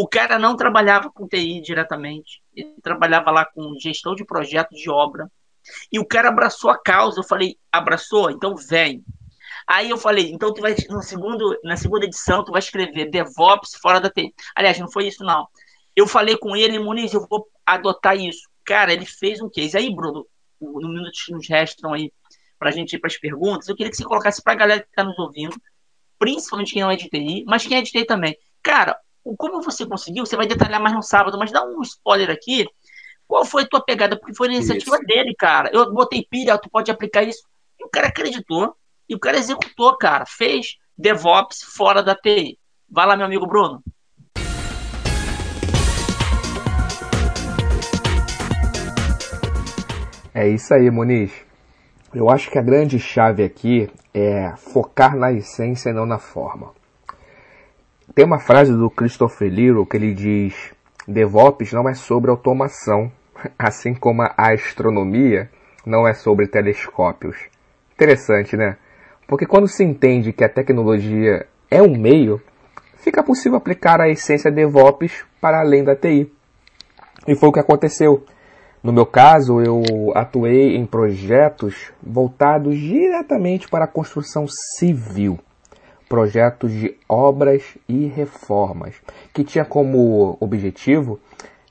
O 0.00 0.06
cara 0.06 0.38
não 0.38 0.54
trabalhava 0.54 1.10
com 1.10 1.26
TI 1.26 1.60
diretamente, 1.60 2.40
ele 2.54 2.76
trabalhava 2.80 3.32
lá 3.32 3.44
com 3.44 3.74
gestão 3.80 4.14
de 4.14 4.24
projeto 4.24 4.70
de 4.70 4.88
obra. 4.88 5.28
E 5.90 5.98
o 5.98 6.06
cara 6.06 6.28
abraçou 6.28 6.70
a 6.70 6.80
causa. 6.80 7.18
Eu 7.18 7.24
falei, 7.24 7.58
abraçou? 7.72 8.30
Então 8.30 8.54
vem. 8.54 9.02
Aí 9.66 9.90
eu 9.90 9.98
falei, 9.98 10.30
então 10.30 10.54
tu 10.54 10.60
vai 10.60 10.76
no 10.88 11.02
segundo, 11.02 11.58
na 11.64 11.76
segunda 11.76 12.04
edição 12.04 12.44
tu 12.44 12.52
vai 12.52 12.60
escrever 12.60 13.10
DevOps 13.10 13.74
fora 13.82 14.00
da 14.00 14.08
TI. 14.08 14.32
Aliás, 14.54 14.78
não 14.78 14.88
foi 14.88 15.08
isso 15.08 15.24
não. 15.24 15.48
Eu 15.96 16.06
falei 16.06 16.36
com 16.36 16.54
ele, 16.54 16.78
Muniz, 16.78 17.12
eu 17.12 17.26
vou 17.28 17.48
adotar 17.66 18.16
isso. 18.16 18.48
Cara, 18.64 18.92
ele 18.92 19.04
fez 19.04 19.40
um 19.42 19.50
case. 19.50 19.76
Aí, 19.76 19.92
Bruno, 19.92 20.24
no 20.60 20.88
minutos 20.90 21.24
que 21.24 21.32
nos 21.32 21.48
restam 21.48 21.92
aí 21.92 22.12
pra 22.56 22.70
gente 22.70 22.92
ir 22.92 23.00
para 23.00 23.08
as 23.08 23.18
perguntas, 23.18 23.68
eu 23.68 23.74
queria 23.74 23.90
que 23.90 23.96
você 23.96 24.04
colocasse 24.04 24.40
para 24.40 24.52
a 24.52 24.56
galera 24.56 24.80
que 24.80 24.90
está 24.90 25.02
nos 25.02 25.18
ouvindo, 25.18 25.60
principalmente 26.20 26.72
quem 26.72 26.82
não 26.82 26.90
é 26.92 26.94
de 26.94 27.08
TI, 27.08 27.42
mas 27.48 27.66
quem 27.66 27.78
é 27.78 27.82
de 27.82 27.90
TI 27.90 28.04
também. 28.04 28.38
Cara, 28.62 28.96
como 29.36 29.62
você 29.62 29.86
conseguiu, 29.86 30.24
você 30.24 30.36
vai 30.36 30.46
detalhar 30.46 30.80
mais 30.80 30.94
no 30.94 31.02
sábado, 31.02 31.38
mas 31.38 31.50
dá 31.52 31.64
um 31.64 31.82
spoiler 31.82 32.30
aqui. 32.30 32.66
Qual 33.26 33.44
foi 33.44 33.64
a 33.64 33.68
tua 33.68 33.84
pegada? 33.84 34.18
Porque 34.18 34.34
foi 34.34 34.48
a 34.48 34.52
iniciativa 34.52 34.96
isso. 34.96 35.06
dele, 35.06 35.34
cara. 35.34 35.70
Eu 35.72 35.92
botei 35.92 36.26
pilha, 36.28 36.56
tu 36.56 36.70
pode 36.70 36.90
aplicar 36.90 37.22
isso. 37.22 37.42
E 37.78 37.84
o 37.84 37.88
cara 37.90 38.08
acreditou. 38.08 38.74
E 39.08 39.14
o 39.14 39.18
cara 39.18 39.36
executou, 39.36 39.96
cara. 39.98 40.24
Fez 40.26 40.76
DevOps 40.96 41.62
fora 41.62 42.02
da 42.02 42.14
TI. 42.14 42.58
Vai 42.90 43.06
lá, 43.06 43.16
meu 43.16 43.26
amigo 43.26 43.46
Bruno. 43.46 43.82
É 50.34 50.48
isso 50.48 50.72
aí, 50.72 50.90
Muniz. 50.90 51.32
Eu 52.14 52.30
acho 52.30 52.50
que 52.50 52.58
a 52.58 52.62
grande 52.62 52.98
chave 52.98 53.44
aqui 53.44 53.90
é 54.14 54.54
focar 54.56 55.16
na 55.16 55.32
essência 55.32 55.90
e 55.90 55.92
não 55.92 56.06
na 56.06 56.18
forma. 56.18 56.77
Tem 58.18 58.24
uma 58.24 58.40
frase 58.40 58.72
do 58.72 58.90
Christopher 58.90 59.48
Little 59.48 59.86
que 59.86 59.96
ele 59.96 60.12
diz: 60.12 60.74
DevOps 61.06 61.72
não 61.72 61.88
é 61.88 61.94
sobre 61.94 62.32
automação, 62.32 63.12
assim 63.56 63.94
como 63.94 64.22
a 64.22 64.34
astronomia 64.36 65.48
não 65.86 66.04
é 66.04 66.12
sobre 66.14 66.48
telescópios. 66.48 67.36
Interessante, 67.94 68.56
né? 68.56 68.76
Porque 69.28 69.46
quando 69.46 69.68
se 69.68 69.84
entende 69.84 70.32
que 70.32 70.42
a 70.42 70.48
tecnologia 70.48 71.46
é 71.70 71.80
um 71.80 71.96
meio, 71.96 72.42
fica 72.96 73.22
possível 73.22 73.56
aplicar 73.56 74.00
a 74.00 74.08
essência 74.08 74.50
DevOps 74.50 75.24
para 75.40 75.60
além 75.60 75.84
da 75.84 75.94
TI. 75.94 76.28
E 77.24 77.36
foi 77.36 77.50
o 77.50 77.52
que 77.52 77.60
aconteceu. 77.60 78.24
No 78.82 78.92
meu 78.92 79.06
caso, 79.06 79.60
eu 79.60 79.80
atuei 80.16 80.74
em 80.74 80.84
projetos 80.84 81.92
voltados 82.02 82.76
diretamente 82.76 83.68
para 83.68 83.84
a 83.84 83.88
construção 83.88 84.44
civil, 84.76 85.38
projetos 86.08 86.72
de 86.72 86.96
obras 87.08 87.76
e 87.88 88.06
reformas, 88.06 88.96
que 89.32 89.44
tinha 89.44 89.64
como 89.64 90.36
objetivo 90.40 91.20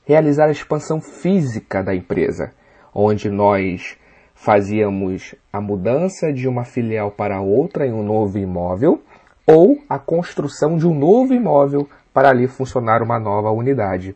realizar 0.06 0.46
a 0.46 0.52
expansão 0.52 1.00
física 1.00 1.82
da 1.82 1.94
empresa, 1.94 2.52
onde 2.94 3.28
nós 3.28 3.98
fazíamos 4.34 5.34
a 5.52 5.60
mudança 5.60 6.32
de 6.32 6.46
uma 6.46 6.64
filial 6.64 7.10
para 7.10 7.40
outra 7.40 7.86
em 7.86 7.92
um 7.92 8.02
novo 8.02 8.38
imóvel 8.38 9.02
ou 9.46 9.78
a 9.88 9.98
construção 9.98 10.76
de 10.76 10.86
um 10.86 10.94
novo 10.94 11.34
imóvel 11.34 11.88
para 12.14 12.30
ali 12.30 12.46
funcionar 12.46 13.02
uma 13.02 13.18
nova 13.18 13.50
unidade. 13.50 14.14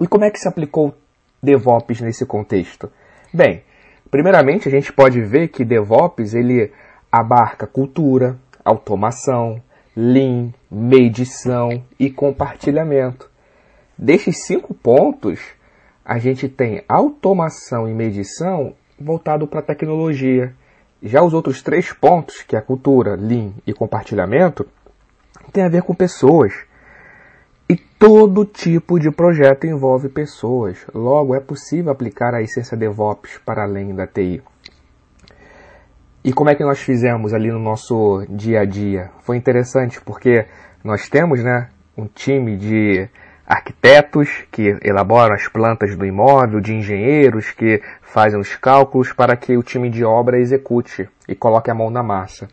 E 0.00 0.06
como 0.06 0.24
é 0.24 0.30
que 0.30 0.38
se 0.38 0.48
aplicou 0.48 0.94
DevOps 1.42 2.00
nesse 2.00 2.24
contexto? 2.24 2.90
Bem, 3.32 3.62
primeiramente 4.10 4.68
a 4.68 4.70
gente 4.70 4.92
pode 4.92 5.20
ver 5.20 5.48
que 5.48 5.64
DevOps 5.64 6.34
ele 6.34 6.72
abarca 7.10 7.66
cultura, 7.66 8.38
automação, 8.66 9.62
Lean, 9.96 10.52
medição 10.70 11.82
e 11.98 12.10
compartilhamento. 12.10 13.30
Destes 13.96 14.44
cinco 14.44 14.74
pontos, 14.74 15.40
a 16.04 16.18
gente 16.18 16.48
tem 16.48 16.82
automação 16.86 17.88
e 17.88 17.94
medição 17.94 18.74
voltado 19.00 19.46
para 19.46 19.60
a 19.60 19.62
tecnologia. 19.62 20.52
Já 21.02 21.22
os 21.22 21.32
outros 21.32 21.62
três 21.62 21.92
pontos, 21.92 22.42
que 22.42 22.56
é 22.56 22.58
a 22.58 22.62
cultura, 22.62 23.16
Lean 23.16 23.52
e 23.66 23.72
compartilhamento, 23.72 24.68
tem 25.52 25.64
a 25.64 25.68
ver 25.68 25.82
com 25.82 25.94
pessoas. 25.94 26.52
E 27.68 27.76
todo 27.76 28.44
tipo 28.44 28.98
de 29.00 29.10
projeto 29.10 29.66
envolve 29.66 30.08
pessoas. 30.08 30.84
Logo, 30.94 31.34
é 31.34 31.40
possível 31.40 31.90
aplicar 31.90 32.34
a 32.34 32.42
essência 32.42 32.76
DevOps 32.76 33.38
para 33.46 33.62
além 33.62 33.94
da 33.94 34.06
TI. 34.06 34.42
E 36.26 36.32
como 36.32 36.50
é 36.50 36.56
que 36.56 36.64
nós 36.64 36.80
fizemos 36.80 37.32
ali 37.32 37.52
no 37.52 37.60
nosso 37.60 38.26
dia 38.28 38.62
a 38.62 38.64
dia? 38.64 39.12
Foi 39.20 39.36
interessante 39.36 40.00
porque 40.00 40.44
nós 40.82 41.08
temos 41.08 41.40
né, 41.40 41.68
um 41.96 42.08
time 42.08 42.56
de 42.56 43.08
arquitetos 43.46 44.42
que 44.50 44.76
elaboram 44.82 45.36
as 45.36 45.46
plantas 45.46 45.96
do 45.96 46.04
imóvel, 46.04 46.60
de 46.60 46.74
engenheiros 46.74 47.52
que 47.52 47.80
fazem 48.02 48.40
os 48.40 48.56
cálculos 48.56 49.12
para 49.12 49.36
que 49.36 49.56
o 49.56 49.62
time 49.62 49.88
de 49.88 50.04
obra 50.04 50.40
execute 50.40 51.08
e 51.28 51.34
coloque 51.36 51.70
a 51.70 51.74
mão 51.76 51.90
na 51.90 52.02
massa. 52.02 52.48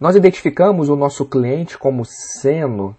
Nós 0.00 0.16
identificamos 0.16 0.88
o 0.88 0.96
nosso 0.96 1.24
cliente 1.24 1.78
como 1.78 2.02
sendo 2.04 2.96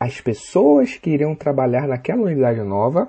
as 0.00 0.20
pessoas 0.20 0.96
que 0.96 1.10
iriam 1.10 1.36
trabalhar 1.36 1.86
naquela 1.86 2.22
unidade 2.22 2.62
nova 2.62 3.06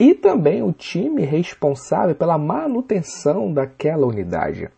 e 0.00 0.14
também 0.14 0.64
o 0.64 0.72
time 0.72 1.24
responsável 1.24 2.16
pela 2.16 2.36
manutenção 2.36 3.52
daquela 3.52 4.04
unidade. 4.04 4.68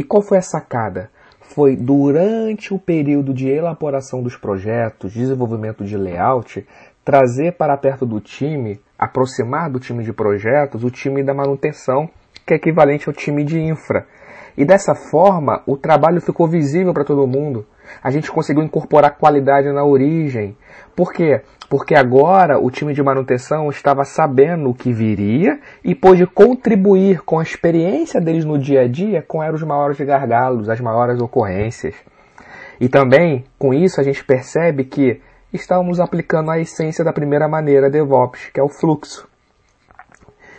E 0.00 0.02
qual 0.02 0.22
foi 0.22 0.38
a 0.38 0.42
sacada? 0.42 1.10
foi 1.54 1.76
durante 1.76 2.72
o 2.72 2.78
período 2.78 3.34
de 3.34 3.48
elaboração 3.48 4.22
dos 4.22 4.36
projetos, 4.36 5.12
desenvolvimento 5.12 5.84
de 5.84 5.96
layout, 5.96 6.66
trazer 7.04 7.52
para 7.52 7.76
perto 7.76 8.06
do 8.06 8.20
time, 8.20 8.80
aproximar 8.96 9.68
do 9.68 9.80
time 9.80 10.04
de 10.04 10.12
projetos, 10.12 10.84
o 10.84 10.90
time 10.90 11.24
da 11.24 11.34
manutenção, 11.34 12.08
que 12.46 12.54
é 12.54 12.56
equivalente 12.56 13.08
ao 13.08 13.12
time 13.12 13.42
de 13.42 13.60
infra. 13.60 14.06
E 14.56 14.64
dessa 14.64 14.94
forma, 14.94 15.62
o 15.66 15.76
trabalho 15.76 16.20
ficou 16.20 16.46
visível 16.46 16.94
para 16.94 17.04
todo 17.04 17.26
mundo. 17.26 17.66
A 18.02 18.10
gente 18.10 18.30
conseguiu 18.30 18.62
incorporar 18.62 19.18
qualidade 19.18 19.72
na 19.72 19.84
origem. 19.84 20.56
Por 20.94 21.12
quê? 21.12 21.42
Porque 21.70 21.94
agora 21.94 22.58
o 22.58 22.68
time 22.68 22.92
de 22.92 23.00
manutenção 23.00 23.70
estava 23.70 24.04
sabendo 24.04 24.70
o 24.70 24.74
que 24.74 24.92
viria 24.92 25.60
e 25.84 25.94
pôde 25.94 26.26
contribuir 26.26 27.22
com 27.22 27.38
a 27.38 27.44
experiência 27.44 28.20
deles 28.20 28.44
no 28.44 28.58
dia 28.58 28.80
a 28.80 28.88
dia 28.88 29.22
com 29.22 29.38
os 29.38 29.62
maiores 29.62 30.00
gargalos, 30.00 30.68
as 30.68 30.80
maiores 30.80 31.20
ocorrências. 31.20 31.94
E 32.80 32.88
também, 32.88 33.44
com 33.56 33.72
isso, 33.72 34.00
a 34.00 34.02
gente 34.02 34.24
percebe 34.24 34.82
que 34.82 35.20
estávamos 35.52 36.00
aplicando 36.00 36.50
a 36.50 36.58
essência 36.58 37.04
da 37.04 37.12
primeira 37.12 37.46
maneira 37.46 37.88
DevOps, 37.88 38.50
que 38.52 38.58
é 38.58 38.62
o 38.64 38.68
fluxo. 38.68 39.28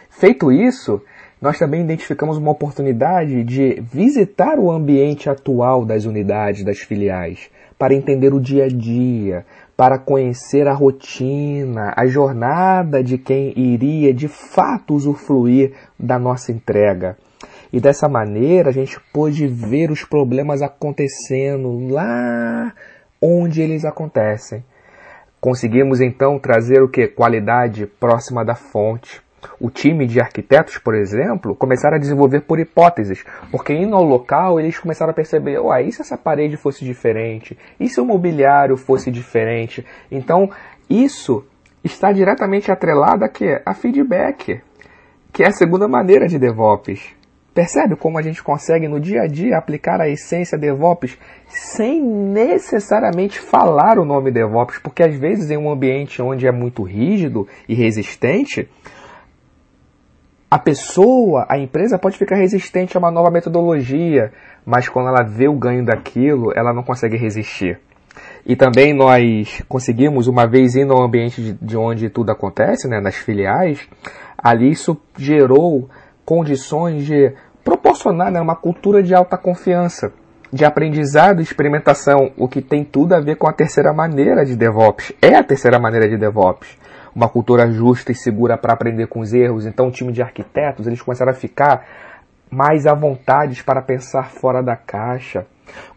Feito 0.09 0.49
isso, 0.49 1.01
nós 1.41 1.59
também 1.59 1.81
identificamos 1.81 2.37
uma 2.37 2.51
oportunidade 2.51 3.43
de 3.43 3.81
visitar 3.81 4.57
o 4.57 4.71
ambiente 4.71 5.29
atual 5.29 5.83
das 5.83 6.05
unidades, 6.05 6.63
das 6.63 6.79
filiais, 6.79 7.49
para 7.77 7.95
entender 7.95 8.31
o 8.31 8.39
dia 8.39 8.65
a 8.65 8.67
dia, 8.67 9.43
para 9.81 9.97
conhecer 9.97 10.67
a 10.67 10.73
rotina, 10.73 11.91
a 11.97 12.05
jornada 12.05 13.03
de 13.03 13.17
quem 13.17 13.51
iria 13.57 14.13
de 14.13 14.27
fato 14.27 14.93
usufruir 14.93 15.73
da 15.99 16.19
nossa 16.19 16.51
entrega. 16.51 17.17
E 17.73 17.79
dessa 17.79 18.07
maneira 18.07 18.69
a 18.69 18.71
gente 18.71 18.99
pôde 19.11 19.47
ver 19.47 19.89
os 19.89 20.03
problemas 20.03 20.61
acontecendo 20.61 21.87
lá 21.87 22.71
onde 23.19 23.59
eles 23.59 23.83
acontecem. 23.83 24.63
Conseguimos 25.39 25.99
então 25.99 26.37
trazer 26.37 26.83
o 26.83 26.87
que? 26.87 27.07
Qualidade 27.07 27.87
próxima 27.87 28.45
da 28.45 28.53
fonte. 28.53 29.19
O 29.59 29.69
time 29.69 30.05
de 30.05 30.19
arquitetos, 30.19 30.77
por 30.77 30.95
exemplo, 30.95 31.55
começaram 31.55 31.95
a 31.95 31.99
desenvolver 31.99 32.41
por 32.41 32.59
hipóteses, 32.59 33.23
porque 33.51 33.73
indo 33.73 33.95
ao 33.95 34.03
local 34.03 34.59
eles 34.59 34.79
começaram 34.79 35.11
a 35.11 35.15
perceber, 35.15 35.59
uai, 35.59 35.85
e 35.85 35.91
se 35.91 36.01
essa 36.01 36.17
parede 36.17 36.57
fosse 36.57 36.85
diferente? 36.85 37.57
E 37.79 37.87
se 37.87 37.99
o 37.99 38.05
mobiliário 38.05 38.77
fosse 38.77 39.11
diferente? 39.11 39.85
Então, 40.11 40.49
isso 40.89 41.45
está 41.83 42.11
diretamente 42.11 42.71
atrelado 42.71 43.25
a 43.25 43.29
quê? 43.29 43.61
A 43.65 43.73
feedback, 43.73 44.61
que 45.31 45.43
é 45.43 45.47
a 45.47 45.51
segunda 45.51 45.87
maneira 45.87 46.27
de 46.27 46.37
DevOps. 46.37 47.15
Percebe 47.53 47.97
como 47.97 48.17
a 48.17 48.21
gente 48.21 48.41
consegue 48.41 48.87
no 48.87 48.97
dia 48.97 49.23
a 49.23 49.27
dia 49.27 49.57
aplicar 49.57 49.99
a 49.99 50.07
essência 50.07 50.57
DevOps 50.57 51.17
sem 51.49 52.01
necessariamente 52.01 53.39
falar 53.39 53.99
o 53.99 54.05
nome 54.05 54.31
DevOps? 54.31 54.79
Porque 54.79 55.03
às 55.03 55.13
vezes 55.17 55.51
em 55.51 55.57
um 55.57 55.69
ambiente 55.69 56.21
onde 56.21 56.47
é 56.47 56.51
muito 56.51 56.81
rígido 56.81 57.45
e 57.67 57.75
resistente, 57.75 58.69
a 60.51 60.59
pessoa, 60.59 61.45
a 61.47 61.57
empresa 61.57 61.97
pode 61.97 62.17
ficar 62.17 62.35
resistente 62.35 62.97
a 62.97 62.99
uma 62.99 63.09
nova 63.09 63.31
metodologia, 63.31 64.33
mas 64.65 64.89
quando 64.89 65.07
ela 65.07 65.23
vê 65.23 65.47
o 65.47 65.55
ganho 65.55 65.85
daquilo, 65.85 66.51
ela 66.53 66.73
não 66.73 66.83
consegue 66.83 67.15
resistir. 67.15 67.79
E 68.45 68.53
também 68.53 68.93
nós 68.93 69.63
conseguimos, 69.69 70.27
uma 70.27 70.45
vez 70.45 70.75
indo 70.75 70.91
ao 70.91 71.03
ambiente 71.03 71.41
de, 71.41 71.53
de 71.53 71.77
onde 71.77 72.09
tudo 72.09 72.33
acontece, 72.33 72.89
né, 72.89 72.99
nas 72.99 73.15
filiais, 73.15 73.87
ali 74.37 74.69
isso 74.69 74.99
gerou 75.17 75.89
condições 76.25 77.05
de 77.05 77.31
proporcionar 77.63 78.29
né, 78.29 78.41
uma 78.41 78.55
cultura 78.55 79.01
de 79.01 79.15
alta 79.15 79.37
confiança, 79.37 80.11
de 80.51 80.65
aprendizado 80.65 81.39
e 81.39 81.43
experimentação, 81.43 82.29
o 82.35 82.49
que 82.49 82.61
tem 82.61 82.83
tudo 82.83 83.15
a 83.15 83.21
ver 83.21 83.37
com 83.37 83.47
a 83.47 83.53
terceira 83.53 83.93
maneira 83.93 84.43
de 84.43 84.57
DevOps. 84.57 85.13
É 85.21 85.33
a 85.33 85.43
terceira 85.43 85.79
maneira 85.79 86.09
de 86.09 86.17
DevOps. 86.17 86.77
Uma 87.15 87.27
cultura 87.27 87.69
justa 87.71 88.11
e 88.11 88.15
segura 88.15 88.57
para 88.57 88.73
aprender 88.73 89.07
com 89.07 89.19
os 89.19 89.33
erros. 89.33 89.65
Então, 89.65 89.87
o 89.87 89.91
time 89.91 90.11
de 90.11 90.21
arquitetos 90.21 90.87
eles 90.87 91.01
começaram 91.01 91.31
a 91.31 91.35
ficar 91.35 91.85
mais 92.49 92.85
à 92.85 92.93
vontade 92.93 93.63
para 93.63 93.81
pensar 93.81 94.29
fora 94.29 94.61
da 94.61 94.75
caixa. 94.75 95.45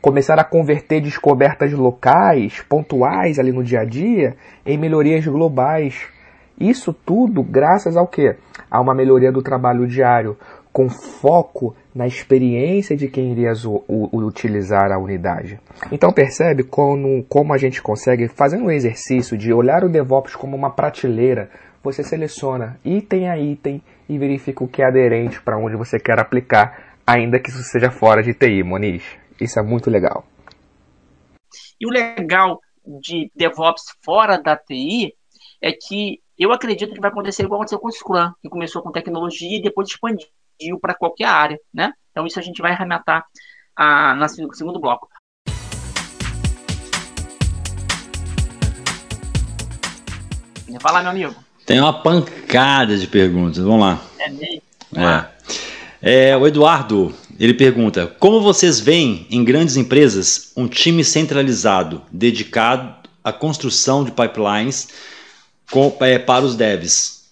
Começaram 0.01 0.41
a 0.41 0.45
converter 0.45 1.01
descobertas 1.01 1.73
locais, 1.73 2.61
pontuais 2.69 3.39
ali 3.39 3.51
no 3.51 3.65
dia 3.65 3.81
a 3.81 3.85
dia, 3.85 4.37
em 4.65 4.79
melhorias 4.79 5.27
globais. 5.27 6.07
Isso 6.59 6.93
tudo 6.93 7.43
graças 7.43 7.97
ao 7.97 8.07
que? 8.07 8.37
A 8.71 8.81
uma 8.81 8.95
melhoria 8.95 9.33
do 9.33 9.43
trabalho 9.43 9.87
diário, 9.87 10.37
com 10.75 10.91
foco 10.91 11.77
na 11.95 12.05
experiência 12.05 12.97
de 12.97 13.07
quem 13.07 13.31
iria 13.31 13.53
utilizar 14.13 14.91
a 14.91 14.99
unidade. 14.99 15.61
Então 15.93 16.13
percebe 16.13 16.65
como, 16.65 17.23
como 17.29 17.55
a 17.55 17.57
gente 17.57 17.81
consegue, 17.81 18.27
fazendo 18.27 18.65
o 18.65 18.73
exercício 18.73 19.39
de 19.39 19.53
olhar 19.53 19.85
o 19.85 19.89
DevOps 19.89 20.35
como 20.35 20.57
uma 20.57 20.71
prateleira, 20.71 21.49
você 21.81 22.03
seleciona 22.03 22.77
item 22.85 23.31
a 23.31 23.39
item 23.39 23.81
e 24.09 24.19
verifica 24.19 24.65
o 24.65 24.69
que 24.69 24.83
é 24.83 24.87
aderente 24.87 25.41
para 25.41 25.57
onde 25.57 25.77
você 25.77 26.01
quer 26.01 26.19
aplicar, 26.19 26.97
ainda 27.07 27.39
que 27.39 27.51
isso 27.51 27.63
seja 27.63 27.93
fora 27.93 28.21
de 28.21 28.35
TI, 28.35 28.65
Moniz. 28.65 29.05
Isso 29.41 29.61
é 29.61 29.63
muito 29.63 29.89
legal. 29.89 30.25
E 31.81 31.87
o 31.87 31.91
legal 31.91 32.59
de 33.01 33.31
DevOps 33.37 33.95
fora 34.05 34.43
da 34.43 34.57
TI 34.57 35.15
é 35.63 35.71
que 35.71 36.21
eu 36.37 36.53
acredito 36.53 36.93
que 36.93 37.01
vai 37.01 37.13
acontecer 37.13 37.45
igual 37.45 37.61
aconteceu 37.61 37.79
com 37.79 37.87
o 37.87 37.93
Scrum, 37.93 38.33
que 38.43 38.49
começou 38.49 38.83
com 38.83 38.91
tecnologia 38.91 39.57
e 39.57 39.63
depois 39.63 39.89
expandiu 39.89 40.27
para 40.81 40.95
qualquer 40.95 41.27
área, 41.27 41.59
né? 41.73 41.93
Então 42.11 42.27
isso 42.27 42.39
a 42.39 42.43
gente 42.43 42.63
vai 42.63 42.73
arrematar 42.73 43.25
a, 43.77 44.15
no 44.15 44.55
segundo 44.55 44.81
bloco. 44.81 45.09
Fala, 50.81 51.01
meu 51.01 51.11
amigo. 51.11 51.35
Tem 51.65 51.81
uma 51.81 51.93
pancada 52.03 52.99
de 52.99 53.07
perguntas. 53.07 53.59
Vamos 53.59 53.81
lá. 53.81 54.03
É 54.19 54.29
mesmo? 54.29 54.63
É. 56.03 56.31
é. 56.31 56.37
o 56.37 56.47
Eduardo, 56.47 57.15
ele 57.39 57.55
pergunta: 57.55 58.07
Como 58.19 58.41
vocês 58.41 58.81
veem 58.81 59.27
em 59.31 59.43
grandes 59.45 59.77
empresas 59.77 60.53
um 60.57 60.69
time 60.69 61.03
centralizado, 61.05 62.03
dedicado 62.13 62.95
à 63.23 63.33
construção 63.33 64.05
de 64.05 64.11
pipelines 64.11 64.89
com, 65.71 65.97
é, 66.01 66.19
para 66.19 66.45
os 66.45 66.55
devs, 66.55 67.31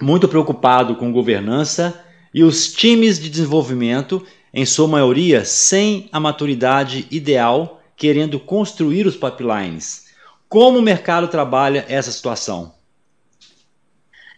muito 0.00 0.26
preocupado 0.26 0.96
com 0.96 1.12
governança 1.12 2.02
e 2.34 2.42
os 2.42 2.72
times 2.72 3.20
de 3.20 3.30
desenvolvimento, 3.30 4.26
em 4.52 4.66
sua 4.66 4.88
maioria, 4.88 5.44
sem 5.44 6.08
a 6.10 6.18
maturidade 6.18 7.06
ideal, 7.08 7.80
querendo 7.96 8.40
construir 8.40 9.06
os 9.06 9.16
pipelines. 9.16 10.12
Como 10.48 10.80
o 10.80 10.82
mercado 10.82 11.28
trabalha 11.28 11.84
essa 11.88 12.10
situação? 12.10 12.74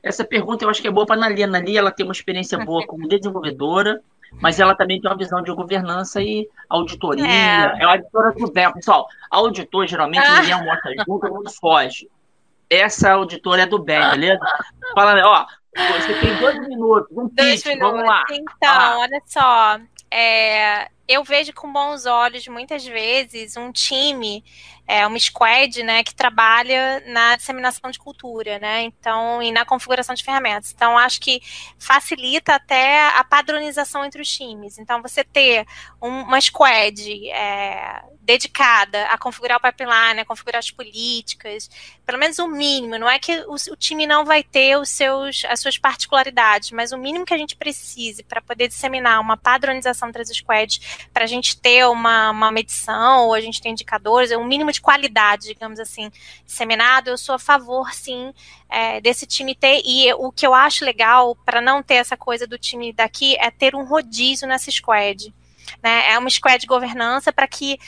Essa 0.03 0.25
pergunta 0.25 0.65
eu 0.65 0.69
acho 0.69 0.83
que 0.83 0.89
é 0.89 0.91
boa 0.91 1.07
para 1.07 1.17
a 1.17 1.19
Nali. 1.19 1.43
A 1.43 1.47
Nali 1.47 1.77
ela 1.77 1.91
tem 1.91 2.05
uma 2.05 2.13
experiência 2.13 2.59
boa 2.59 2.87
como 2.87 3.09
desenvolvedora, 3.09 4.01
mas 4.41 4.61
ela 4.61 4.75
também 4.75 5.01
tem 5.01 5.11
uma 5.11 5.17
visão 5.17 5.43
de 5.43 5.53
governança 5.53 6.23
e 6.23 6.47
auditoria. 6.69 7.27
É, 7.27 7.81
é 7.81 7.85
a 7.85 7.93
auditora 7.93 8.33
do 8.33 8.53
bem. 8.53 8.73
Pessoal, 8.75 9.09
auditor 9.31 9.87
geralmente 9.87 10.25
ah. 10.25 10.41
ninguém 10.41 10.53
almoça 10.53 10.91
junto, 10.97 11.21
todo 11.21 11.35
mundo 11.35 11.51
foge 11.51 12.09
essa 12.69 13.13
auditora 13.13 13.63
é 13.63 13.67
do 13.67 13.79
bem, 13.79 14.01
beleza? 14.11 14.41
Fala, 14.95 15.15
ó, 15.25 15.47
você 15.77 16.21
tem 16.21 16.37
dois 16.39 16.69
minutos, 16.69 17.17
um 17.17 17.29
dois 17.29 17.63
pitch, 17.63 17.67
minutos. 17.67 17.93
vamos 17.93 18.07
lá. 18.07 18.25
Então, 18.31 18.99
olha 19.01 19.23
só, 19.27 19.79
é, 20.11 20.89
eu 21.09 21.23
vejo 21.23 21.53
com 21.53 21.73
bons 21.73 22.07
olhos, 22.07 22.47
muitas 22.49 22.85
vezes, 22.87 23.57
um 23.57 23.71
time 23.71 24.45
é 24.87 25.07
uma 25.07 25.19
squad, 25.19 25.83
né, 25.83 26.05
que 26.05 26.15
trabalha 26.15 27.03
na 27.07 27.37
disseminação 27.37 27.91
de 27.91 27.99
cultura, 27.99 28.59
né, 28.59 28.83
então, 28.83 29.43
e 29.43 29.51
na 29.51 29.65
configuração 29.65 30.15
de 30.15 30.23
ferramentas. 30.23 30.73
Então, 30.75 30.97
acho 30.97 31.21
que 31.21 31.41
facilita 31.79 32.55
até 32.55 33.09
a 33.09 33.25
padronização 33.25 34.05
entre 34.05 34.23
os 34.23 34.29
times. 34.29 34.79
Então, 34.79 35.03
você 35.03 35.25
ter 35.25 35.67
um, 36.01 36.23
uma 36.23 36.41
squad 36.41 37.31
é, 37.31 38.03
dedicada 38.23 39.07
a 39.07 39.17
configurar 39.19 39.59
o 39.59 39.61
pipeline, 39.61 40.21
a 40.21 40.25
configurar 40.25 40.59
as 40.59 40.71
políticas, 40.71 41.71
pelo 42.05 42.19
menos 42.19 42.39
o 42.39 42.49
mínimo, 42.49 42.99
não 42.99 43.09
é 43.09 43.19
que 43.19 43.33
o, 43.47 43.55
o 43.55 43.77
time 43.77 44.07
não 44.07 44.25
vai 44.25 44.43
ter 44.43 44.77
os 44.77 44.89
seus, 44.89 45.45
as 45.49 45.61
suas 45.61 45.79
particularidades, 45.79 46.71
mas 46.71 46.93
o 46.93 46.99
mínimo 46.99 47.25
que 47.25 47.35
a 47.35 47.39
gente 47.39 47.57
precise 47.57 48.23
para 48.23 48.41
poder 48.41 48.69
disseminar 48.69 49.21
uma 49.21 49.37
padronização 49.37 50.09
entre 50.09 50.23
as 50.23 50.29
squads, 50.29 51.09
para 51.13 51.25
a 51.25 51.27
gente 51.27 51.57
ter 51.61 51.87
uma, 51.87 52.31
uma 52.31 52.51
medição, 52.51 53.27
ou 53.27 53.35
a 53.35 53.41
gente 53.41 53.61
ter 53.61 53.69
indicadores, 53.69 54.31
é 54.31 54.37
um 54.37 54.45
mínimo 54.45 54.71
de 54.77 54.81
qualidade, 54.81 55.49
digamos 55.49 55.81
assim, 55.81 56.11
disseminado, 56.45 57.09
eu 57.09 57.19
sou 57.19 57.35
a 57.35 57.39
favor, 57.39 57.93
sim, 57.93 58.33
é, 58.69 59.01
desse 59.01 59.27
time 59.27 59.55
ter. 59.55 59.83
E 59.85 60.13
o 60.15 60.31
que 60.31 60.47
eu 60.47 60.55
acho 60.55 60.85
legal, 60.85 61.35
para 61.45 61.61
não 61.61 61.83
ter 61.83 61.95
essa 61.95 62.17
coisa 62.17 62.47
do 62.47 62.59
time 62.59 62.93
daqui, 62.93 63.37
é 63.37 63.51
ter 63.51 63.75
um 63.75 63.85
rodízio 63.85 64.47
nessa 64.47 64.71
squad. 64.71 65.35
Né? 65.83 66.13
É 66.13 66.19
uma 66.19 66.31
squad 66.31 66.61
de 66.61 66.67
governança 66.67 67.33
para 67.33 67.49
que 67.49 67.79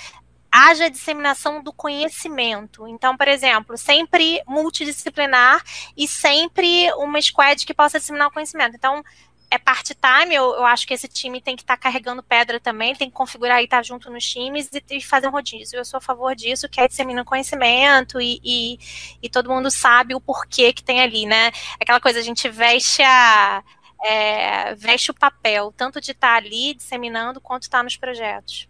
haja 0.51 0.89
disseminação 0.89 1.63
do 1.63 1.73
conhecimento. 1.73 2.89
Então, 2.89 3.17
por 3.17 3.29
exemplo, 3.29 3.77
sempre 3.77 4.43
multidisciplinar 4.47 5.63
e 5.97 6.09
sempre 6.09 6.91
uma 6.95 7.21
squad 7.21 7.67
que 7.67 7.75
possa 7.75 7.99
disseminar 7.99 8.29
o 8.29 8.33
conhecimento. 8.33 8.75
Então, 8.75 9.05
é 9.51 9.59
part-time, 9.59 10.35
eu, 10.35 10.45
eu, 10.55 10.65
acho 10.65 10.87
que 10.87 10.93
esse 10.93 11.09
time 11.09 11.41
tem 11.41 11.57
que 11.57 11.63
estar 11.63 11.77
tá 11.77 11.83
carregando 11.83 12.23
pedra 12.23 12.61
também, 12.61 12.95
tem 12.95 13.09
que 13.09 13.17
configurar 13.17 13.61
e 13.61 13.65
estar 13.65 13.79
tá 13.79 13.83
junto 13.83 14.11
nos 14.11 14.25
times 14.25 14.69
e, 14.73 14.97
e, 14.97 15.03
fazer 15.03 15.29
um 15.29 15.31
rodízio. 15.31 15.79
Eu 15.79 15.85
sou 15.85 15.99
a 15.99 16.01
favor 16.01 16.35
disso, 16.35 16.69
que 16.69 16.81
é 16.81 16.87
disseminando 16.87 17.25
conhecimento 17.25 18.21
e, 18.21 18.41
e, 18.45 18.79
e, 19.23 19.29
todo 19.29 19.51
mundo 19.51 19.71
sabe 19.71 20.15
o 20.15 20.21
porquê 20.21 20.73
que 20.73 20.85
tem 20.85 21.01
ali, 21.01 21.25
né? 21.25 21.51
Aquela 21.81 22.01
coisa, 22.01 22.19
a 22.19 22.23
gente 22.23 22.49
veste 22.49 23.03
a. 23.03 23.63
É, 24.05 24.77
veste 24.77 25.11
o 25.11 25.15
papel, 25.15 25.75
tanto 25.77 26.01
de 26.01 26.13
estar 26.13 26.29
tá 26.29 26.37
ali 26.37 26.73
disseminando 26.73 27.41
quanto 27.41 27.63
estar 27.65 27.83
nos 27.83 27.97
projetos. 27.97 28.69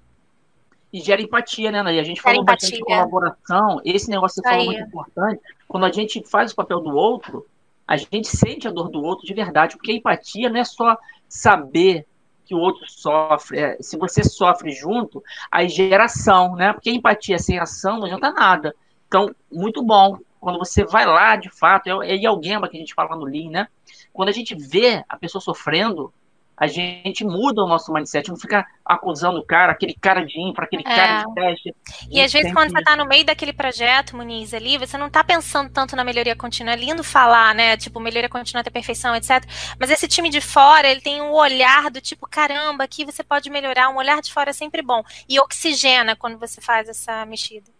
E 0.91 1.01
gera 1.01 1.21
empatia, 1.21 1.71
né, 1.71 1.83
Nadia? 1.83 2.01
A 2.01 2.05
gente 2.05 2.23
falou 2.23 2.43
bastante 2.43 2.77
de 2.77 2.81
colaboração, 2.81 3.79
esse 3.85 4.09
negócio 4.09 4.43
que 4.43 4.49
você 4.49 4.55
falou 4.55 4.73
muito 4.73 4.89
importante. 4.89 5.43
Quando 5.67 5.85
a 5.85 5.93
gente 5.93 6.25
faz 6.27 6.53
o 6.53 6.55
papel 6.55 6.81
do 6.81 6.97
outro, 6.97 7.47
a 7.89 7.97
gente 7.97 8.29
sente 8.29 8.69
a 8.69 8.71
dor 8.71 8.91
do 8.91 9.03
outro 9.03 9.27
de 9.27 9.33
verdade, 9.33 9.75
porque 9.77 9.93
a 9.93 9.95
empatia 9.95 10.51
não 10.51 10.61
é 10.61 10.65
só 10.65 10.95
saber 11.27 12.07
que 12.45 12.55
o 12.55 12.59
outro 12.59 12.85
sofre, 12.87 13.59
é, 13.59 13.77
se 13.81 13.97
você 13.97 14.23
sofre 14.23 14.71
junto, 14.73 15.25
a 15.51 15.67
geração, 15.67 16.55
né? 16.55 16.75
Porque 16.75 16.91
a 16.91 16.95
empatia 16.95 17.39
sem 17.39 17.59
ação 17.59 17.97
não 17.97 18.05
adianta 18.05 18.31
nada. 18.31 18.75
Então, 19.07 19.35
muito 19.51 19.83
bom. 19.83 20.19
Quando 20.39 20.59
você 20.59 20.85
vai 20.85 21.07
lá, 21.07 21.37
de 21.37 21.51
fato, 21.51 22.03
é, 22.03 22.15
é 22.15 22.27
alguém 22.27 22.61
que 22.61 22.77
a 22.77 22.81
gente 22.81 22.95
fala 22.95 23.17
no 23.17 23.25
Lean, 23.25 23.51
né? 23.51 23.69
Quando 24.13 24.29
a 24.29 24.33
gente 24.33 24.55
vê 24.55 25.03
a 25.09 25.17
pessoa 25.17 25.41
sofrendo, 25.41 26.13
a 26.59 26.67
gente 26.67 27.25
muda 27.25 27.63
o 27.63 27.69
nosso 27.69 27.93
mindset, 27.93 28.29
não 28.29 28.37
fica 28.37 28.67
acusando 28.85 29.39
o 29.39 29.45
cara, 29.45 29.73
aquele 29.73 29.95
cara 29.95 30.27
de 30.27 30.41
infra, 30.41 30.65
aquele 30.65 30.83
é. 30.83 30.85
cara 30.85 31.25
de 31.25 31.35
teste. 31.35 31.75
E 32.11 32.21
às 32.21 32.33
vezes, 32.33 32.53
quando 32.53 32.73
você 32.73 32.79
está 32.79 32.97
no 32.97 33.07
meio 33.07 33.25
daquele 33.25 33.53
projeto, 33.53 34.17
Muniz, 34.17 34.53
ali, 34.53 34.77
você 34.77 34.99
não 34.99 35.07
está 35.07 35.23
pensando 35.23 35.71
tanto 35.71 35.95
na 35.95 36.03
melhoria 36.03 36.35
contínua. 36.35 36.73
É 36.73 36.77
lindo 36.77 37.05
falar, 37.05 37.55
né? 37.55 37.77
Tipo, 37.77 38.01
melhoria 38.01 38.29
contínua 38.29 38.61
até 38.61 38.71
perfeição, 38.71 39.15
etc. 39.15 39.45
Mas 39.79 39.91
esse 39.91 40.09
time 40.09 40.29
de 40.29 40.41
fora, 40.41 40.89
ele 40.89 41.01
tem 41.01 41.23
um 41.23 41.33
olhar 41.33 41.91
do 41.91 42.01
tipo, 42.01 42.27
caramba, 42.29 42.83
aqui 42.83 43.05
você 43.05 43.23
pode 43.23 43.49
melhorar. 43.51 43.91
Um 43.91 43.97
olhar 43.97 44.21
de 44.21 44.33
fora 44.33 44.51
é 44.51 44.53
sempre 44.53 44.83
bom. 44.83 45.05
E 45.29 45.39
oxigena 45.39 46.17
quando 46.17 46.39
você 46.39 46.61
faz 46.61 46.89
essa 46.89 47.25
mexida. 47.25 47.71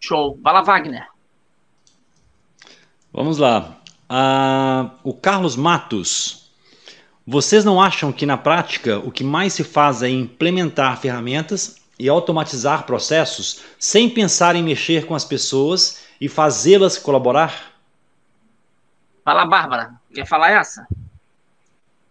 Show. 0.00 0.38
Vai 0.42 0.52
lá, 0.52 0.62
Wagner. 0.62 1.08
Vamos 3.10 3.38
lá. 3.38 3.78
Uh, 4.10 4.90
o 5.02 5.14
Carlos 5.14 5.56
Matos. 5.56 6.43
Vocês 7.26 7.64
não 7.64 7.80
acham 7.80 8.12
que 8.12 8.26
na 8.26 8.36
prática 8.36 8.98
o 8.98 9.10
que 9.10 9.24
mais 9.24 9.54
se 9.54 9.64
faz 9.64 10.02
é 10.02 10.10
implementar 10.10 11.00
ferramentas 11.00 11.76
e 11.98 12.08
automatizar 12.08 12.84
processos 12.84 13.64
sem 13.78 14.10
pensar 14.10 14.54
em 14.56 14.62
mexer 14.62 15.06
com 15.06 15.14
as 15.14 15.24
pessoas 15.24 16.04
e 16.20 16.28
fazê-las 16.28 16.98
colaborar? 16.98 17.72
Fala, 19.24 19.46
Bárbara. 19.46 19.94
Quer 20.12 20.26
falar 20.26 20.50
essa? 20.50 20.86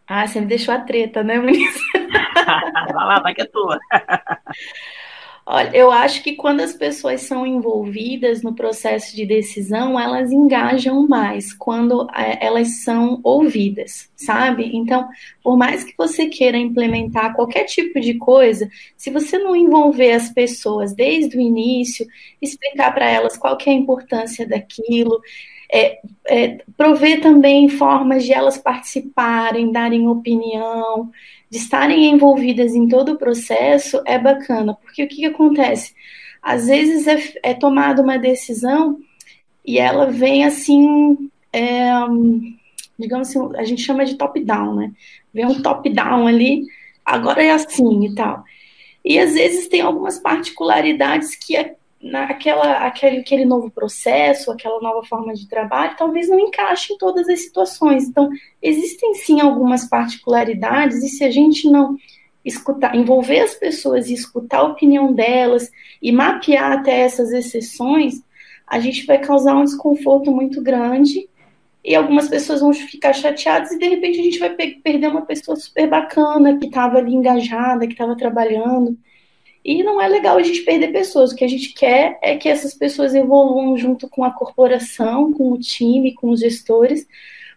Ah, 0.07 0.25
você 0.25 0.41
me 0.41 0.47
deixou 0.47 0.73
a 0.73 0.79
treta, 0.79 1.23
né, 1.23 1.37
Muniz? 1.37 1.75
vai 2.93 3.05
lá, 3.05 3.19
vai 3.21 3.35
que 3.35 3.41
é 3.43 3.45
tua. 3.45 3.79
Olha, 5.45 5.75
eu 5.75 5.91
acho 5.91 6.23
que 6.23 6.35
quando 6.35 6.61
as 6.61 6.73
pessoas 6.73 7.21
são 7.23 7.45
envolvidas 7.45 8.41
no 8.41 8.55
processo 8.55 9.13
de 9.13 9.25
decisão, 9.25 9.99
elas 9.99 10.31
engajam 10.31 11.05
mais 11.05 11.51
quando 11.53 12.07
é, 12.15 12.45
elas 12.45 12.81
são 12.83 13.19
ouvidas, 13.23 14.09
sabe? 14.15 14.71
Então, 14.73 15.05
por 15.43 15.57
mais 15.57 15.83
que 15.83 15.93
você 15.97 16.27
queira 16.27 16.57
implementar 16.57 17.35
qualquer 17.35 17.65
tipo 17.65 17.99
de 17.99 18.13
coisa, 18.13 18.69
se 18.95 19.09
você 19.09 19.37
não 19.37 19.53
envolver 19.53 20.13
as 20.13 20.29
pessoas 20.29 20.93
desde 20.95 21.37
o 21.37 21.41
início, 21.41 22.07
explicar 22.41 22.93
para 22.93 23.09
elas 23.09 23.35
qual 23.35 23.57
que 23.57 23.69
é 23.69 23.73
a 23.73 23.75
importância 23.75 24.47
daquilo, 24.47 25.19
é, 25.73 25.99
é, 26.27 26.57
prover 26.77 27.19
também 27.19 27.67
formas 27.67 28.23
de 28.23 28.31
elas 28.31 28.57
participarem, 28.57 29.71
darem 29.71 30.07
opinião, 30.07 31.09
de 31.53 31.59
estarem 31.59 32.09
envolvidas 32.09 32.73
em 32.73 32.87
todo 32.87 33.11
o 33.11 33.17
processo 33.19 34.01
é 34.07 34.17
bacana, 34.17 34.73
porque 34.73 35.03
o 35.03 35.07
que, 35.07 35.17
que 35.17 35.25
acontece? 35.27 35.93
Às 36.41 36.65
vezes 36.65 37.05
é, 37.05 37.51
é, 37.51 37.53
tomada 37.53 38.01
uma 38.01 38.17
decisão 38.17 38.97
e 39.63 39.77
ela 39.77 40.09
vem 40.09 40.45
assim, 40.45 41.29
é, 41.53 41.91
digamos 42.97 43.29
assim, 43.29 43.55
a 43.55 43.63
gente 43.63 43.83
chama 43.83 44.03
de 44.03 44.15
top-down, 44.15 44.73
né? 44.73 44.91
Vem 45.31 45.45
um 45.45 45.61
top-down 45.61 46.25
ali, 46.25 46.63
agora 47.05 47.43
é 47.43 47.51
assim 47.51 48.03
e 48.07 48.15
tal. 48.15 48.43
E 49.05 49.19
às 49.19 49.35
vezes 49.35 49.67
tem 49.67 49.81
algumas 49.81 50.17
particularidades 50.17 51.35
que 51.35 51.55
naquela 52.03 52.85
aquele, 52.85 53.19
aquele 53.19 53.45
novo 53.45 53.71
processo, 53.71 54.51
aquela 54.51 54.81
nova 54.81 55.03
forma 55.07 55.33
de 55.33 55.47
trabalho, 55.47 55.95
talvez 55.97 56.27
não 56.27 56.37
encaixe 56.37 56.93
em 56.93 56.97
todas 56.97 57.29
as 57.29 57.39
situações. 57.39 58.03
Então, 58.03 58.29
existem 58.61 59.15
sim 59.15 59.39
algumas 59.39 59.85
particularidades, 59.85 61.01
e 61.01 61.07
se 61.07 61.23
a 61.23 61.31
gente 61.31 61.69
não 61.69 61.97
escutar, 62.43 62.93
envolver 62.93 63.39
as 63.39 63.55
pessoas 63.55 64.09
e 64.09 64.13
escutar 64.13 64.59
a 64.59 64.63
opinião 64.63 65.13
delas 65.13 65.71
e 66.01 66.11
mapear 66.11 66.73
até 66.73 66.99
essas 66.99 67.31
exceções, 67.31 68.21
a 68.67 68.79
gente 68.79 69.05
vai 69.05 69.17
causar 69.17 69.55
um 69.55 69.63
desconforto 69.63 70.29
muito 70.29 70.61
grande 70.61 71.29
e 71.85 71.95
algumas 71.95 72.27
pessoas 72.27 72.59
vão 72.59 72.73
ficar 72.73 73.13
chateadas 73.13 73.71
e 73.71 73.79
de 73.79 73.87
repente 73.87 74.19
a 74.19 74.23
gente 74.23 74.39
vai 74.39 74.49
perder 74.49 75.07
uma 75.07 75.21
pessoa 75.21 75.55
super 75.55 75.87
bacana 75.87 76.57
que 76.57 76.65
estava 76.65 76.97
ali 76.97 77.13
engajada, 77.13 77.87
que 77.87 77.93
estava 77.93 78.15
trabalhando. 78.15 78.97
E 79.63 79.81
não 79.81 80.01
é 80.01 80.07
legal 80.07 80.37
a 80.37 80.43
gente 80.43 80.61
perder 80.61 80.91
pessoas. 80.91 81.31
O 81.31 81.35
que 81.35 81.45
a 81.45 81.47
gente 81.47 81.73
quer 81.73 82.19
é 82.21 82.35
que 82.35 82.49
essas 82.49 82.73
pessoas 82.73 83.15
evoluam 83.15 83.77
junto 83.77 84.09
com 84.09 84.23
a 84.23 84.31
corporação, 84.31 85.31
com 85.31 85.51
o 85.51 85.59
time, 85.59 86.13
com 86.13 86.29
os 86.31 86.41
gestores, 86.41 87.07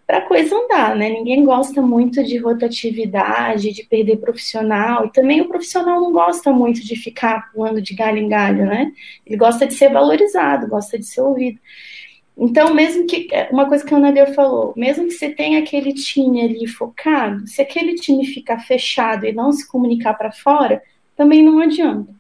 para 0.06 0.18
a 0.18 0.22
coisa 0.22 0.54
andar, 0.54 0.94
né? 0.94 1.10
Ninguém 1.10 1.44
gosta 1.44 1.82
muito 1.82 2.22
de 2.22 2.36
rotatividade, 2.36 3.72
de 3.72 3.82
perder 3.82 4.18
profissional, 4.18 5.06
e 5.06 5.12
também 5.12 5.40
o 5.40 5.48
profissional 5.48 6.00
não 6.00 6.12
gosta 6.12 6.52
muito 6.52 6.80
de 6.84 6.94
ficar 6.94 7.50
pulando 7.52 7.82
de 7.82 7.92
galho 7.92 8.18
em 8.18 8.28
galho, 8.28 8.66
né? 8.66 8.92
Ele 9.26 9.36
gosta 9.36 9.66
de 9.66 9.74
ser 9.74 9.90
valorizado, 9.92 10.68
gosta 10.68 10.96
de 10.96 11.06
ser 11.06 11.22
ouvido. 11.22 11.58
Então, 12.38 12.72
mesmo 12.72 13.06
que, 13.06 13.28
uma 13.50 13.66
coisa 13.66 13.84
que 13.84 13.94
a 13.94 13.96
Ana 13.96 14.26
falou, 14.26 14.72
mesmo 14.76 15.06
que 15.06 15.12
você 15.12 15.30
tenha 15.30 15.58
aquele 15.58 15.92
time 15.92 16.42
ali 16.42 16.66
focado, 16.68 17.46
se 17.48 17.60
aquele 17.60 17.94
time 17.94 18.26
ficar 18.26 18.58
fechado 18.60 19.26
e 19.26 19.32
não 19.32 19.50
se 19.50 19.66
comunicar 19.66 20.14
para 20.14 20.30
fora, 20.30 20.82
também 21.16 21.42
não 21.42 21.58
adianta. 21.60 22.14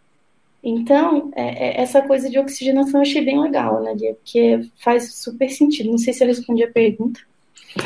Então, 0.62 1.30
é, 1.36 1.68
é, 1.68 1.80
essa 1.80 2.02
coisa 2.02 2.28
de 2.28 2.38
oxigenação 2.38 2.98
eu 2.98 3.02
achei 3.02 3.24
bem 3.24 3.40
legal, 3.40 3.80
né, 3.82 3.94
Porque 4.14 4.68
faz 4.82 5.14
super 5.14 5.48
sentido. 5.48 5.90
Não 5.90 5.98
sei 5.98 6.12
se 6.12 6.24
eu 6.24 6.28
respondi 6.28 6.64
a 6.64 6.72
pergunta. 6.72 7.20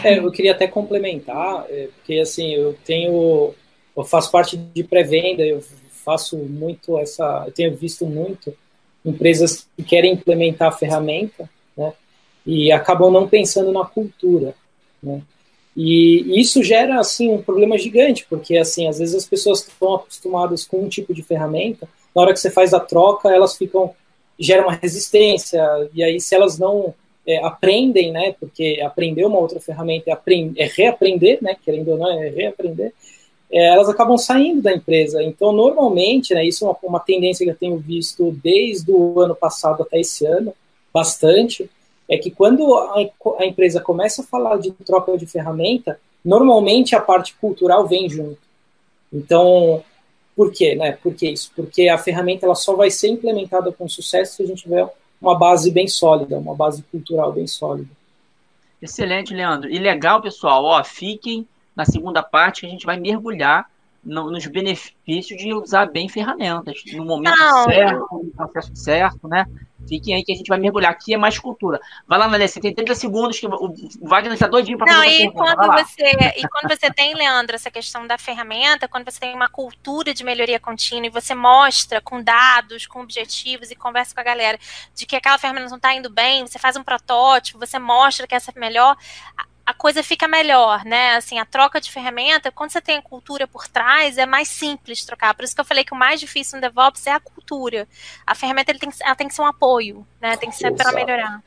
É, 0.02 0.18
eu 0.18 0.30
queria 0.30 0.52
até 0.52 0.66
complementar, 0.66 1.66
é, 1.68 1.88
porque 1.94 2.14
assim, 2.20 2.54
eu 2.54 2.74
tenho, 2.84 3.52
eu 3.96 4.04
faço 4.04 4.30
parte 4.30 4.56
de 4.56 4.84
pré-venda, 4.84 5.42
eu 5.42 5.62
faço 6.04 6.36
muito 6.38 6.96
essa, 6.98 7.44
eu 7.46 7.52
tenho 7.52 7.74
visto 7.74 8.06
muito 8.06 8.54
empresas 9.04 9.66
que 9.76 9.82
querem 9.82 10.12
implementar 10.12 10.68
a 10.68 10.72
ferramenta, 10.72 11.50
né, 11.76 11.92
e 12.46 12.70
acabam 12.70 13.10
não 13.10 13.28
pensando 13.28 13.72
na 13.72 13.84
cultura, 13.84 14.54
né. 15.02 15.20
E 15.82 16.38
isso 16.38 16.62
gera 16.62 17.00
assim 17.00 17.30
um 17.30 17.40
problema 17.40 17.78
gigante, 17.78 18.26
porque 18.28 18.58
assim, 18.58 18.86
às 18.86 18.98
vezes 18.98 19.14
as 19.14 19.24
pessoas 19.24 19.60
estão 19.66 19.94
acostumadas 19.94 20.66
com 20.66 20.84
um 20.84 20.90
tipo 20.90 21.14
de 21.14 21.22
ferramenta, 21.22 21.88
na 22.14 22.20
hora 22.20 22.34
que 22.34 22.38
você 22.38 22.50
faz 22.50 22.74
a 22.74 22.80
troca, 22.80 23.34
elas 23.34 23.56
ficam 23.56 23.94
gera 24.38 24.62
uma 24.62 24.74
resistência, 24.74 25.62
e 25.94 26.04
aí 26.04 26.20
se 26.20 26.34
elas 26.34 26.58
não 26.58 26.94
é, 27.26 27.42
aprendem, 27.42 28.12
né, 28.12 28.34
porque 28.38 28.78
aprender 28.84 29.24
uma 29.24 29.38
outra 29.38 29.58
ferramenta 29.58 30.10
é, 30.10 30.18
é 30.56 30.66
reaprender, 30.66 31.38
né, 31.40 31.56
querendo 31.64 31.92
ou 31.92 31.96
não, 31.96 32.10
é 32.10 32.28
reaprender, 32.28 32.92
é, 33.50 33.68
elas 33.68 33.88
acabam 33.88 34.18
saindo 34.18 34.60
da 34.60 34.74
empresa. 34.74 35.22
Então, 35.22 35.50
normalmente, 35.50 36.34
né, 36.34 36.44
isso 36.44 36.66
é 36.66 36.68
uma, 36.68 36.76
uma 36.82 37.00
tendência 37.00 37.44
que 37.44 37.50
eu 37.50 37.56
tenho 37.56 37.78
visto 37.78 38.32
desde 38.42 38.92
o 38.92 39.18
ano 39.18 39.34
passado 39.34 39.82
até 39.82 40.00
esse 40.00 40.26
ano, 40.26 40.52
bastante, 40.92 41.70
é 42.10 42.18
que 42.18 42.30
quando 42.30 42.74
a, 42.74 42.96
a 43.38 43.46
empresa 43.46 43.80
começa 43.80 44.22
a 44.22 44.26
falar 44.26 44.58
de 44.58 44.72
troca 44.72 45.16
de 45.16 45.26
ferramenta, 45.26 45.98
normalmente 46.24 46.96
a 46.96 47.00
parte 47.00 47.34
cultural 47.34 47.86
vem 47.86 48.10
junto. 48.10 48.38
Então, 49.12 49.82
por 50.34 50.52
quê? 50.52 50.74
Né? 50.74 50.92
Por 51.00 51.14
que 51.14 51.30
isso? 51.30 51.52
Porque 51.54 51.88
a 51.88 51.96
ferramenta 51.96 52.46
ela 52.46 52.56
só 52.56 52.74
vai 52.74 52.90
ser 52.90 53.08
implementada 53.08 53.70
com 53.70 53.88
sucesso 53.88 54.34
se 54.34 54.42
a 54.42 54.46
gente 54.46 54.64
tiver 54.64 54.88
uma 55.22 55.38
base 55.38 55.70
bem 55.70 55.86
sólida, 55.86 56.36
uma 56.36 56.54
base 56.54 56.82
cultural 56.90 57.32
bem 57.32 57.46
sólida. 57.46 57.90
Excelente, 58.82 59.32
Leandro. 59.32 59.70
E 59.70 59.78
legal, 59.78 60.20
pessoal, 60.20 60.64
ó, 60.64 60.82
fiquem 60.82 61.46
na 61.76 61.84
segunda 61.84 62.22
parte 62.24 62.62
que 62.62 62.66
a 62.66 62.70
gente 62.70 62.86
vai 62.86 62.98
mergulhar 62.98 63.70
no, 64.02 64.30
nos 64.30 64.46
benefícios 64.46 65.40
de 65.40 65.52
usar 65.52 65.86
bem 65.86 66.08
ferramentas, 66.08 66.82
no 66.92 67.04
momento 67.04 67.38
Não, 67.38 67.64
certo, 67.64 68.08
no 68.36 68.48
processo 68.48 68.76
certo, 68.76 69.28
né? 69.28 69.46
Fiquem 69.88 70.14
aí 70.14 70.24
que 70.24 70.32
a 70.32 70.34
gente 70.34 70.48
vai 70.48 70.58
mergulhar. 70.58 70.92
Aqui 70.92 71.14
é 71.14 71.16
mais 71.16 71.38
cultura. 71.38 71.80
Vai 72.06 72.18
lá, 72.18 72.28
Nalécia, 72.28 72.60
tem 72.60 72.74
30 72.74 72.94
segundos 72.94 73.38
que 73.38 73.46
o 73.46 73.74
Wagner 74.02 74.34
está 74.34 74.46
doidinho 74.46 74.78
para 74.78 74.92
fazer 74.92 75.06
e 75.24 75.32
quando 75.32 75.72
você 75.72 76.10
E 76.36 76.48
quando 76.48 76.68
você 76.68 76.90
tem, 76.90 77.14
Leandro, 77.14 77.56
essa 77.56 77.70
questão 77.70 78.06
da 78.06 78.18
ferramenta, 78.18 78.86
quando 78.86 79.10
você 79.10 79.18
tem 79.18 79.34
uma 79.34 79.48
cultura 79.48 80.12
de 80.12 80.22
melhoria 80.22 80.60
contínua 80.60 81.06
e 81.06 81.10
você 81.10 81.34
mostra 81.34 82.00
com 82.00 82.22
dados, 82.22 82.86
com 82.86 83.00
objetivos 83.00 83.70
e 83.70 83.74
conversa 83.74 84.14
com 84.14 84.20
a 84.20 84.24
galera 84.24 84.58
de 84.94 85.06
que 85.06 85.16
aquela 85.16 85.38
ferramenta 85.38 85.68
não 85.68 85.76
está 85.76 85.94
indo 85.94 86.10
bem, 86.10 86.46
você 86.46 86.58
faz 86.58 86.76
um 86.76 86.84
protótipo, 86.84 87.58
você 87.58 87.78
mostra 87.78 88.26
que 88.26 88.34
essa 88.34 88.52
é 88.54 88.60
melhor, 88.60 88.96
a 89.64 89.74
coisa 89.74 90.02
fica 90.02 90.26
melhor, 90.26 90.84
né? 90.84 91.14
Assim, 91.14 91.38
a 91.38 91.44
troca 91.44 91.80
de 91.80 91.90
ferramenta, 91.90 92.50
quando 92.50 92.70
você 92.70 92.80
tem 92.80 92.96
a 92.96 93.02
cultura 93.02 93.46
por 93.46 93.68
trás, 93.68 94.18
é 94.18 94.26
mais 94.26 94.48
simples 94.48 95.04
trocar. 95.04 95.34
Por 95.34 95.44
isso 95.44 95.54
que 95.54 95.60
eu 95.60 95.64
falei 95.64 95.84
que 95.84 95.92
o 95.92 95.96
mais 95.96 96.18
difícil 96.18 96.56
no 96.56 96.62
DevOps 96.62 97.06
é 97.06 97.12
a 97.12 97.20
cultura. 97.20 97.86
A 98.26 98.34
ferramenta 98.34 98.72
ele 98.72 98.78
tem, 98.78 98.90
ela 99.00 99.14
tem 99.14 99.28
que 99.28 99.34
ser 99.34 99.42
um 99.42 99.46
apoio, 99.46 100.06
né? 100.20 100.36
Tem 100.36 100.50
que 100.50 100.56
ser 100.56 100.74
para 100.74 100.92
melhorar. 100.92 101.42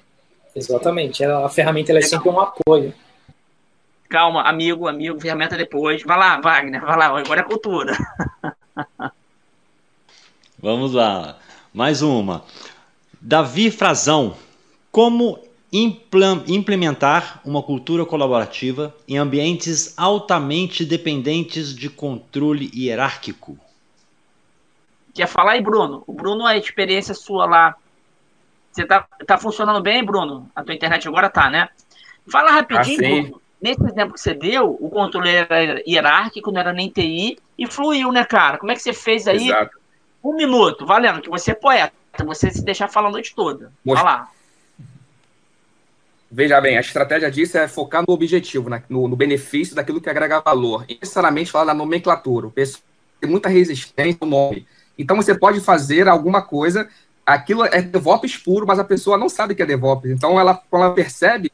Exatamente. 0.55 1.23
A 1.23 1.49
ferramenta 1.49 1.91
é 1.97 2.01
sempre 2.01 2.29
um 2.29 2.39
apoio. 2.39 2.93
Calma, 4.09 4.43
amigo, 4.43 4.87
amigo, 4.87 5.19
ferramenta 5.19 5.57
depois. 5.57 6.03
Vai 6.03 6.17
lá, 6.17 6.39
Wagner, 6.39 6.81
vai 6.81 6.97
lá, 6.97 7.05
agora 7.17 7.41
é 7.41 7.43
cultura. 7.43 7.97
Vamos 10.59 10.93
lá. 10.93 11.37
Mais 11.73 12.01
uma. 12.01 12.45
Davi 13.19 13.71
Frazão. 13.71 14.37
Como 14.91 15.39
implementar 15.73 17.41
uma 17.43 17.63
cultura 17.63 18.05
colaborativa 18.05 18.95
em 19.07 19.17
ambientes 19.17 19.95
altamente 19.97 20.85
dependentes 20.85 21.73
de 21.73 21.89
controle 21.89 22.69
hierárquico. 22.75 23.57
Quer 25.15 25.27
falar 25.27 25.53
aí, 25.53 25.61
Bruno? 25.61 26.03
O 26.05 26.13
Bruno, 26.13 26.45
a 26.45 26.55
experiência 26.55 27.15
sua 27.15 27.45
lá. 27.45 27.75
Você 28.71 28.85
tá, 28.85 29.07
tá 29.25 29.37
funcionando 29.37 29.81
bem, 29.81 30.03
Bruno? 30.03 30.49
A 30.55 30.63
tua 30.63 30.75
internet 30.75 31.07
agora 31.07 31.29
tá, 31.29 31.49
né? 31.49 31.69
Fala 32.31 32.51
rapidinho, 32.51 32.99
ah, 32.99 33.21
Bruno. 33.21 33.41
Nesse 33.61 33.83
exemplo 33.83 34.13
que 34.13 34.19
você 34.19 34.33
deu, 34.33 34.77
o 34.79 34.89
controle 34.89 35.29
era 35.29 35.81
hierárquico, 35.87 36.51
não 36.51 36.59
era 36.59 36.73
nem 36.73 36.89
TI, 36.89 37.39
e 37.57 37.65
fluiu, 37.65 38.11
né, 38.11 38.25
cara? 38.25 38.57
Como 38.57 38.71
é 38.71 38.75
que 38.75 38.81
você 38.81 38.93
fez 38.93 39.27
aí? 39.27 39.47
Exato. 39.47 39.77
Um 40.23 40.35
minuto, 40.35 40.85
valendo, 40.85 41.21
que 41.21 41.29
você 41.29 41.51
é 41.51 41.55
poeta, 41.55 41.93
você 42.25 42.49
se 42.51 42.63
deixar 42.63 42.87
falar 42.87 43.09
a 43.09 43.11
noite 43.11 43.33
toda. 43.35 43.71
Vai 43.85 44.03
lá. 44.03 44.29
Veja 46.35 46.59
bem, 46.59 46.77
a 46.77 46.81
estratégia 46.81 47.29
disso 47.29 47.59
é 47.59 47.67
focar 47.67 48.03
no 48.07 48.11
objetivo, 48.11 48.67
né? 48.67 48.81
no, 48.89 49.07
no, 49.07 49.15
benefício 49.15 49.75
daquilo 49.75 50.01
que 50.01 50.09
agrega 50.09 50.41
valor. 50.41 50.83
E 50.89 50.97
necessariamente 50.99 51.51
falar 51.51 51.65
da 51.65 51.73
nomenclatura. 51.75 52.47
O 52.47 52.51
pessoal 52.51 52.81
tem 53.21 53.29
muita 53.29 53.49
resistência 53.49 54.17
ao 54.19 54.27
nome. 54.27 54.65
Então 54.97 55.15
você 55.15 55.37
pode 55.37 55.59
fazer 55.59 56.07
alguma 56.07 56.41
coisa, 56.41 56.89
aquilo 57.23 57.63
é 57.63 57.83
DevOps 57.83 58.35
puro, 58.37 58.65
mas 58.65 58.79
a 58.79 58.83
pessoa 58.83 59.15
não 59.15 59.29
sabe 59.29 59.53
que 59.53 59.61
é 59.61 59.65
DevOps. 59.65 60.09
Então 60.09 60.39
ela, 60.39 60.59
quando 60.71 60.85
ela 60.85 60.95
percebe, 60.95 61.51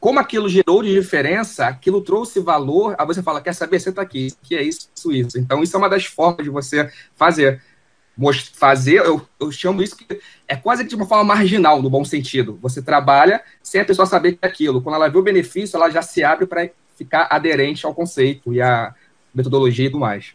como 0.00 0.18
aquilo 0.18 0.48
gerou 0.48 0.82
de 0.82 0.94
diferença, 0.94 1.66
aquilo 1.66 2.00
trouxe 2.00 2.40
valor, 2.40 2.94
aí 2.98 3.06
você 3.06 3.22
fala, 3.22 3.42
quer 3.42 3.54
saber, 3.54 3.78
você 3.78 3.90
está 3.90 4.00
aqui, 4.00 4.32
que 4.42 4.56
é 4.56 4.62
isso, 4.62 4.88
isso, 4.96 5.12
isso. 5.12 5.38
Então, 5.38 5.62
isso 5.62 5.76
é 5.76 5.78
uma 5.78 5.90
das 5.90 6.06
formas 6.06 6.42
de 6.42 6.48
você 6.48 6.90
fazer. 7.14 7.60
Fazer, 8.54 9.04
eu, 9.04 9.26
eu 9.38 9.52
chamo 9.52 9.82
isso 9.82 9.96
que 9.96 10.06
é 10.48 10.56
quase 10.56 10.84
de 10.84 10.94
uma 10.94 11.06
forma 11.06 11.24
marginal, 11.24 11.82
no 11.82 11.90
bom 11.90 12.04
sentido. 12.04 12.58
Você 12.62 12.80
trabalha 12.80 13.42
sem 13.62 13.80
a 13.80 13.84
pessoa 13.84 14.06
saber 14.06 14.32
que 14.32 14.38
é 14.42 14.48
aquilo. 14.48 14.80
Quando 14.80 14.94
ela 14.94 15.08
vê 15.08 15.18
o 15.18 15.22
benefício, 15.22 15.76
ela 15.76 15.90
já 15.90 16.00
se 16.00 16.24
abre 16.24 16.46
para 16.46 16.70
ficar 16.96 17.28
aderente 17.30 17.84
ao 17.84 17.94
conceito 17.94 18.52
e 18.52 18.60
à 18.62 18.94
metodologia 19.34 19.86
e 19.86 19.90
tudo 19.90 20.00
mais. 20.00 20.34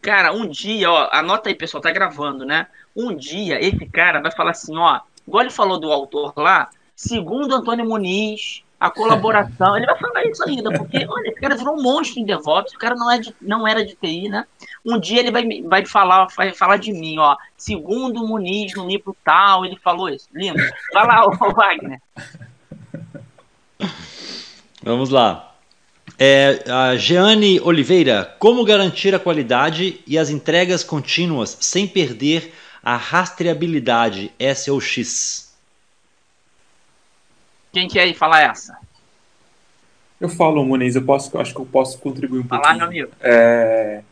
Cara, 0.00 0.32
um 0.32 0.48
dia, 0.48 0.90
ó, 0.90 1.08
anota 1.12 1.48
aí, 1.48 1.54
pessoal, 1.54 1.82
tá 1.82 1.90
gravando, 1.90 2.44
né? 2.44 2.66
Um 2.94 3.14
dia 3.14 3.60
esse 3.60 3.84
cara 3.86 4.20
vai 4.20 4.30
falar 4.30 4.52
assim, 4.52 4.76
ó, 4.76 5.00
igual 5.26 5.42
ele 5.42 5.50
falou 5.50 5.78
do 5.78 5.92
autor 5.92 6.32
lá, 6.36 6.70
segundo 6.94 7.54
Antônio 7.54 7.84
Muniz, 7.84 8.62
a 8.78 8.90
colaboração. 8.90 9.76
Ele 9.76 9.86
vai 9.86 9.98
falar 9.98 10.24
isso 10.26 10.44
ainda, 10.44 10.70
porque 10.72 11.06
olha, 11.08 11.28
esse 11.28 11.40
cara 11.40 11.56
virou 11.56 11.74
um 11.78 11.82
monstro 11.82 12.20
em 12.20 12.24
DevOps, 12.24 12.74
o 12.74 12.78
cara 12.78 12.94
não, 12.94 13.10
é 13.10 13.18
de, 13.18 13.34
não 13.40 13.66
era 13.66 13.84
de 13.84 13.94
TI, 13.94 14.28
né? 14.28 14.46
Um 14.84 14.98
dia 14.98 15.20
ele 15.20 15.30
vai, 15.30 15.62
vai, 15.62 15.86
falar, 15.86 16.26
vai 16.36 16.52
falar 16.52 16.76
de 16.76 16.92
mim, 16.92 17.18
ó. 17.18 17.36
Segundo 17.56 18.26
Muniz, 18.26 18.74
no 18.74 18.86
livro 18.86 19.16
tal, 19.24 19.64
ele 19.64 19.76
falou 19.76 20.08
isso. 20.08 20.28
Lindo. 20.32 20.62
Vai 20.92 21.06
lá, 21.06 21.26
o 21.26 21.52
Wagner. 21.52 22.00
Vamos 24.82 25.10
lá. 25.10 25.54
É, 26.18 26.64
a 26.70 26.96
Jeane 26.96 27.60
Oliveira, 27.60 28.34
como 28.38 28.64
garantir 28.64 29.14
a 29.14 29.18
qualidade 29.18 30.00
e 30.06 30.16
as 30.16 30.30
entregas 30.30 30.82
contínuas 30.82 31.58
sem 31.60 31.86
perder 31.86 32.54
a 32.82 32.96
rastreabilidade 32.96 34.32
SOX? 34.54 35.45
Quem 37.76 37.88
quer 37.88 38.10
falar 38.14 38.40
essa? 38.40 38.78
Eu 40.18 40.30
falo, 40.30 40.64
Muniz, 40.64 40.96
eu 40.96 41.02
posso, 41.02 41.36
acho 41.36 41.52
que 41.52 41.60
eu 41.60 41.66
posso 41.66 41.98
contribuir 41.98 42.38
um 42.38 42.46
pouco. 42.46 42.64
Falar, 42.64 42.74
meu 42.74 42.86
amigo. 42.86 43.12
É... 43.20 44.02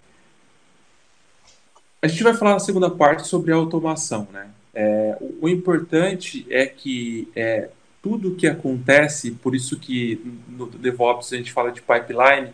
A 2.02 2.06
gente 2.06 2.22
vai 2.22 2.34
falar 2.34 2.52
na 2.52 2.58
segunda 2.58 2.90
parte 2.90 3.26
sobre 3.26 3.52
a 3.52 3.56
automação, 3.56 4.28
né? 4.30 4.50
É, 4.74 5.16
o, 5.18 5.46
o, 5.46 5.48
importante 5.48 6.46
é 6.50 6.66
que 6.66 7.26
é, 7.34 7.70
tudo 8.02 8.34
que 8.34 8.46
acontece, 8.46 9.30
por 9.30 9.54
isso 9.54 9.78
que 9.78 10.20
no 10.46 10.66
DevOps 10.66 11.32
a 11.32 11.36
gente 11.38 11.50
fala 11.50 11.72
de 11.72 11.80
pipeline, 11.80 12.52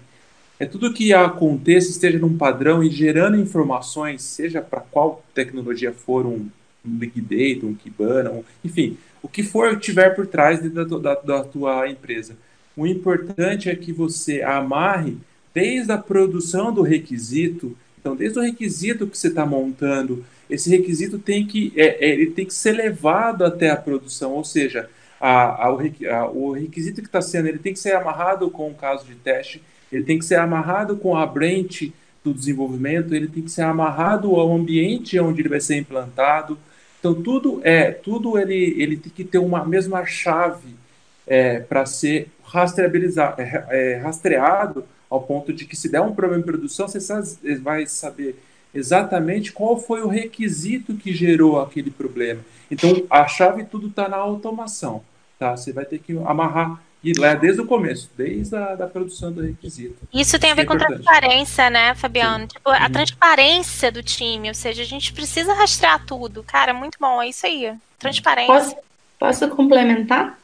é 0.60 0.64
tudo 0.64 0.94
que 0.94 1.12
aconteça 1.12 1.90
esteja 1.90 2.20
num 2.20 2.38
padrão 2.38 2.84
e 2.84 2.88
gerando 2.88 3.36
informações, 3.36 4.22
seja 4.22 4.62
para 4.62 4.80
qual 4.80 5.24
tecnologia 5.34 5.92
for 5.92 6.24
um, 6.24 6.48
um 6.86 6.90
Big 6.96 7.20
Data, 7.20 7.66
um 7.66 7.74
Kibana, 7.74 8.30
um, 8.30 8.44
enfim, 8.64 8.96
o 9.22 9.28
que 9.28 9.42
for 9.42 9.78
tiver 9.78 10.10
por 10.10 10.26
trás 10.26 10.60
da, 10.70 10.84
da, 10.84 11.14
da 11.14 11.44
tua 11.44 11.88
empresa. 11.88 12.36
O 12.76 12.86
importante 12.86 13.68
é 13.68 13.74
que 13.74 13.92
você 13.92 14.42
amarre 14.42 15.16
desde 15.52 15.92
a 15.92 15.98
produção 15.98 16.72
do 16.72 16.82
requisito, 16.82 17.76
então 17.98 18.16
desde 18.16 18.38
o 18.38 18.42
requisito 18.42 19.06
que 19.06 19.18
você 19.18 19.28
está 19.28 19.44
montando, 19.44 20.24
esse 20.48 20.70
requisito 20.70 21.18
tem 21.18 21.46
que, 21.46 21.72
é, 21.76 22.06
é, 22.06 22.10
ele 22.10 22.30
tem 22.30 22.46
que 22.46 22.54
ser 22.54 22.72
levado 22.72 23.44
até 23.44 23.70
a 23.70 23.76
produção, 23.76 24.32
ou 24.32 24.44
seja, 24.44 24.88
a, 25.20 25.66
a, 25.66 26.30
o, 26.30 26.52
requisito 26.52 27.02
que 27.02 27.08
está 27.08 27.20
sendo, 27.20 27.48
ele 27.48 27.58
tem 27.58 27.72
que 27.72 27.78
ser 27.78 27.94
amarrado 27.94 28.50
com 28.50 28.70
o 28.70 28.74
caso 28.74 29.04
de 29.06 29.14
teste, 29.14 29.62
ele 29.92 30.04
tem 30.04 30.18
que 30.18 30.24
ser 30.24 30.36
amarrado 30.36 30.96
com 30.96 31.16
a 31.16 31.26
branch 31.26 31.92
do 32.24 32.32
desenvolvimento, 32.32 33.14
ele 33.14 33.28
tem 33.28 33.42
que 33.42 33.50
ser 33.50 33.62
amarrado 33.62 34.34
ao 34.34 34.54
ambiente 34.54 35.18
onde 35.18 35.40
ele 35.42 35.48
vai 35.48 35.60
ser 35.60 35.76
implantado, 35.76 36.58
então 37.00 37.14
tudo 37.14 37.60
é, 37.64 37.90
tudo 37.90 38.38
ele, 38.38 38.80
ele 38.80 38.96
tem 38.96 39.10
que 39.10 39.24
ter 39.24 39.38
uma 39.38 39.64
mesma 39.64 40.04
chave 40.04 40.76
é, 41.26 41.58
para 41.60 41.84
ser 41.86 42.30
rastreabilizado, 42.44 43.40
é, 43.40 43.66
é, 43.70 43.96
rastreado 43.96 44.84
ao 45.08 45.22
ponto 45.22 45.52
de 45.52 45.64
que 45.64 45.76
se 45.76 45.88
der 45.88 46.00
um 46.00 46.14
problema 46.14 46.42
em 46.42 46.46
produção, 46.46 46.86
você 46.86 46.98
vai 47.56 47.86
saber 47.86 48.38
exatamente 48.72 49.52
qual 49.52 49.76
foi 49.76 50.02
o 50.02 50.08
requisito 50.08 50.94
que 50.94 51.12
gerou 51.12 51.60
aquele 51.60 51.90
problema. 51.90 52.40
Então 52.70 53.04
a 53.10 53.26
chave 53.26 53.64
tudo 53.64 53.88
está 53.88 54.08
na 54.08 54.16
automação, 54.16 55.02
tá? 55.38 55.56
Você 55.56 55.72
vai 55.72 55.84
ter 55.84 55.98
que 55.98 56.16
amarrar 56.18 56.80
e 57.02 57.12
lá 57.14 57.34
desde 57.34 57.62
o 57.62 57.66
começo, 57.66 58.10
desde 58.16 58.54
a 58.54 58.74
da 58.74 58.86
produção 58.86 59.32
do 59.32 59.42
requisito. 59.42 59.96
Isso 60.12 60.38
tem 60.38 60.52
a 60.52 60.54
ver 60.54 60.62
é 60.62 60.64
com 60.66 60.74
importante. 60.74 61.02
transparência, 61.02 61.70
né, 61.70 61.94
Fabiano? 61.94 62.46
Tipo, 62.46 62.68
a 62.68 62.84
uhum. 62.84 62.92
transparência 62.92 63.90
do 63.90 64.02
time, 64.02 64.48
ou 64.48 64.54
seja, 64.54 64.82
a 64.82 64.86
gente 64.86 65.12
precisa 65.12 65.54
rastrear 65.54 66.04
tudo. 66.04 66.42
Cara, 66.42 66.74
muito 66.74 66.98
bom, 67.00 67.22
é 67.22 67.28
isso 67.28 67.46
aí. 67.46 67.72
Transparência. 67.98 68.52
Posso, 68.52 68.76
posso 69.18 69.48
complementar? 69.48 70.38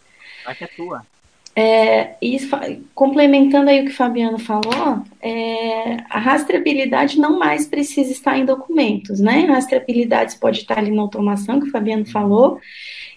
Vai 0.45 0.55
que 0.55 0.65
é 0.65 0.67
tua. 0.69 1.05
É, 1.59 2.17
e 2.21 2.39
complementando 2.95 3.71
aí 3.71 3.81
o 3.81 3.85
que 3.87 3.91
o 3.91 3.97
Fabiano 3.97 4.39
falou, 4.39 5.03
é, 5.23 5.97
a 6.11 6.19
rastreabilidade 6.19 7.19
não 7.19 7.39
mais 7.39 7.67
precisa 7.67 8.13
estar 8.13 8.37
em 8.39 8.45
documentos, 8.45 9.21
né? 9.21 9.47
A 9.49 9.55
rastreabilidade 9.55 10.37
pode 10.37 10.61
estar 10.61 10.79
ali 10.79 10.91
na 10.91 11.01
automação, 11.01 11.59
que 11.59 11.69
o 11.69 11.71
Fabiano 11.71 12.05
falou, 12.05 12.61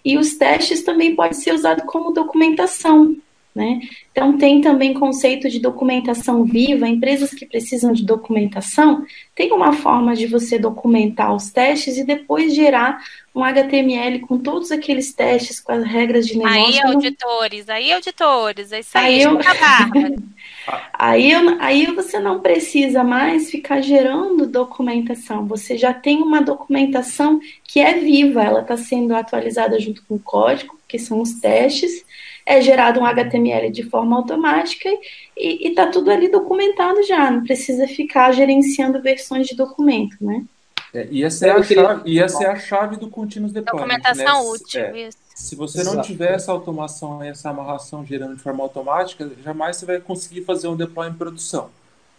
e 0.06 0.18
os 0.18 0.36
testes 0.36 0.84
também 0.84 1.18
podem 1.18 1.34
ser 1.34 1.54
usados 1.54 1.84
como 1.86 2.14
documentação. 2.14 3.18
Né? 3.54 3.80
Então, 4.12 4.38
tem 4.38 4.62
também 4.62 4.94
conceito 4.94 5.50
de 5.50 5.60
documentação 5.60 6.44
viva. 6.46 6.88
Empresas 6.88 7.32
que 7.32 7.46
precisam 7.46 7.92
de 7.92 8.06
documentação, 8.06 9.04
tem 9.34 9.52
uma 9.52 9.74
forma 9.74 10.16
de 10.16 10.28
você 10.28 10.60
documentar 10.60 11.36
os 11.36 11.50
testes 11.50 11.98
e 11.98 12.04
depois 12.04 12.54
gerar 12.54 13.00
um 13.34 13.44
HTML 13.44 14.20
com 14.20 14.38
todos 14.38 14.72
aqueles 14.72 15.14
testes, 15.14 15.60
com 15.60 15.72
as 15.72 15.84
regras 15.84 16.28
de 16.28 16.38
negócio. 16.38 16.62
Aí, 16.62 16.82
auditores, 16.82 17.70
aí, 17.70 17.94
auditores, 17.94 18.72
é 18.72 18.80
isso 18.80 18.98
aí, 18.98 19.16
aí, 19.16 19.22
eu... 19.22 19.40
aí, 20.94 21.32
eu... 21.32 21.58
aí 21.60 21.86
você 21.88 22.20
não 22.20 22.40
precisa 22.40 23.04
mais 23.04 23.50
ficar 23.50 23.82
gerando 23.82 24.46
documentação, 24.48 25.46
você 25.46 25.78
já 25.78 25.94
tem 25.94 26.22
uma 26.22 26.42
documentação 26.42 27.40
que 27.64 27.80
é 27.80 27.94
viva, 27.94 28.44
ela 28.44 28.62
está 28.62 28.78
sendo 28.78 29.16
atualizada 29.16 29.80
junto 29.80 30.04
com 30.06 30.16
o 30.16 30.20
código, 30.20 30.78
que 30.88 31.00
são 31.00 31.22
os 31.22 31.34
testes, 31.34 32.04
é 32.50 32.60
gerado 32.62 33.00
um 33.00 33.06
HTML 33.06 33.70
de 33.70 33.84
forma 33.84 34.16
automática 34.16 34.90
e 35.38 35.68
está 35.68 35.86
tudo 35.86 36.10
ali 36.10 36.32
documentado 36.32 37.04
já, 37.04 37.30
não 37.30 37.44
precisa 37.44 37.88
ficar 37.88 38.32
gerenciando 38.32 39.00
versões 39.00 39.46
de 39.46 39.56
documento, 39.56 40.18
né? 40.20 40.44
É, 40.92 41.08
e, 41.12 41.24
essa 41.24 41.46
é 41.46 41.52
a 41.52 41.62
chave, 41.62 42.02
e 42.10 42.20
essa 42.20 42.44
é 42.44 42.48
a 42.48 42.56
chave 42.56 42.96
do 42.96 43.08
Continuous 43.08 43.54
Deployment. 43.54 44.00
Documentação 44.00 44.44
né? 44.44 44.50
útil, 44.50 44.82
é, 44.82 45.08
isso. 45.08 45.18
Se 45.36 45.56
você 45.56 45.84
não 45.84 46.02
tiver 46.02 46.34
essa 46.34 46.52
automação 46.52 47.24
e 47.24 47.28
essa 47.28 47.52
amarração 47.52 48.04
gerando 48.04 48.36
de 48.36 48.42
forma 48.42 48.64
automática, 48.64 49.30
jamais 49.44 49.78
você 49.78 49.86
vai 49.86 50.00
conseguir 50.00 50.42
fazer 50.42 50.68
um 50.68 50.76
deploy 50.76 51.08
em 51.08 51.14
produção. 51.14 51.70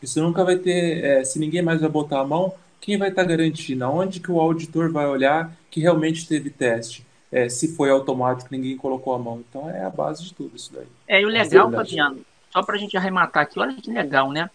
Isso 0.01 0.23
nunca 0.23 0.45
vai 0.45 0.57
ter, 0.57 1.05
é, 1.05 1.25
se 1.25 1.41
ninguém 1.41 1.61
mais 1.61 1.81
vai 1.81 1.91
botar 1.91 2.21
a 2.21 2.25
mão, 2.25 2.55
quem 2.81 2.97
vai 2.97 3.09
estar 3.09 3.25
garantindo? 3.25 3.85
Onde 3.87 4.21
que 4.21 4.31
o 4.31 4.39
auditor 4.39 4.93
vai 4.93 5.07
olhar 5.07 5.53
que 5.69 5.81
realmente 5.81 6.29
teve 6.29 6.51
teste? 6.51 7.05
É, 7.33 7.49
se 7.49 7.77
foi 7.77 7.91
automático, 7.91 8.49
ninguém 8.51 8.77
colocou 8.77 9.15
a 9.15 9.19
mão. 9.19 9.43
Então 9.49 9.71
é 9.71 9.85
a 9.85 9.91
base 9.91 10.25
de 10.25 10.35
tudo 10.35 10.57
isso 10.57 10.73
daí. 10.73 10.87
É, 11.07 11.21
e 11.21 11.25
o 11.25 11.29
legal, 11.29 11.71
Fabiano, 11.71 12.21
só 12.53 12.63
para 12.63 12.75
a 12.75 12.79
gente 12.79 12.97
arrematar 12.97 13.45
aqui, 13.45 13.59
olha 13.59 13.75
que 13.75 13.91
legal, 13.91 14.33
né? 14.33 14.51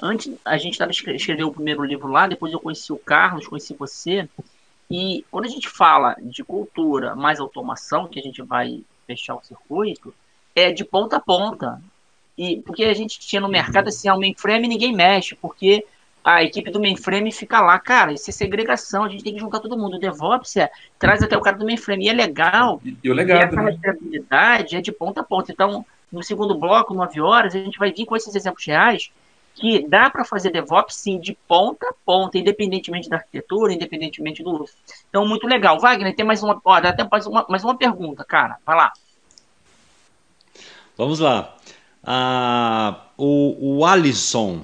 Antes, 0.00 0.34
a 0.44 0.56
gente 0.56 0.72
estava 0.72 0.90
escrevendo 0.90 1.48
o 1.48 1.54
primeiro 1.54 1.84
livro 1.84 2.08
lá, 2.08 2.26
depois 2.26 2.52
eu 2.52 2.60
conheci 2.60 2.92
o 2.92 2.98
Carlos, 2.98 3.46
conheci 3.46 3.74
você. 3.74 4.28
E 4.90 5.24
quando 5.30 5.46
a 5.46 5.48
gente 5.48 5.68
fala 5.68 6.16
de 6.20 6.42
cultura 6.44 7.14
mais 7.14 7.40
automação, 7.40 8.08
que 8.08 8.18
a 8.18 8.22
gente 8.22 8.42
vai 8.42 8.82
fechar 9.06 9.34
o 9.34 9.42
circuito, 9.42 10.14
é 10.54 10.72
de 10.72 10.84
ponta 10.84 11.16
a 11.16 11.20
ponta. 11.20 11.80
E 12.36 12.60
porque 12.62 12.84
a 12.84 12.94
gente 12.94 13.18
tinha 13.18 13.40
no 13.40 13.48
mercado 13.48 13.88
assim, 13.88 14.08
ah, 14.08 14.14
o 14.14 14.20
mainframe 14.20 14.66
ninguém 14.66 14.94
mexe, 14.94 15.34
porque 15.34 15.86
a 16.24 16.42
equipe 16.42 16.70
do 16.70 16.80
mainframe 16.80 17.30
fica 17.30 17.60
lá, 17.60 17.78
cara, 17.78 18.12
isso 18.14 18.30
é 18.30 18.32
segregação, 18.32 19.04
a 19.04 19.08
gente 19.10 19.22
tem 19.22 19.34
que 19.34 19.40
juntar 19.40 19.60
todo 19.60 19.76
mundo. 19.76 19.96
O 19.96 20.00
DevOps 20.00 20.56
é, 20.56 20.70
traz 20.98 21.22
até 21.22 21.36
o 21.36 21.40
cara 21.42 21.58
do 21.58 21.66
mainframe. 21.66 22.06
E 22.06 22.08
é 22.08 22.14
legal. 22.14 22.80
E, 22.82 22.96
e 23.04 23.10
o 23.10 23.14
legado, 23.14 23.40
e 23.40 23.44
essa 23.44 23.62
né? 23.62 24.66
é 24.72 24.80
de 24.80 24.90
ponta 24.90 25.20
a 25.20 25.24
ponta. 25.24 25.52
Então, 25.52 25.84
no 26.10 26.22
segundo 26.22 26.58
bloco, 26.58 26.94
nove 26.94 27.20
horas, 27.20 27.54
a 27.54 27.58
gente 27.58 27.78
vai 27.78 27.92
vir 27.92 28.06
com 28.06 28.16
esses 28.16 28.34
exemplos 28.34 28.64
reais 28.64 29.10
que 29.54 29.86
dá 29.86 30.08
para 30.08 30.24
fazer 30.24 30.50
DevOps 30.50 30.96
sim 30.96 31.20
de 31.20 31.36
ponta 31.46 31.86
a 31.88 31.94
ponta, 32.04 32.38
independentemente 32.38 33.08
da 33.08 33.16
arquitetura, 33.16 33.72
independentemente 33.72 34.42
do 34.42 34.62
uso. 34.62 34.72
Então, 35.10 35.26
muito 35.28 35.46
legal. 35.46 35.78
Wagner, 35.78 36.16
tem 36.16 36.24
mais 36.24 36.42
uma. 36.42 36.58
Ó, 36.64 36.80
dá 36.80 36.88
até 36.88 37.06
mais 37.06 37.26
uma, 37.26 37.44
mais 37.48 37.62
uma 37.62 37.76
pergunta, 37.76 38.24
cara. 38.24 38.56
Vai 38.64 38.76
lá. 38.76 38.92
Vamos 40.96 41.20
lá. 41.20 41.54
Ah, 42.02 43.08
o, 43.16 43.78
o 43.78 43.86
Alisson, 43.86 44.62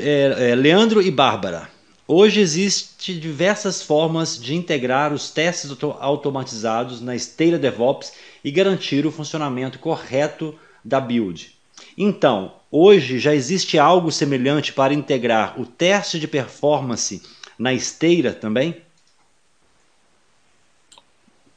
é, 0.00 0.50
é, 0.50 0.54
Leandro 0.54 1.00
e 1.00 1.10
Bárbara. 1.10 1.68
Hoje 2.08 2.40
existem 2.40 3.18
diversas 3.18 3.82
formas 3.82 4.40
de 4.40 4.54
integrar 4.54 5.12
os 5.12 5.30
testes 5.30 5.70
automatizados 6.00 7.00
na 7.00 7.14
esteira 7.14 7.58
DevOps 7.58 8.12
e 8.44 8.50
garantir 8.50 9.06
o 9.06 9.12
funcionamento 9.12 9.78
correto 9.78 10.58
da 10.84 11.00
build. 11.00 11.52
Então, 11.96 12.54
hoje 12.70 13.18
já 13.18 13.34
existe 13.34 13.78
algo 13.78 14.10
semelhante 14.10 14.72
para 14.72 14.94
integrar 14.94 15.60
o 15.60 15.66
teste 15.66 16.18
de 16.18 16.28
performance 16.28 17.22
na 17.58 17.72
esteira 17.72 18.32
também? 18.32 18.82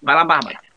Vai 0.02 0.16
lá, 0.16 0.24
Bárbara. 0.24 0.69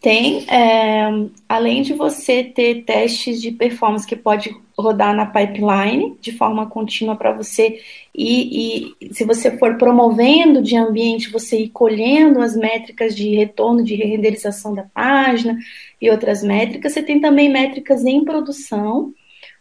Tem, 0.00 0.44
é, 0.48 1.08
além 1.48 1.82
de 1.82 1.94
você 1.94 2.44
ter 2.44 2.84
testes 2.84 3.40
de 3.40 3.50
performance 3.50 4.06
que 4.06 4.14
pode 4.14 4.54
rodar 4.78 5.14
na 5.16 5.26
pipeline 5.26 6.16
de 6.20 6.32
forma 6.32 6.66
contínua 6.66 7.16
para 7.16 7.32
você 7.32 7.80
e, 8.14 8.94
e 9.00 9.14
se 9.14 9.24
você 9.24 9.56
for 9.58 9.76
promovendo 9.78 10.62
de 10.62 10.76
ambiente, 10.76 11.30
você 11.30 11.60
ir 11.60 11.70
colhendo 11.70 12.40
as 12.40 12.54
métricas 12.54 13.16
de 13.16 13.34
retorno 13.34 13.82
de 13.82 13.94
renderização 13.94 14.74
da 14.74 14.84
página 14.84 15.58
e 16.00 16.10
outras 16.10 16.42
métricas. 16.42 16.92
Você 16.92 17.02
tem 17.02 17.20
também 17.20 17.48
métricas 17.48 18.04
em 18.04 18.24
produção, 18.24 19.12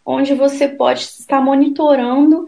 onde 0.06 0.34
você 0.34 0.68
pode 0.68 1.02
estar 1.02 1.42
monitorando 1.42 2.46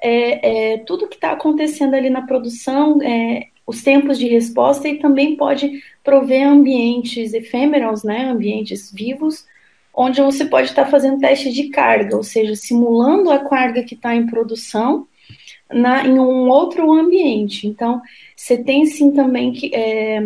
é, 0.00 0.74
é, 0.74 0.78
tudo 0.78 1.08
que 1.08 1.16
está 1.16 1.32
acontecendo 1.32 1.94
ali 1.94 2.10
na 2.10 2.22
produção, 2.22 3.00
é, 3.02 3.48
os 3.68 3.82
tempos 3.82 4.18
de 4.18 4.26
resposta 4.26 4.88
e 4.88 4.98
também 4.98 5.36
pode 5.36 5.82
prover 6.02 6.48
ambientes 6.48 7.34
efêmeros, 7.34 8.02
né, 8.02 8.24
ambientes 8.24 8.90
vivos, 8.90 9.46
onde 9.94 10.22
você 10.22 10.46
pode 10.46 10.68
estar 10.68 10.86
fazendo 10.86 11.20
teste 11.20 11.52
de 11.52 11.68
carga, 11.68 12.16
ou 12.16 12.22
seja, 12.22 12.56
simulando 12.56 13.30
a 13.30 13.46
carga 13.46 13.82
que 13.82 13.94
está 13.94 14.14
em 14.14 14.26
produção 14.26 15.06
na, 15.70 16.06
em 16.06 16.18
um 16.18 16.48
outro 16.48 16.90
ambiente. 16.90 17.66
Então, 17.66 18.00
você 18.34 18.56
tem 18.56 18.86
sim 18.86 19.10
também 19.10 19.52
que, 19.52 19.70
é, 19.74 20.18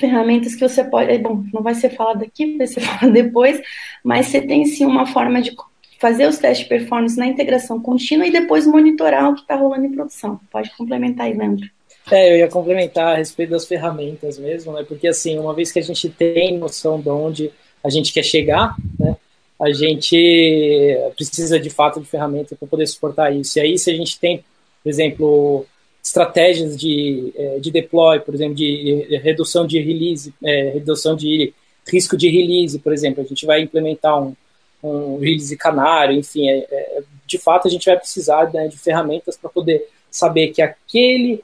ferramentas 0.00 0.54
que 0.54 0.66
você 0.66 0.82
pode. 0.82 1.12
É, 1.12 1.18
bom, 1.18 1.44
não 1.52 1.62
vai 1.62 1.74
ser 1.74 1.90
falado 1.90 2.22
aqui, 2.22 2.56
vai 2.56 2.66
ser 2.66 2.80
falado 2.80 3.12
depois, 3.12 3.60
mas 4.02 4.28
você 4.28 4.40
tem 4.40 4.64
sim 4.64 4.86
uma 4.86 5.04
forma 5.04 5.42
de 5.42 5.54
fazer 5.98 6.26
os 6.26 6.38
testes 6.38 6.64
de 6.64 6.70
performance 6.70 7.18
na 7.18 7.26
integração 7.26 7.78
contínua 7.78 8.26
e 8.26 8.32
depois 8.32 8.66
monitorar 8.66 9.28
o 9.28 9.34
que 9.34 9.42
está 9.42 9.56
rolando 9.56 9.84
em 9.84 9.92
produção. 9.92 10.40
Pode 10.50 10.74
complementar 10.74 11.26
aí, 11.26 11.34
Leandro. 11.34 11.75
É, 12.10 12.32
eu 12.32 12.36
ia 12.38 12.48
complementar 12.48 13.14
a 13.14 13.16
respeito 13.16 13.50
das 13.50 13.66
ferramentas 13.66 14.38
mesmo, 14.38 14.72
né? 14.72 14.84
Porque 14.84 15.08
assim, 15.08 15.38
uma 15.38 15.52
vez 15.52 15.72
que 15.72 15.78
a 15.78 15.82
gente 15.82 16.08
tem 16.08 16.56
noção 16.56 17.00
de 17.00 17.08
onde 17.08 17.52
a 17.82 17.90
gente 17.90 18.12
quer 18.12 18.22
chegar, 18.22 18.76
né? 18.98 19.16
A 19.58 19.72
gente 19.72 20.96
precisa 21.16 21.58
de 21.58 21.70
fato 21.70 22.00
de 22.00 22.06
ferramentas 22.06 22.58
para 22.58 22.68
poder 22.68 22.86
suportar 22.86 23.34
isso. 23.34 23.58
E 23.58 23.62
aí, 23.62 23.78
se 23.78 23.90
a 23.90 23.94
gente 23.94 24.20
tem, 24.20 24.44
por 24.82 24.90
exemplo, 24.90 25.66
estratégias 26.02 26.76
de, 26.76 27.32
é, 27.34 27.58
de 27.58 27.70
deploy, 27.70 28.20
por 28.20 28.34
exemplo, 28.34 28.54
de 28.54 29.18
redução 29.22 29.66
de 29.66 29.80
release, 29.80 30.32
é, 30.44 30.70
redução 30.74 31.16
de 31.16 31.52
risco 31.86 32.16
de 32.16 32.28
release, 32.28 32.78
por 32.78 32.92
exemplo, 32.92 33.24
a 33.24 33.26
gente 33.26 33.46
vai 33.46 33.62
implementar 33.62 34.22
um, 34.22 34.36
um 34.82 35.18
release 35.18 35.56
canário, 35.56 36.16
enfim, 36.16 36.48
é, 36.48 36.66
é, 36.70 37.02
de 37.26 37.38
fato 37.38 37.66
a 37.66 37.70
gente 37.70 37.86
vai 37.86 37.96
precisar 37.96 38.52
né, 38.52 38.68
de 38.68 38.78
ferramentas 38.78 39.36
para 39.36 39.50
poder 39.50 39.88
saber 40.10 40.48
que 40.48 40.62
aquele 40.62 41.42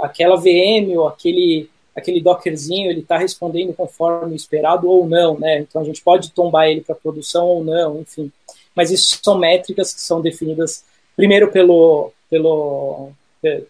aquela 0.00 0.36
VM 0.36 0.96
ou 0.96 1.06
aquele, 1.06 1.68
aquele 1.94 2.20
Dockerzinho 2.20 2.90
ele 2.90 3.00
está 3.00 3.18
respondendo 3.18 3.74
conforme 3.74 4.34
esperado 4.34 4.88
ou 4.88 5.06
não, 5.06 5.38
né? 5.38 5.58
Então 5.60 5.82
a 5.82 5.84
gente 5.84 6.02
pode 6.02 6.32
tombar 6.32 6.68
ele 6.68 6.80
para 6.80 6.94
produção 6.94 7.46
ou 7.46 7.64
não, 7.64 8.00
enfim. 8.00 8.32
Mas 8.74 8.90
isso 8.90 9.20
são 9.22 9.38
métricas 9.38 9.92
que 9.92 10.00
são 10.00 10.20
definidas 10.20 10.84
primeiro 11.16 11.50
pelo, 11.50 12.12
pelo 12.30 13.10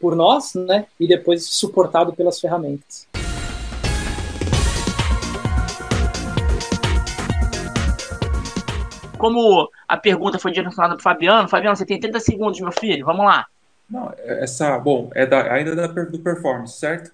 por 0.01 0.17
nós, 0.17 0.55
né? 0.55 0.87
E 0.99 1.07
depois 1.07 1.45
suportado 1.47 2.13
pelas 2.13 2.41
ferramentas. 2.41 3.07
Como 9.19 9.69
a 9.89 9.97
pergunta 9.97 10.39
foi 10.39 10.53
direcionada 10.53 10.95
para 10.95 11.01
o 11.01 11.03
Fabiano, 11.03 11.49
Fabiano, 11.49 11.77
você 11.77 11.87
tem 11.87 11.99
30 11.99 12.21
segundos, 12.21 12.61
meu 12.61 12.73
filho, 12.73 13.05
vamos 13.05 13.25
lá. 13.25 13.47
Não, 13.89 14.13
essa, 14.19 14.79
bom, 14.79 15.11
é 15.15 15.25
da, 15.25 15.53
ainda 15.53 15.75
da, 15.75 15.87
do 15.87 16.19
performance, 16.19 16.79
certo? 16.79 17.13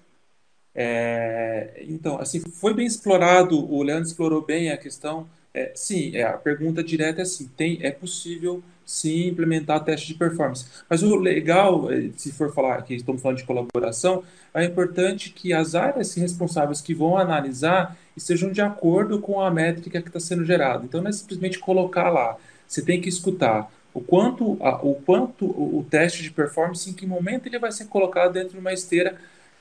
É, 0.75 1.83
então, 1.87 2.19
assim, 2.19 2.39
foi 2.39 2.73
bem 2.73 2.85
explorado, 2.85 3.71
o 3.71 3.83
Leandro 3.83 4.07
explorou 4.07 4.43
bem 4.43 4.71
a 4.71 4.77
questão. 4.77 5.27
É, 5.53 5.71
sim, 5.75 6.15
é, 6.15 6.23
a 6.23 6.33
pergunta 6.33 6.83
direta 6.83 7.21
é 7.21 7.23
assim, 7.23 7.47
tem, 7.55 7.77
é 7.83 7.91
possível 7.91 8.63
sim 8.85 9.27
implementar 9.27 9.83
teste 9.83 10.07
de 10.07 10.15
performance. 10.15 10.65
Mas 10.89 11.03
o 11.03 11.15
legal, 11.15 11.91
é, 11.91 12.09
se 12.17 12.31
for 12.31 12.51
falar 12.53 12.81
que 12.81 12.95
estamos 12.95 13.21
falando 13.21 13.37
de 13.37 13.43
colaboração, 13.45 14.23
é 14.53 14.65
importante 14.65 15.29
que 15.29 15.53
as 15.53 15.75
áreas 15.75 16.13
responsáveis 16.15 16.81
que 16.81 16.93
vão 16.93 17.17
analisar 17.17 17.95
estejam 18.17 18.51
de 18.51 18.61
acordo 18.61 19.19
com 19.19 19.41
a 19.41 19.51
métrica 19.51 20.01
que 20.01 20.09
está 20.09 20.19
sendo 20.19 20.43
gerada. 20.43 20.83
Então 20.85 21.01
não 21.01 21.09
é 21.09 21.13
simplesmente 21.13 21.59
colocar 21.59 22.09
lá. 22.09 22.35
Você 22.67 22.81
tem 22.81 22.99
que 22.99 23.09
escutar 23.09 23.71
o 23.93 24.01
quanto, 24.01 24.57
a, 24.61 24.75
o 24.83 24.95
quanto 24.95 25.45
o, 25.45 25.85
teste 25.89 26.23
de 26.23 26.31
performance, 26.31 26.89
em 26.89 26.93
que 26.93 27.05
momento 27.05 27.47
ele 27.47 27.59
vai 27.59 27.71
ser 27.71 27.85
colocado 27.85 28.33
dentro 28.33 28.53
de 28.53 28.59
uma 28.59 28.73
esteira 28.73 29.15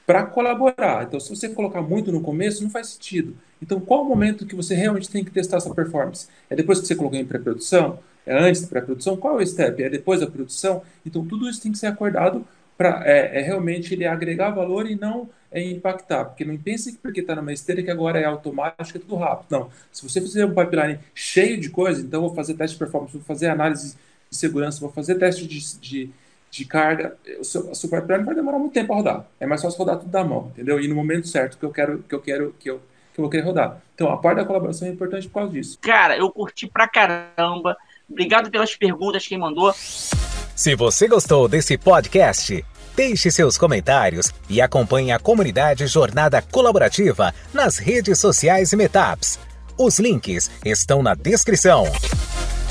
para 0.07 0.25
colaborar. 0.25 1.05
Então, 1.05 1.21
se 1.21 1.29
você 1.29 1.49
colocar 1.49 1.83
muito 1.83 2.11
no 2.11 2.21
começo, 2.21 2.63
não 2.63 2.71
faz 2.71 2.89
sentido. 2.89 3.37
Então, 3.61 3.79
qual 3.81 4.03
o 4.03 4.09
momento 4.09 4.47
que 4.47 4.57
você 4.57 4.75
realmente 4.75 5.09
tem 5.09 5.23
que 5.23 5.31
testar 5.31 5.59
essa 5.59 5.73
performance? 5.75 6.29
É 6.51 6.57
depois 6.57 6.81
que 6.81 6.87
você 6.87 6.97
colocou 6.97 7.19
em 7.19 7.25
pré-produção? 7.25 7.99
É 8.27 8.37
antes 8.37 8.63
da 8.63 8.69
pré-produção? 8.69 9.17
Qual 9.17 9.39
é 9.39 9.43
o 9.43 9.47
step? 9.47 9.83
É 9.83 9.89
depois 9.89 10.21
da 10.21 10.27
produção? 10.27 10.83
Então, 11.07 11.25
tudo 11.25 11.49
isso 11.49 11.63
tem 11.63 11.71
que 11.71 11.79
ser 11.79 11.87
acordado 11.87 12.45
para 12.77 13.03
é, 13.05 13.39
é, 13.39 13.43
realmente 13.43 13.95
ele 13.95 14.05
agregar 14.05 14.51
valor 14.51 14.91
e 14.91 14.97
não 14.97 15.29
é, 15.51 15.63
impactar. 15.63 16.25
Porque 16.25 16.45
não 16.45 16.57
pense 16.57 16.93
que 16.93 16.99
porque 16.99 17.21
está 17.21 17.37
numa 17.37 17.53
esteira 17.53 17.83
que 17.83 17.91
agora 17.91 18.19
é 18.19 18.25
automático, 18.25 18.99
é 18.99 19.01
tudo 19.01 19.17
rápido. 19.17 19.47
Não. 19.51 19.71
Se 19.93 20.03
você 20.09 20.21
fizer 20.21 20.45
um 20.47 20.55
pipeline 20.55 20.99
cheio 21.15 21.61
de 21.61 21.69
coisa, 21.71 22.01
então 22.01 22.23
vou 22.23 22.35
fazer 22.35 22.55
teste 22.55 22.75
de 22.75 22.79
performance, 22.79 23.13
vou 23.13 23.23
fazer 23.23 23.49
análise 23.49 23.97
de 24.33 24.39
segurança, 24.39 24.81
vou 24.81 24.91
fazer 24.91 25.17
teste 25.17 25.47
de, 25.47 25.79
de, 25.79 26.11
de 26.51 26.65
carga, 26.65 27.17
o 27.39 27.45
seu, 27.45 27.71
a 27.71 27.75
sua 27.75 27.91
pipeline 27.91 28.25
vai 28.25 28.35
demorar 28.35 28.59
muito 28.59 28.73
tempo 28.73 28.93
a 28.93 28.97
rodar. 28.97 29.27
É 29.39 29.47
mais 29.47 29.63
fácil 29.63 29.79
rodar 29.79 29.99
tudo 29.99 30.11
da 30.11 30.25
mão, 30.25 30.51
entendeu? 30.53 30.81
E 30.81 30.89
no 30.89 30.95
momento 30.95 31.29
certo 31.29 31.59
que 31.59 31.65
eu 31.65 31.71
quero, 31.71 32.03
que 32.09 32.15
eu 32.15 32.21
quero, 32.21 32.55
que 32.59 32.71
eu, 32.71 32.79
que 33.15 33.21
eu 33.21 33.23
vou 33.23 33.31
querer 33.31 33.45
rodar. 33.45 33.81
Então, 33.95 34.11
a 34.11 34.17
parte 34.17 34.39
da 34.39 34.45
colaboração 34.45 34.89
é 34.89 34.91
importante 34.91 35.29
por 35.29 35.35
causa 35.35 35.53
disso. 35.53 35.79
Cara, 35.81 36.17
eu 36.17 36.31
curti 36.31 36.67
pra 36.67 36.89
caramba. 36.89 37.77
Obrigado 38.09 38.51
pelas 38.51 38.75
perguntas 38.75 39.27
quem 39.27 39.39
mandou. 39.39 39.73
Se 39.75 40.75
você 40.75 41.07
gostou 41.07 41.47
desse 41.47 41.77
podcast, 41.77 42.65
deixe 42.97 43.31
seus 43.31 43.59
comentários 43.59 44.33
e 44.49 44.61
acompanhe 44.61 45.13
a 45.13 45.19
comunidade 45.19 45.87
Jornada 45.87 46.41
Colaborativa 46.41 47.35
nas 47.53 47.79
redes 47.79 48.19
sociais 48.19 48.73
e 48.73 48.77
Metaps. 48.77 49.39
Os 49.79 49.99
links 49.99 50.51
estão 50.65 51.03
na 51.03 51.15
descrição. 51.15 51.85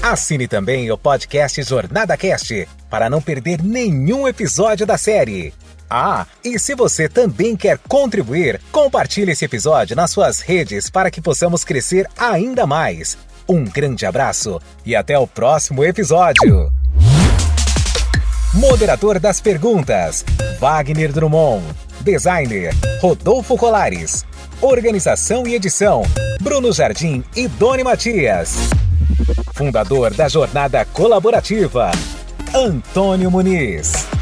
Assine 0.02 0.48
também 0.48 0.92
o 0.92 0.98
podcast 0.98 1.62
Jornada 1.62 2.18
Cast 2.18 2.68
para 2.90 3.08
não 3.08 3.22
perder 3.22 3.62
nenhum 3.62 4.28
episódio 4.28 4.84
da 4.84 4.98
série. 4.98 5.54
Ah, 5.88 6.26
e 6.44 6.58
se 6.58 6.74
você 6.74 7.08
também 7.08 7.56
quer 7.56 7.78
contribuir, 7.88 8.60
compartilhe 8.72 9.32
esse 9.32 9.46
episódio 9.46 9.96
nas 9.96 10.10
suas 10.10 10.40
redes 10.40 10.90
para 10.90 11.12
que 11.12 11.22
possamos 11.22 11.64
crescer 11.64 12.08
ainda 12.18 12.66
mais. 12.66 13.16
Um 13.48 13.64
grande 13.64 14.04
abraço 14.04 14.60
e 14.84 14.96
até 14.96 15.20
o 15.20 15.28
próximo 15.28 15.84
episódio. 15.84 16.72
Moderador 18.56 19.20
das 19.20 19.40
perguntas: 19.40 20.26
Wagner 20.60 21.14
Drummond. 21.14 21.64
Designer: 22.00 22.74
Rodolfo 23.00 23.56
Colares. 23.56 24.26
Organização 24.60 25.46
e 25.46 25.54
edição: 25.54 26.02
Bruno 26.42 26.72
Jardim 26.72 27.24
e 27.36 27.48
Doni 27.48 27.84
Matias. 27.84 28.56
Fundador 29.54 30.14
da 30.14 30.28
Jornada 30.28 30.86
Colaborativa, 30.86 31.92
Antônio 32.54 33.30
Muniz. 33.30 34.21